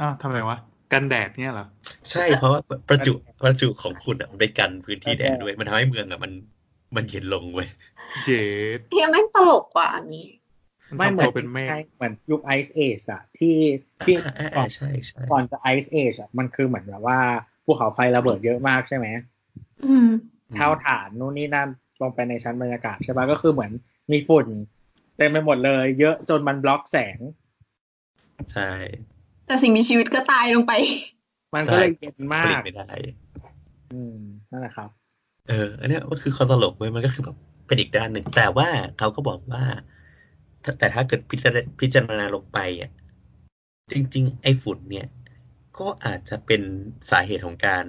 [0.00, 0.56] อ้าวทำไมวะ
[0.92, 1.66] กันแดดเนี่ยเหรอ
[2.10, 3.12] ใช่เพราะว่าประจุ
[3.42, 6.32] ประจุของคุณอะมันไปกันพื้นที่แดดด้วย มันทำให้เมืองอะมัน
[6.96, 7.68] มันเย็นลงเว้ย
[8.24, 8.28] เจ
[8.78, 10.35] ดเฮียแม่งตลกกว่าอันนี้มัน
[10.96, 13.56] ไม่ทำเหมือนตัวเป็นเมฆใช่เหมือนยุคไอซ์เอจอะที่
[14.04, 17.18] ที่อ่าอ่าก่ออ่านใช่ใช่ก่อนจะไอซ์เอจอะมันคือเหมือนแบบว่า
[17.64, 19.06] ภูเขาไฟระเบิดเยอะมากใช่ไหม
[19.84, 20.08] อืม
[20.56, 21.68] เท่าฐานนู่นนี่นั่น
[22.00, 23.72] ลงไปในชั้นบรรยากาศใช่ปะก็คือเหมือน
[24.12, 24.46] มีฝุ่น
[25.16, 27.18] เต็มไปหมดเลย เยอะจนมันบล็อกแสง
[28.52, 28.70] ใช่
[29.46, 30.72] แต่สิ่งมีชีวิตก็ตายลงไป
[31.54, 32.88] มันก็เลยเย็นผมาลิตกไม่ได้
[33.92, 34.18] อืม
[34.50, 34.90] นั่นแหละครับ
[35.48, 38.68] เออ อันเนี้ยก็คือความตลกเว้ยมันก็คือแบบเป็นอีกด้านหนึ่ง แต่ว่า
[38.98, 39.95] เขาก็บอกว่าถ้า
[40.78, 42.90] แต่ถ้าเกิดพิจารณาพิจารณาลงไปอะ
[43.92, 45.06] จริง ๆ ไอ้ฝุ่นเนี่ย
[45.78, 46.62] ก็อาจจะเป็น
[47.10, 47.84] สาเหตุของการ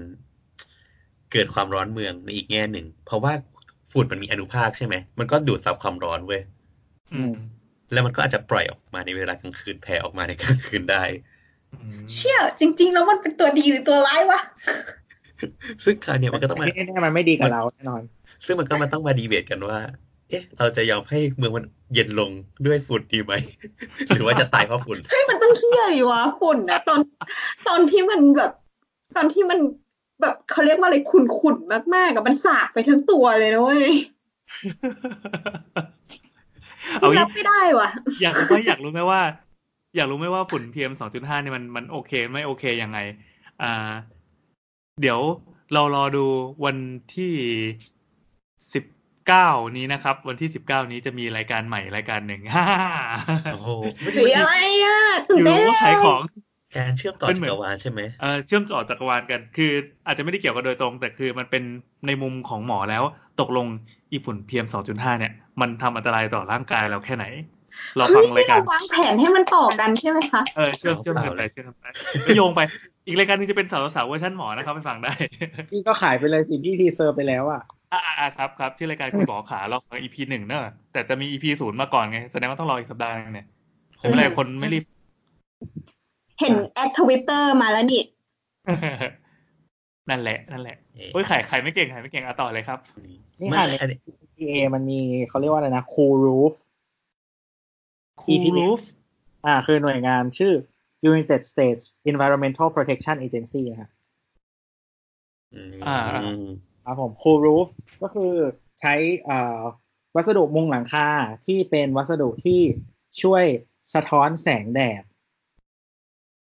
[1.32, 3.34] เกิดความร้อนเมืองในอีกแง่หนึ่ง เพราะว่า
[3.92, 6.42] ฝุ่นมันมีอนุภาคใช่ไหม มันก็ดูดซับความร้อนเว้ย
[7.14, 7.34] อืม
[7.92, 11.04] แล้วมันก็อาจจะปล่อยออกมาในเวลากลางคืนแผ่ออกมาในกลางคืนได้
[11.74, 14.40] อืมเชี่ยจริง ๆ แล้วมันเป็นตัวดีหรือตัวร้ายวะ
[15.84, 18.02] ซึ่งคราวเนี้ยมันก็ต้องมาที่แน่ๆมันไม่ดีกับเราแน่นอน
[18.46, 19.78] ซึ่งมันก็มาต้องมาดีเบตกันว่า
[20.30, 22.32] เอ๊ะ เราจะยอมให้เมืองมันเย็นลง
[22.66, 23.34] ด้วยฝุ่นดีไหม
[24.08, 27.00] หรือว่าจะตายเพราะฝุ่นเฮ้ยมันต้องเฮี้ยดิวะฝุ่นนะตอน
[27.68, 28.52] ตอนที่มันแบบ
[29.16, 29.60] ตอนที่มัน
[30.22, 33.88] แบบเขาเรียกว่าอะไรขุ่นๆมากๆกับมันสาดไปทั้งตัวเลยนะเว้ย
[37.00, 37.90] เอานี่งี้รับไม่ได้ว่ะ
[38.22, 39.22] อยากรู้ไหมอยากรู้ไหมว่า
[39.96, 43.00] อยากรู้ไหมว่าฝุ่น PM สองจุดห้านี่มันมันโอเคไม่โอเคยังไง
[43.62, 43.92] อ่า
[45.02, 45.20] เดี๋ยว
[45.74, 46.26] เรารอดู
[46.66, 46.78] วัน
[47.16, 47.34] ที่
[48.74, 48.84] สิบ
[49.28, 49.48] เก้า
[49.78, 52.68] นี้นะครับ วันที่สิบเก้านี้จะมีรายการใหม่รายการหนึ่งฮ่า
[53.52, 53.70] โอ้โห
[54.14, 54.54] หรืออะไร
[54.84, 55.00] อะ
[55.30, 56.22] ตื่อนยู่เต้นว่าขายของ
[56.78, 59.72] การเชื่อมต่อเป็นเหมืจัอนกรวาลใช่ไหมเอ่อเชื่อมต่อจักรวาลกันคือ
[60.08, 61.64] อาจจะไม่ได้เกี่ยวกันโดยตรง แต่คือมันเป็น
[62.08, 63.04] ในมุมของหมอแล้ว
[63.42, 63.68] ตกลง
[64.12, 67.26] อีฝุ่น PM 2.5เนี่ย มันทำอันตรายต่อร่างกายเราแค่ไหน
[67.98, 71.86] เราฟัเฮ้งยรายที่การเราวางแผนให้มันต่อกันใช่ไหมคะเออเชื่อมเชื่อมกันไปเชื่อมกันไป
[72.24, 72.62] แล้วโยงไป
[73.08, 75.12] อีกรายการหนึงจะเป็นสาวสาวๆเวอร์ชันหมอนะครับไปฟังได้
[75.72, 77.62] พี่ก็ขายไปเลยสิพี่ทีเซอร์ไปแล้วอะ
[77.92, 83.48] อ่าอ่าครับครับที่รายการคุณหมอขาเราฟัง EP หนึ่งเนอะแต่จะมี EP ศูนย์มาก่อนไง แสดงว่าต้องรออีกสัปดาห์หนึงเนี่ย
[83.98, 84.84] ไม่เป็นไรคนไม่รีบ
[86.40, 88.02] เห็นแอดทวิตเตอร์มาแล้วนี่
[90.10, 92.80] นั่นแหละ นั่นแหละเอ๊ะโอ้ยขายขายไม่เก่งขายไม่เก่งอะต่อเลยครับ
[93.40, 96.54] นี่ไม่อ่านในอันนี้ EPA มันมีเขาเรียกว่าอะไรนะ Cool Roof
[98.22, 98.82] Cool EPA Roof
[99.46, 100.54] อ่า คือหน่วยงานชื่อ
[101.10, 103.90] United States Environmental Protection Agency นะครับ
[105.54, 105.98] อืมอ่า
[106.90, 107.68] ครับผม Cool Roof
[108.02, 108.34] ก็คือ
[108.82, 108.94] ใช้
[109.30, 109.60] อ่า
[110.16, 111.08] วัสดุมุงหลังคา
[111.46, 112.60] ที่เป็นวัสดุที่
[113.22, 113.44] ช่วย
[113.94, 115.04] สะท้อนแสงแดด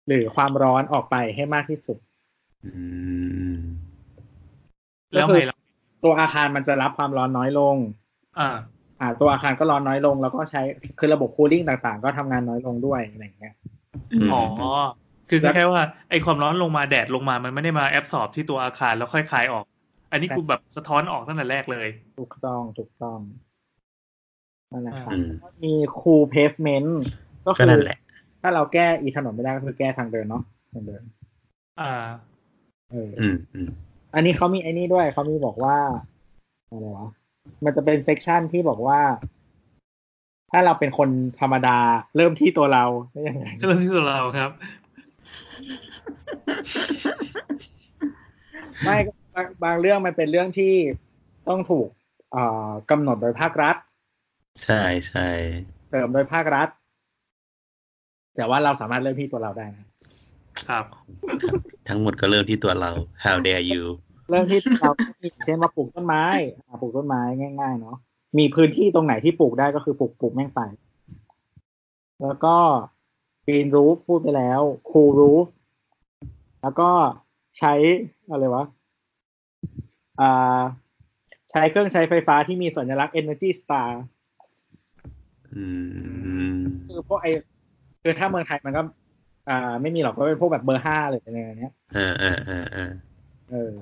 [0.08, 1.98] หรือความร้อนออกไปให้มากที่สุด
[2.66, 2.72] อื
[3.54, 3.58] ม
[5.14, 5.58] แล้วก็คืไงอล่ะ
[6.04, 7.76] ตัวอาคารมันจะรับความร้อนน้อยลง
[8.40, 8.50] อ่า
[9.02, 10.62] อ่า ตัวอาคารก็ร้อนน้อยลง แล้วก็ใช้
[11.00, 13.54] คือระบบคูลิ่งต่างๆ ก็ทำงานน้อยลงด้วยอะไรอย่างเงี้ย
[14.32, 14.44] มอ๋อ
[15.30, 19.66] คือแล้วแค่ว่าไอความร้อนลงมาแดดลงมา มันไม่ได้มาแอบสอบที่ตัวอาคารแล้วค่อยคลายออก
[20.12, 21.88] อันนี้กูแบบสะท้อนออกตั้งแต่แรกเลย
[22.20, 23.20] ถูกต้องถูกต้อง
[24.72, 25.30] นั่นแหละครับอืม
[25.64, 26.90] มี Cool Pavement
[27.46, 27.98] ก็ก็คือนั่นแหละ
[28.42, 30.44] ถ้าเราแก้อีถนนไม่ได้ก็คือแก้ทางเดินเนาะ
[30.74, 31.04] ทางเดิน
[31.82, 31.92] อ่า
[32.92, 33.70] เอออืมอืม
[34.16, 35.78] อันนี้เขามีไอ้นี่ด้วยเขามีบอกว่า
[36.70, 37.08] อะไรวะ
[37.64, 39.00] มันจะเป็น section ที่บอกว่า
[40.52, 41.10] ถ้าเราเป็นคน
[41.42, 41.78] ธรรมดา
[42.16, 42.84] เริ่มที่ตัวเรา
[43.14, 44.52] ได้ยังไงเรื่องที่สุดเราครับ
[48.84, 49.19] ไม่บาง
[49.64, 50.74] บางเรื่องมันเป็นเรื่องที่
[51.48, 51.88] ต้องถูก
[52.32, 53.76] เอ่อกำหนดโดยภาครัฐ
[54.64, 55.28] ใช่ใช่
[55.90, 56.70] เสริมโดยภาครัฐ
[58.36, 59.86] แต่ว่าเราสามารถเริ่มที่ตัวเราได้นะ
[60.68, 60.86] ครับ
[61.90, 62.92] ทั้งหมดก็เริ่มที่ตัวเรา
[63.24, 63.84] how dare you
[64.30, 64.92] เริ่มที่เรา
[65.46, 66.24] เช่นว่าปลูกต้นไม้
[66.68, 67.22] อ่าปลูกต้นไม้
[67.62, 67.98] ง่าย ๆ เนาะ
[68.38, 70.62] มีพื้นที่ตรงไหนที่ปลูกได้ก็คือปลูกปลูกแม่งไป
[72.22, 72.56] แล้วก็
[73.46, 75.46] green roof พูดไปแล้ว cool roof
[76.62, 76.90] แล้วก็
[77.60, 77.74] ใช้
[78.30, 78.79] อะไรวะอ่า
[81.52, 83.90] ใช้เครื่องใช้ไฟฟ้าที่มีสัญลักษณ์ energy star
[85.56, 85.64] อื
[86.54, 86.58] ม
[86.88, 87.28] คือพวกไอ
[88.04, 88.82] คือถ้าเมืองไทยมันก็
[89.50, 92.92] อ่า ไม่มีหรอกก็เป็นพวกแบบเบอร์ห้าเลยอะไรอย่างเงี้ยอ่าอ่าอ่าอ่า
[93.50, 93.74] เออ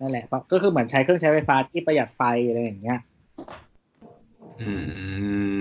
[0.00, 2.98] นั่นแหละก็คือเหมือนใช้เครื่องใช้ไฟฟ้าที่ประหยัดไฟอะไรอย่างเงี้ย
[4.60, 4.70] อื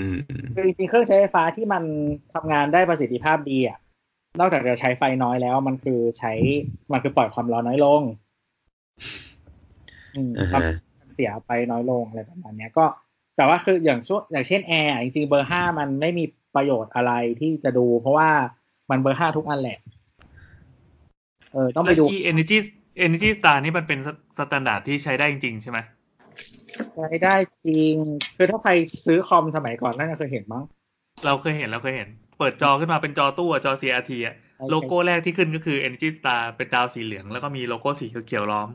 [0.08, 0.10] ม
[0.56, 1.84] คือจริงๆเครื่องใช้ไฟฟ้าที่มัน
[2.34, 3.78] ทำงานได้ประสิทธิภาพดีอะ
[4.40, 6.34] นอกจากจะใช้ไฟน้อยแล้ว มันคือใช้
[6.92, 8.02] มันคือปล่อยความร้อนน้อยลง
[11.14, 12.86] เสียไปน้อยลงอะไรประมาณเนี้ยก็
[13.38, 18.30] แต่ว่าคืออย่างช่วงอย่างเช่นแอร์อะจริงๆเบอร์ห้ามันไม่มีประโยชน์อะไรที่จะดู เพราะว่า
[18.90, 19.80] มันเบอร์ห้าทุกอันแหละ
[21.54, 22.58] เออ ต้องไปแล้วดู e energy
[23.06, 24.00] energy star นี่มันเป็น
[24.38, 25.80] standard ที่ใช้ได้จริง ๆ ใช่ไหม
[26.96, 27.36] ใช้ได้
[27.66, 27.96] จริง
[28.38, 28.72] คือถ้าใคร
[29.06, 30.64] ซื้อคอมสมัยก่อนน่าจะเคยเห็นมั้ง
[31.26, 34.36] เราเคยเห็นเราเคยเห็น เปิดจอขึ้นมาเป็นจอตู้อะจอ CRT อะ
[34.70, 38.70] โลโก้แรกที่ขึ้นก็คือ energy star เป็นดาวสีเหลือง แล้วก็มีโลโก้สีเขียวๆล้อม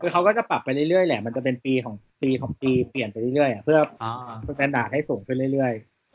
[0.00, 5.72] คือเขาก็จะปรับไปเรื่อยๆแหละ มันจะเป็นปีของปีของปีเปลี่ยนไปเรื่อยๆอะเพื่ออ่า standard ให้สูงขึ้นเรื่อย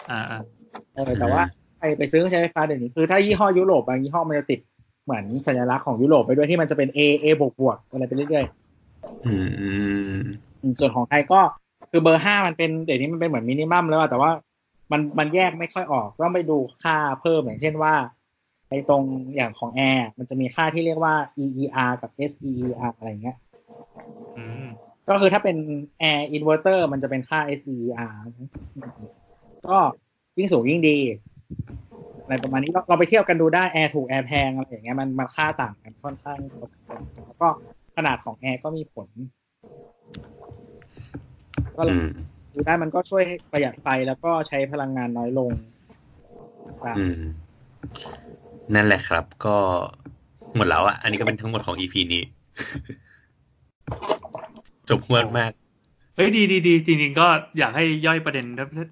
[0.09, 1.41] อ่าอ่าๆเออแต่ว่า
[1.77, 4.59] ใครไปซื้อเครื่องใช้ไฟฟ้าเดี๋ยวนี้คือถ้ายี่ห้อยุโรปบางยี่ห้อมันจะติด
[5.05, 8.45] เหมือนสัญลักษณ์ของยุโรปไปด้วยที่มันจะเป็น A A บวกบวกอะไรไปเรื่อย
[9.25, 9.69] อืมอื
[10.15, 11.39] มๆอืมส่วนของไทยก็
[11.91, 14.31] คือเบอร์ห้ามันเป็นเดี๋ยวนี้มันเป็นเหมือนมินิมัมแล้วอะแต่ว่า
[14.91, 17.93] มันมันแยกไม่ค่อยออกต้องไปดูค่าเพิ่มอย่างเช่นว่า
[18.69, 19.03] ไอ้ตรง
[19.35, 21.13] อย่างของแอร์มันจะมีค่าที่เรียกว่า
[21.43, 23.37] EER กับ SEER อะไรอย่างเงี้ย
[24.37, 24.65] อืม
[25.09, 25.57] ก็คือถ้าเป็น
[26.01, 28.15] air inverter มันจะเป็นค่า SDR
[29.67, 29.77] ก็
[30.37, 30.97] ยิ่งสูงยิ่งดี
[32.23, 36.39] อะไรประมาณนี้เราเราไปเที่ยวกันดูได้ air ถูก air แพงอะไรอย่างเงี้ยมันมันค่าต่างกันค่อนข้าง
[37.25, 37.47] แล้วก็
[37.95, 39.09] ขนาดของ air ก็มีผล
[41.77, 42.07] ก็อืม
[42.53, 45.51] ดูได้มันก็ช่วยให้ประหยัดไฟแล้วก็ใช้พลังงานน้อยลง
[46.83, 47.23] ครับอืม
[48.75, 49.55] นั่นแหละครับ ก็
[50.55, 52.23] หมดแล้วอะอันนี้ก็เป็นทั้งหมดของ EP นี้
[54.89, 55.51] จบหวดมาก
[56.15, 57.27] เฮ้ยดีดีดีจริงๆก็
[57.59, 58.45] อยากให้ย่อยประเด็น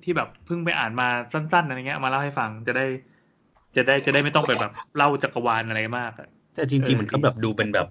[0.04, 2.86] ที่แบบเพิ่งไปอ่านมาสั้นๆอะไรเงี้ยมาเล่าให้ฟังจะได้
[3.76, 7.88] จะได้จะได้ไม่ต้องไปแบบเล่าจักรวาลอะไรมากอะแต่จริง ๆ มันก็แบบดูเป็นแบบ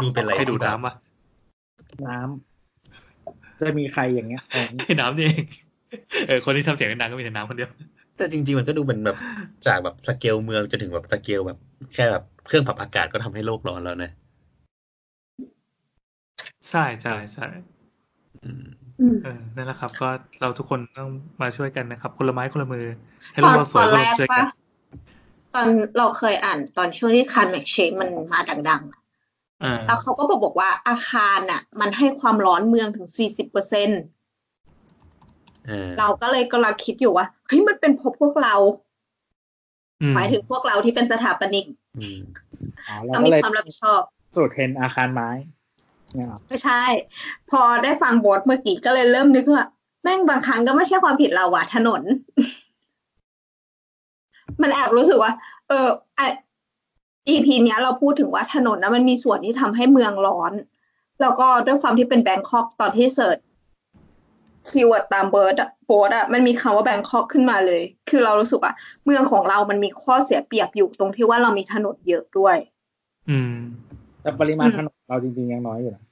[0.00, 0.94] ดูเป็นอะไรให้ดูที่แบบน้ำปะ
[2.06, 5.44] น้ำจะมีใครอย่างเงี้ยอ๋อให้น้ำนี่เอง
[6.26, 7.70] เออคนที่ทำเสียงดังๆก็มีแต่น้ำคนเดียว
[8.18, 9.16] แต่จริง ๆ มันก็ดูเป็นแบบ
[9.66, 11.58] จากแบบสเกลเมืองจนถึงแบบสเกลแบบ
[11.94, 14.10] แค่แบบเครื่องปรับอากาศก็ทำให้โลกร้อนแล้วนะ
[16.70, 17.46] ใช่ใช่ใช่
[18.44, 18.66] อืม
[19.00, 20.08] อืมเออนั่นแหละครับ ก็
[20.40, 21.10] เราทุกคนต้อง
[21.42, 22.86] มาช่วยกันนะครับ คนละไม้คนละมือ
[23.32, 24.46] ให้ตโลอกนเราสตวอยนก็แรเรากช่วยกัปะน
[25.54, 25.66] ตอน
[25.98, 28.40] เราเคยอ่านตอนช่วงที่คานแมกเชคมันมา
[28.70, 29.00] ดังๆอะ
[29.64, 33.88] อ่าแล้วเขาก็บอกบอกว่าอาคารน่ะ มันให้ความร้อนเมืองถึงสี่สิบเปอร์เซ็น
[35.66, 38.54] เออเราก็เลยกำลังคิดอยู่ว่า เฮ้ยมันเป็นเพราะพวกเรา
[40.02, 41.66] อืมหมายถึงพวกเราที่เป็นสถาปนิก
[41.98, 42.20] อืม
[42.88, 44.00] อ๋อเราต้องก็มีเลยความรับผิดชอบ
[44.36, 45.30] สูตรเทรนอาคารไม้
[46.14, 46.82] เนี่ยหรอไม่ใช่
[47.50, 49.66] พอได้ฟังบทเมื่อกี้ก็เลยเริ่มนึกว่า
[50.02, 52.02] แม่งบางครั้งก็ไม่ใช่ความผิดเราว่ะถนน
[54.62, 55.32] มันแอบรู้สึกว่า
[55.68, 55.88] เออ
[56.18, 56.26] อะ
[57.28, 60.52] EP เนี้ยเราพูดถึงว่าถนนนะมันมีส่วนที่ทำให้เมืองร้อน
[61.20, 63.38] แล้วก็ด้วยความที่เป็น Bangkok ตอนที่ search
[64.68, 68.72] keyword ตามเบิร์ดอะโบสอะมันมีคำว่า Bangkok ขึ้นมาเลย คือเรารู้สึกว่า
[69.04, 72.56] เมืองของเรามันมีข้อเสียเปรียบอยู่ตรงที่ว่าเรามีถนนเยอะด้วย
[73.30, 73.54] อืม
[74.22, 76.04] แต่ปริมาณอืมถนนเราจริงๆยังน้อยอยู่นะ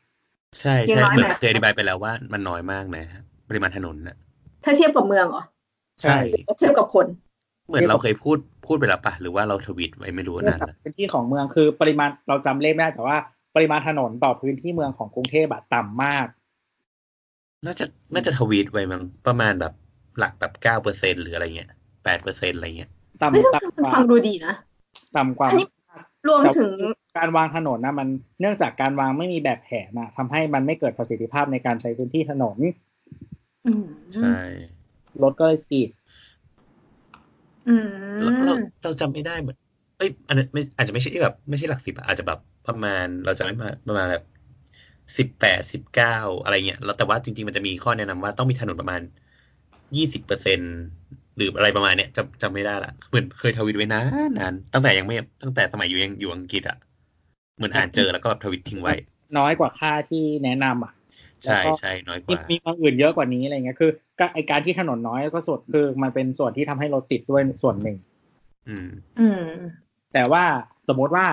[0.61, 4.17] ใช่ยังใช่น้อยเหมือนไหมเคยอธิบายไปแล้วว่ามันน้อยมากนะฮะปริมาณถนนน่ะ
[4.65, 5.43] ถ้าเทียบกับเมืองเหรอ
[6.03, 6.17] ใช่
[6.59, 7.07] เทียบกับคน
[7.69, 13.17] เหมือนเราเคยพูดพูดไปแล้วปะหรือว่าเราทวีตไว้ไม่รู้นานละเป็นที่ของเมืองคือปริมาณเราจำเลขไม่ได้แต่ว่า
[13.57, 16.27] ปริมาณถนนต่อพื้นที่เมืองของกรุงเทพอะต่ำมาก
[17.65, 17.85] น่าจะ
[18.15, 19.73] น่าจะทวีตไว้มั้งประมาณแบบ
[20.19, 21.71] หลักแบบเก้าเปอร์เซ็นหรืออะไรเงี้ย
[22.05, 22.91] แปดเปอร์เซ็นอะไรเงี้ย
[23.23, 24.55] ต่ำไม่ต้องต่ำกมันว่าฟังดูดีนะ
[25.17, 25.69] ต่ำกว่าอันนี้
[26.29, 26.73] รวมถึง
[27.19, 28.09] การวางถนนนะมัน
[28.41, 32.57] เนื่องจากการวางไม่มีแบบแผนนะทำให้มันไม่เกิดประสิทธิภาพในการใช้พื้นที่ถนน
[33.67, 34.37] อืมใช่
[35.23, 35.89] รถก็เลยติด
[37.69, 37.89] อืม
[38.23, 39.57] เราเราเราจำไม่ได้เหมือน
[39.99, 44.25] เอ้ยอันนั้นไม่อาจจะไม่ใช่แบบ ไม่ใช่หลักสิบอะอาจจะแบบประมาณ เราจะไม่มาประมาณแบบ
[45.19, 49.01] สิบแปดสิบเก้าอะไรเงี้ยแล้วแต่ว่าจริง ๆ มันจะมีข้อแนะนำว่าต้องมีถนนประมาณ
[49.97, 50.61] ยี่สิบเปอร์เซ็น
[51.37, 56.79] หรืออะไรประมาณเนี้ยจำจำไม่ได้ละเหมือนเคยทวิตไว้นานนานตั้งแต่ยังไม่ตั้งแต่สมัยอยู่ยังอยู่อังกฤษอะ
[57.57, 58.95] เหมือนอ่านเจอแล้วก็แบบทวิตทิ้งไว้
[59.39, 60.93] น้อยกว่าค่าที่แนะนำอะ
[61.45, 67.97] ใช่แล้วก็ใช่น้อยกมีว่ามีเมืองอื่นเยอะกว่านี้อะไรเงี้ยคือก็ไอการที่ถนนน้อยก็ส่วนคือมันเป็นส่วนที่ทำให้รถติดด้วยส่วนหนึ่ง
[68.69, 68.89] อืม
[69.21, 69.45] อืม
[70.13, 70.45] แต่ว่า
[70.89, 71.27] สมมติว่า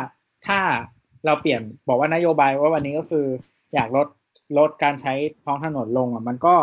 [0.48, 0.60] ถ้า
[1.26, 3.26] เราเปลี่ยนบอกว่านโยบายว่าวันนี้ก็คือ
[3.74, 4.08] อยากลด
[4.58, 5.14] ลดการใช้
[5.44, 6.56] ท้องถนนลงอะมันก็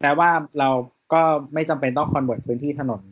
[0.00, 0.70] แปลว่าเรา
[1.12, 1.22] ก็
[1.54, 3.02] ไม่จำเป็นต้อง convert พื้นที่ถนน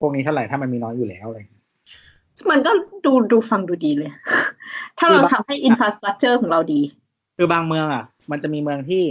[0.00, 1.64] พวกนี้เท่าไหร่ถ้ามันมีน้อยอยู่แล้วอะไรอย่างเงี้ย
[2.50, 2.72] มันก็
[3.04, 4.10] ดูดูฟังดูดีเลย
[4.98, 6.80] ถ้าเราทำให้อินฟ a สตรักเจอร์ของเราดี
[7.36, 9.02] คือบางเมืองอะ มันจะมีเมืองที่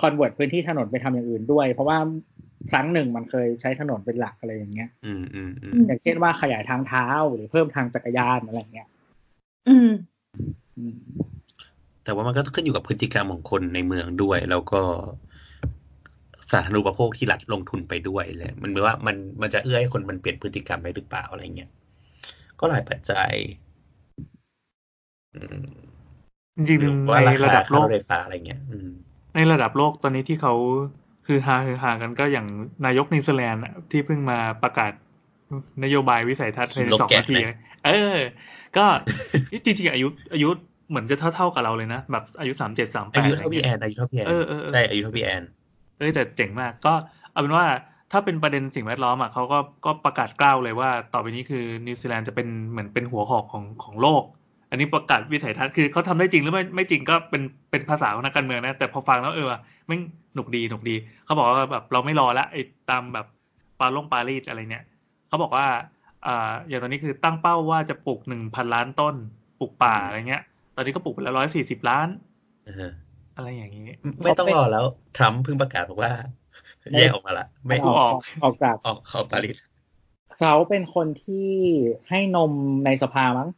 [0.00, 1.98] convert พื้นที่ถนนไปทำอย่างอื่นด้วย เพราะว่า
[2.70, 8.88] ครั้งหนึ่งมันเคยใช้ถนนเป็นหลักอะไรอย่างเงี้ย อืมอืมอืมอืมอย่างเช่นว่าขยายทางเท้าหรือเพิ่มทางจักรยานอะไรอย่างเงี้ย
[9.68, 9.90] อืม
[10.76, 10.96] อืม
[12.04, 14.80] แต่ว่ามันก็ขึ้นอยู่กับพฤติกรรมของคนในเมืองด้วย แล้วก็
[16.52, 21.70] สาธารณูปโภคที่รัฐลงทุนไปด้วยเลยมันเหมือนว่ามันมันจะเอื้อให้คนมันเปลี่ยนพฤติกรรมได้หรือเปล่าอะไรเงี้ย
[22.60, 23.32] ก็หลายปัจจัย
[25.34, 25.62] อืม
[26.56, 28.90] จริงหรือๆว่าในราระคาดับโลค่ากรถไฟฟ้าอะไรเงี้ยอืม
[29.34, 30.54] ในระดับโลกตอนนี้ที่เขา
[31.26, 32.46] คือฮาคือฮากันก็อย่าง
[32.86, 34.92] นายกนิวซีแลนด์อะที่เพิ่งมาประกาศ
[35.84, 37.50] นโยบายวิสัยทัศน์ภายในโลกสองแกะนาทีไหม
[37.84, 38.18] เออ
[38.76, 38.84] ก็
[39.64, 40.48] จริงๆอายุอายุ
[40.92, 45.42] เหมือนจะเท่าๆกับเราเลยนะ แบบอายุสามเจ็ดสามแปอายุเท่าพี่แอนอายุเท่าพี่แอนเออเออเออใช่อายุเท่าพี่แอน
[45.98, 46.92] เอ้ยแต่เจ๋งมาก ก็
[47.32, 47.66] เอาเป็นว่า
[48.12, 54.22] ถ้าเป็นประเด็นสิ่งแวดล้อมอะเขาก็ก็ประกาศกร้าวเลยว่า ต่อไปนี้คือนิวซีแลนด์จะเป็นเหมือนเป็นหัวหอกของของโลก
[54.70, 60.00] อันนี้ประกาศวิสัยทัศน์คือเขาทำได้จริงหรือไม่ไม่จริงก็เป็นเป็นภาษาของนักการเมืองนะ แต่พอฟังแล้วเออว่ะแม่ง
[60.34, 63.26] หนุกดีหนุกดี เขาบอกว่าแบบเราไม่รอละไอ้ตามแบบ
[63.80, 64.84] ปาลงปารีสอะไรเนี่ย
[65.28, 65.66] เขาบอกว่า
[66.26, 69.14] อ่าอย่างตอนนี้คือตั้งเป้าว่าจะปลูกหนึ่งพันล้านต้น
[69.58, 70.42] ปลูกป่าอะไรเงี้ย
[70.76, 72.08] ตอนนี้ก็ปลูกไปแล้วร้อยสี่สิบล้าน
[72.66, 72.92] เออ
[73.36, 73.86] อะไรอย่างนี้
[74.22, 74.84] ไม่ต้องรอแล้ว
[75.16, 76.12] ทรัมป์เพิ่งประกาศบอกว่า
[76.96, 79.56] แยกออกมาละไม่กูออกออกจากออกเข้าปารีส
[80.36, 81.50] เขาเป็นคนที่
[82.08, 82.52] ให้นม
[82.84, 83.48] ในสภามั้ง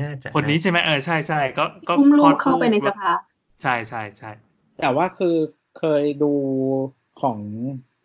[0.00, 3.10] น่าจะคนนี้ใช่ไหมเออใช่ใช่ก็ก็อุ้มลูคลอกดเข้าไปในสภา
[3.62, 4.30] ใช่ใช่ใช่
[4.82, 5.36] แต่ว่าคือ
[5.78, 6.32] เคยดู
[7.20, 7.38] ของ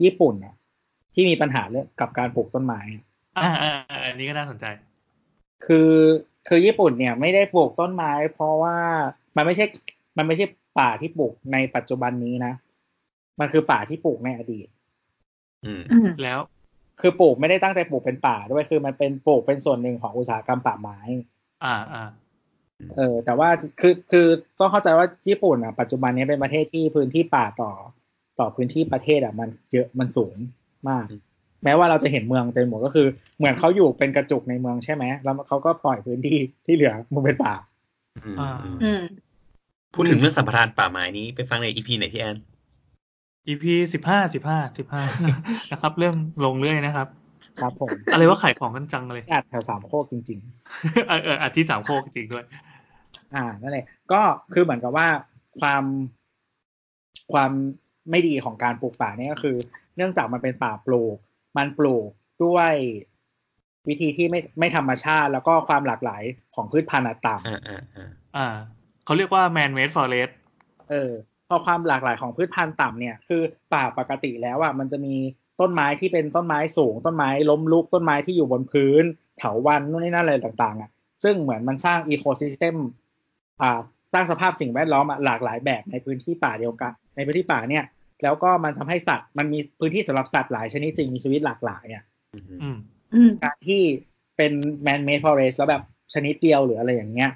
[0.04, 0.56] ญี่ปุ่นอะ
[1.14, 3.04] ที่มีปัญหาเรื่องกับการปลูกต้นไม้อะ
[3.38, 4.66] อ่าอ่าอ่าอันนี้ก็น่าสนใจ
[5.66, 5.90] คือ
[6.48, 8.78] คือญี่ปุ่นเนี่ยไม่ได้ปลูกต้นไม้ เพราะว่า
[9.36, 9.66] มันไม่ใช่
[10.18, 10.46] มันไม่ใช่
[10.80, 12.54] ป่าที่ปลูกในปัจจุบันนี้นะ
[13.40, 14.68] มันคือป่าที่ปลูกในอดีต
[15.66, 16.40] อืมอืมแล้ว
[17.02, 21.00] คือปลูกไม่ได้ตั้งใจปลูกเป็นป่าด้วยคือมันเป็นปลูกเป็นส่วนหนึ่งของอุตสาหกรรมป่าไม้
[21.66, 22.04] อ่าอ่า
[22.98, 23.50] เออ แต่ว่า
[23.82, 24.28] คือคือ
[24.60, 27.72] ต้องเข้าใจว่าญี่ปุ่นอะปัจจุบันนี้เป็นประเทศที่พื้นที่ป่าต่อ
[28.40, 30.36] ต่อพื้นที่ประเทศอะ มันเยอะมันสูง
[30.90, 31.22] มากอืม
[31.64, 33.08] แม้ว่าเราจะเห็นเมืองเต็มหมดก็คือ
[33.38, 37.54] เหมือนเขาอยู่เป็นกระจุกในเมืองใช่ไหมแล้วเขาก็ปล่อยพื้นที่ที่เหลือมันเป็นป่า
[38.26, 39.02] อืมอ่าอืมอืม
[39.94, 42.38] พูดถึงเรื่องสัมปทานป่าไม้นี้ไปฟังในอีพีไหนพี่แอน
[43.48, 45.04] EP สิบห้าสิบห้าสิบห้า
[45.72, 46.16] นะครับ เรื่อง
[46.46, 47.08] ลงเรื่อยนะครับ
[47.62, 50.40] ครับผม อะไรว่าขายของกันจังเลยอัดแถวสามโคกจริง
[51.08, 54.22] เออเอออาทิตย์สามโคกจริงด้วยๆอ่านั่นแหละก็
[54.54, 55.08] คือเหมือนกับว่า
[55.62, 55.84] ความ
[57.34, 57.52] ความ
[58.12, 59.56] ไม่ดีของการปลูกป่าเนี่ยก็คือ
[59.96, 61.18] เนื่องจากมันเป็นป่าปลูก
[61.58, 62.10] มันปลูก
[62.44, 62.74] ด้วย
[63.90, 66.24] วิธีที่ไม่ไม่ธรรมชาติ แล้วก็ความหลากหลาย
[66.56, 68.48] ของพืชพันธุ์อะต่ำอ่าอ่าอ่าอ่า
[69.06, 70.32] เขาเรียกว่า man made forest
[70.90, 71.12] เออ
[71.48, 73.42] พอความหลากหลายของพืชพันธุ์ต่ำเนี่ยคือ
[73.74, 75.16] ป่าปกติแล้วอะมันจะมี
[75.60, 79.04] ต้นไม้ที่เป็นต้นไม้สูง ต้นไม้ล้มลุกต้นไม้ที่อยู่บนพื้น
[79.38, 80.90] เถาวันนู่นนี่นั่นอะไรต่างๆอะ
[81.24, 82.76] ซึ่งเหมือนมันสร้าง ecosystem
[83.62, 83.80] อ่า
[84.14, 87.84] สร้างสภาพสิ่งแวดล้อมอะหลากหลายแบบในพื้นที่ป่าเดียวกัน ในพื้นที่ป่าเนี่ย
[88.24, 92.04] แล้วก็มันทำให้สัตว์มันมีพื้นที่สำหรับสัตว์หลายชนิดสิ่งมีชีวิตหลากหลายอะ
[92.34, 92.78] อืมอืม
[93.14, 93.82] อืมการที่
[94.38, 94.52] เป็น
[94.84, 95.84] man-made forest แล้วแบบ
[96.14, 97.32] ชนิดเดียวหรืออะไรอย่างเงี้ย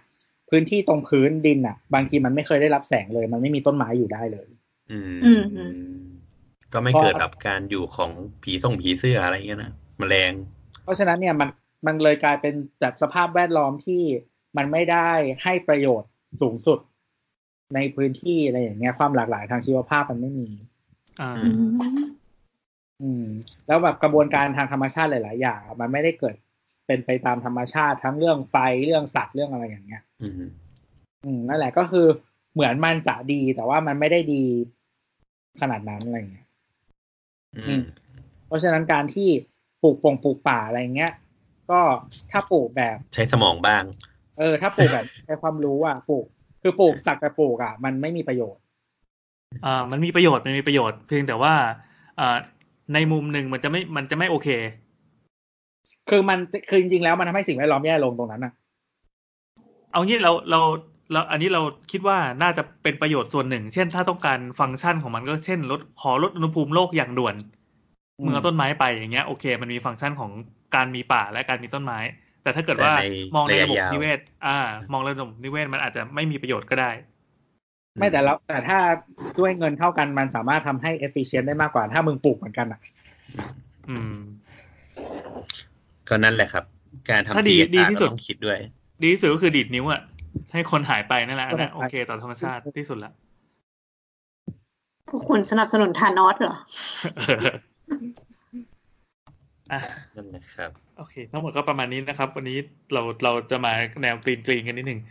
[0.50, 4.48] พื้นที่ตรงพื้นดินอะ บางทีมันไม่เคยได้รับแสงเลย มันไม่มีต้นไม้อยู่ได้เลย
[4.92, 6.06] อืมอืมอืม
[6.74, 8.12] ก็ไม่เกิดแบบการอยู่ของ
[8.44, 10.32] ผีส่งผีเสื้ออะไรเงี้ยนะแมลง
[10.84, 11.50] เพราะฉะนั้นเนี่ยมัน
[11.86, 12.54] มันเลยกลายเป็น
[12.84, 14.04] จัดสภาพแวดล้อมที่
[14.58, 15.10] มันไม่ได้
[15.44, 16.10] ให้ประโยชน์
[16.42, 16.80] สูงสุด
[17.76, 20.50] ในพื้นที่อะไรอย่างเงี้ยความหลากหลายทางชีวภาพมันไม่มี
[21.22, 21.72] อ่าอือืม
[23.02, 23.26] อืม
[23.68, 26.36] แล้วแบบกระบวนการทางธรรมชาติหลาย ๆ อย่างอะมันไม่ได้เกิด
[26.88, 28.56] เป็นไปตามธรรมชาติทั้งเรื่องไฟ
[28.86, 30.34] เรื่องสัตว์เรื่องอะไรอย่างเงี้ย อืม
[31.26, 32.08] อืมนั่นแหละก็คือ
[32.54, 34.44] เหมือนมันจะดีแต่ว่ามันไม่ได้ดี
[35.62, 36.48] ขนาดนั้นอะไรเงี้ย
[37.68, 37.84] อืม
[38.48, 39.30] เพราะฉะนั้นการที่
[39.84, 41.14] ปลูกปงปลูกป่าอะไรเงี้ย
[41.70, 41.80] ก็
[42.32, 43.84] ถ้าปลูกแบบใช้สมองบ้าง
[44.38, 46.26] เออ ถ้าปลูกแบบใช้ความรู้อะปลูก
[46.62, 48.64] คือปลูกสักแต่ปลูกอะ มันไม่มีประโยชน์
[49.66, 51.54] อ่ามันมีประโยชน์มันมีประโยชน์เพียงแต่ว่า
[52.20, 52.38] อ่า
[52.94, 54.48] ในมุมหนึ่งมันจะไม่มันจะไม่โอเค
[56.10, 56.40] คือมัน
[56.70, 58.54] คือจริงๆแล้วมันทำให้สิ่งแวดล้อมแย่ลงตรงนั้นอะ
[59.92, 60.60] เอางี้เราเรา
[61.12, 61.62] เราอันนี้เรา
[61.92, 67.36] คิดว่าน่าจะเป็นประโยชน์ส่วนหนึ่ง เช่นถ้าต้องการฟังก์ชันของมันก็เช่นลดขอลดอุณหภูมิโลกอย่างด่วน
[68.20, 70.32] อืมเมื่อาต้นไม้ไปอย่างเงี้ยโอเค มันมีฟังก์ชันของ
[70.76, 72.00] การมีป่าและการมีต้นไม้
[72.44, 73.06] แต่ถ้าเกิดว่าแต่ใน
[73.36, 74.58] มองในระบบระยะยาวนิเวศ อ่า
[74.92, 76.92] มองระบบนิเวศมันอาจจะไม่มีประโยชน์ก็ได้
[78.00, 78.78] ไม่แต่แล้วแต่ถ้า
[79.40, 82.80] ด้วยเงินเท่ากันมันสามารถทำให้ efficient ได้มากกว่าถ้ามึงปลูกเหมือนกันอะ
[83.90, 84.16] อืม
[86.10, 86.64] ก็นั่นแหละ ครับ
[87.10, 88.58] การถ้าทำดี CSR ดีที่สุดเราต้องคิดด้วย
[89.04, 90.02] ดีที่สุดก็คือดีดนิ้วอะ
[90.54, 93.12] ให้คนหายไปนั่นแหละอันนั้นคนหายไปโอเค ต่อธรรมชาติที่สุดละ
[95.10, 96.56] พวกคุณสนับสนุนทานอสเหรอ
[99.72, 99.80] อะ
[100.16, 102.58] นั่นแหละครับ โอเค ทั้งหมดก็ประมาณนี้นะครับ วันนี้
[102.94, 105.02] เราเราจะมาแนวกรีนกรีนกันนิดหนึ่ง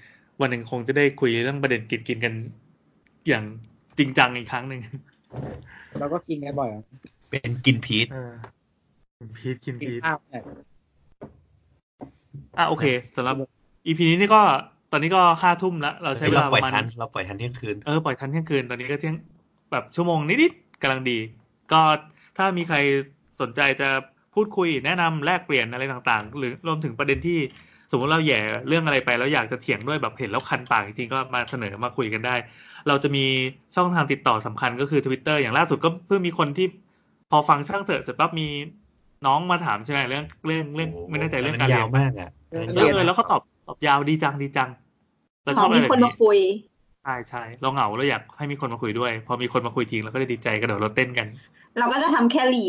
[0.40, 2.35] วันหนึ่งคงจะได้คุยเรื่องประเด็นกินกินกัน
[3.28, 3.44] อย่าง
[3.98, 4.80] จริงจังอีกครั้งหนึ่ง
[5.98, 6.82] เราก็กินกันบ่อยอะ
[7.30, 8.32] เป็นกินพีชเออ
[9.36, 10.42] พีทกินกินพีทข้าวเนี่ย
[12.59, 12.84] อะโอเค
[13.16, 13.34] สำหรับ
[13.86, 14.42] อีพีนี้นี่ก็
[14.92, 19.16] ตอนนี้ก็ห้าทุ่มแล้วเราใช้เวเราลาปปล่อยระมาณทันเราปล่อยทันเที่ยงคืนเออปล่อยทันเที่ยงคืนตอนนี้ก็เที่ยง
[19.72, 21.18] แบบชั่วโมงนิดๆกำลังดี
[21.72, 21.80] ก็
[22.38, 22.76] ถ้ามีใคร
[23.40, 23.88] สนใจจะ
[24.34, 27.38] พูดคุยแนะนำแลกเปลี่ยนอะไรต่างๆ หรือรวมถึงประเด็นที่
[27.90, 32.34] สมมติเราแหย่เรื่องอะไรไปแล้วอยากจะเถียงด้วยแบบเห็นแล้วคันปากจริงๆก็มาเสนอมาคุยกันได้
[32.89, 33.24] เราจะมี
[33.74, 36.66] ช่องทางติดต่อสำคัญก็คือ Twitter อย่างล่าสุดก็เพิ่งมีคนที่
[37.31, 38.47] พอฟังช่างเถอะเสร็จปั๊บมี
[39.27, 44.70] น้องมาถามใช่ไหมเรื่องเรื่องเรื่องไม่แน่ใจเรื่องการยาเรียวนมากอะเออเออเออแล้วเขาตอบตอบยาวดีจังดีจัง
[45.44, 46.39] เราชขออบอะไรมีแบบคนนี้มาคุย
[47.02, 51.27] ใช่ใช่เราเหงาเราอยากให้มีคนมาคุยด้วย พอมีคนมาคุยจริงเราก็จะดีใจกระโดดรถเต้นกัน
[51.78, 52.65] เราก็จะทำแค่รี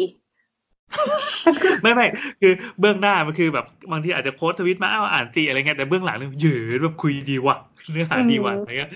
[1.82, 2.08] ไม่ไม่
[2.42, 7.58] คือเบื้องหน้ามันคือแบบบางทีอาจจะโพสต์ทวิตมาอ้าวอ่านจีอะไรเงี้ยแต่เบื้องหลังเนี่ยเยอะแบบคุยดีว่ะ
[7.92, 8.92] เนื้อหาดีว่ะอะไรเงี้ย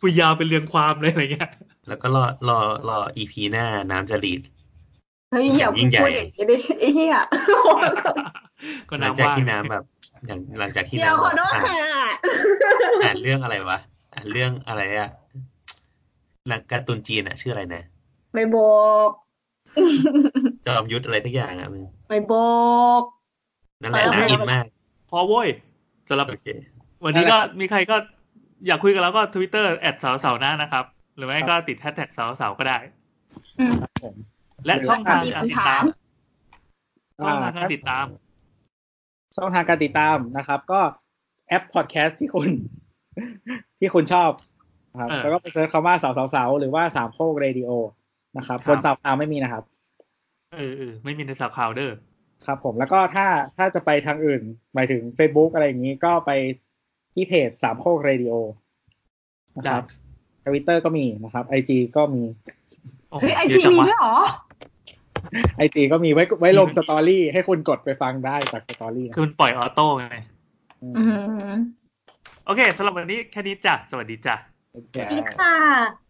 [0.00, 1.50] คุยยาวเป็นเรียงความเลยอะไรเงี้ย
[1.88, 2.58] แล้วก็รอรอ
[2.88, 4.40] รออีพีหน้าน้ำจะรีด
[5.32, 7.14] เฮ้ยอย่ายิ่งใหญ่พูดอย่างนี้ดิไอ้เหี้ย
[8.88, 9.84] ก็หลังน้ำจากว่างที่น้ำแบบ
[10.26, 12.06] อย่างหลังจากที่เดี๋ยวน้ำขอโทษอ่านค่ะ
[13.04, 13.78] อ่านเรื่องอะไรวะ
[14.14, 15.08] อ่านเรื่องอะไรอะ
[16.48, 17.82] หนังการ์ตูนจีนอะชื่ออะไรนะ
[18.34, 19.10] ไม่บอก
[20.66, 22.50] จอมยุทธอะไรทักอย่างอะมึงไม่บอ
[23.00, 23.02] ก
[23.82, 24.64] นั่นแหละเออน่าอินมาก
[25.10, 25.48] พอโว้ย
[26.08, 26.46] สำหรับโอเค
[27.04, 27.96] วันนี้ก็มีใครก็
[28.66, 30.84] อยากคุยกับเราก็ทวิตเตอร์แอดสาวสาวหน้านะครับ
[31.16, 32.78] หรือไม่ก็ติดแฮชแท็กสาวสาวก็ได้
[33.58, 34.14] อืมครับผม
[34.66, 35.84] และช่องทางมีการติดคำถาตาม
[37.22, 38.06] มช่องทางการติดตาม
[39.36, 40.80] ช่องทางการติดตามนะครับ ก็
[41.48, 42.48] แอปพอดแคสต์ที่คุณ
[43.78, 44.30] ที่คุณชอบ
[44.92, 47.70] นะครับเออแล้วก็ไปเซิร์ชคำว่าสาวสาวสาวหรือว่าสามโคกเรดิโอ
[48.36, 49.64] นะครับครับบนสาวสาวไม่มีนะครับ
[50.54, 51.92] เออเออไม่มีในเสาเสาเด้อ
[52.46, 53.26] ครับผมแล้วก็ถ้า
[53.56, 54.42] ถ้าจะไปทางอื่น
[54.74, 56.30] หมายถึง Facebook อะไรอย่างนี้ก็ไป
[57.18, 58.32] ที่เพจสามโคกเรดิโอ
[59.56, 59.84] นะครับ
[60.44, 62.22] ทวิตเตอร์ก็มีนะครับไอจีก็มี
[63.10, 64.16] โอ้โหเฮ้ยไอเยจีอะจังมีวะด้วยเหรอ
[65.56, 70.06] ไอจีก็มีไว้ไว้ลง story ให้คุณกดไปฟังได้จาก story นะคือมันปล่อย auto ไง
[70.82, 71.02] อืมอื
[71.50, 71.52] ม
[72.46, 74.34] โอเคสำหรับวันนี้แค่นี้จ้ะ สวัสดีจ้ะ
[74.72, 76.07] โอเคสวัสดีค่ะ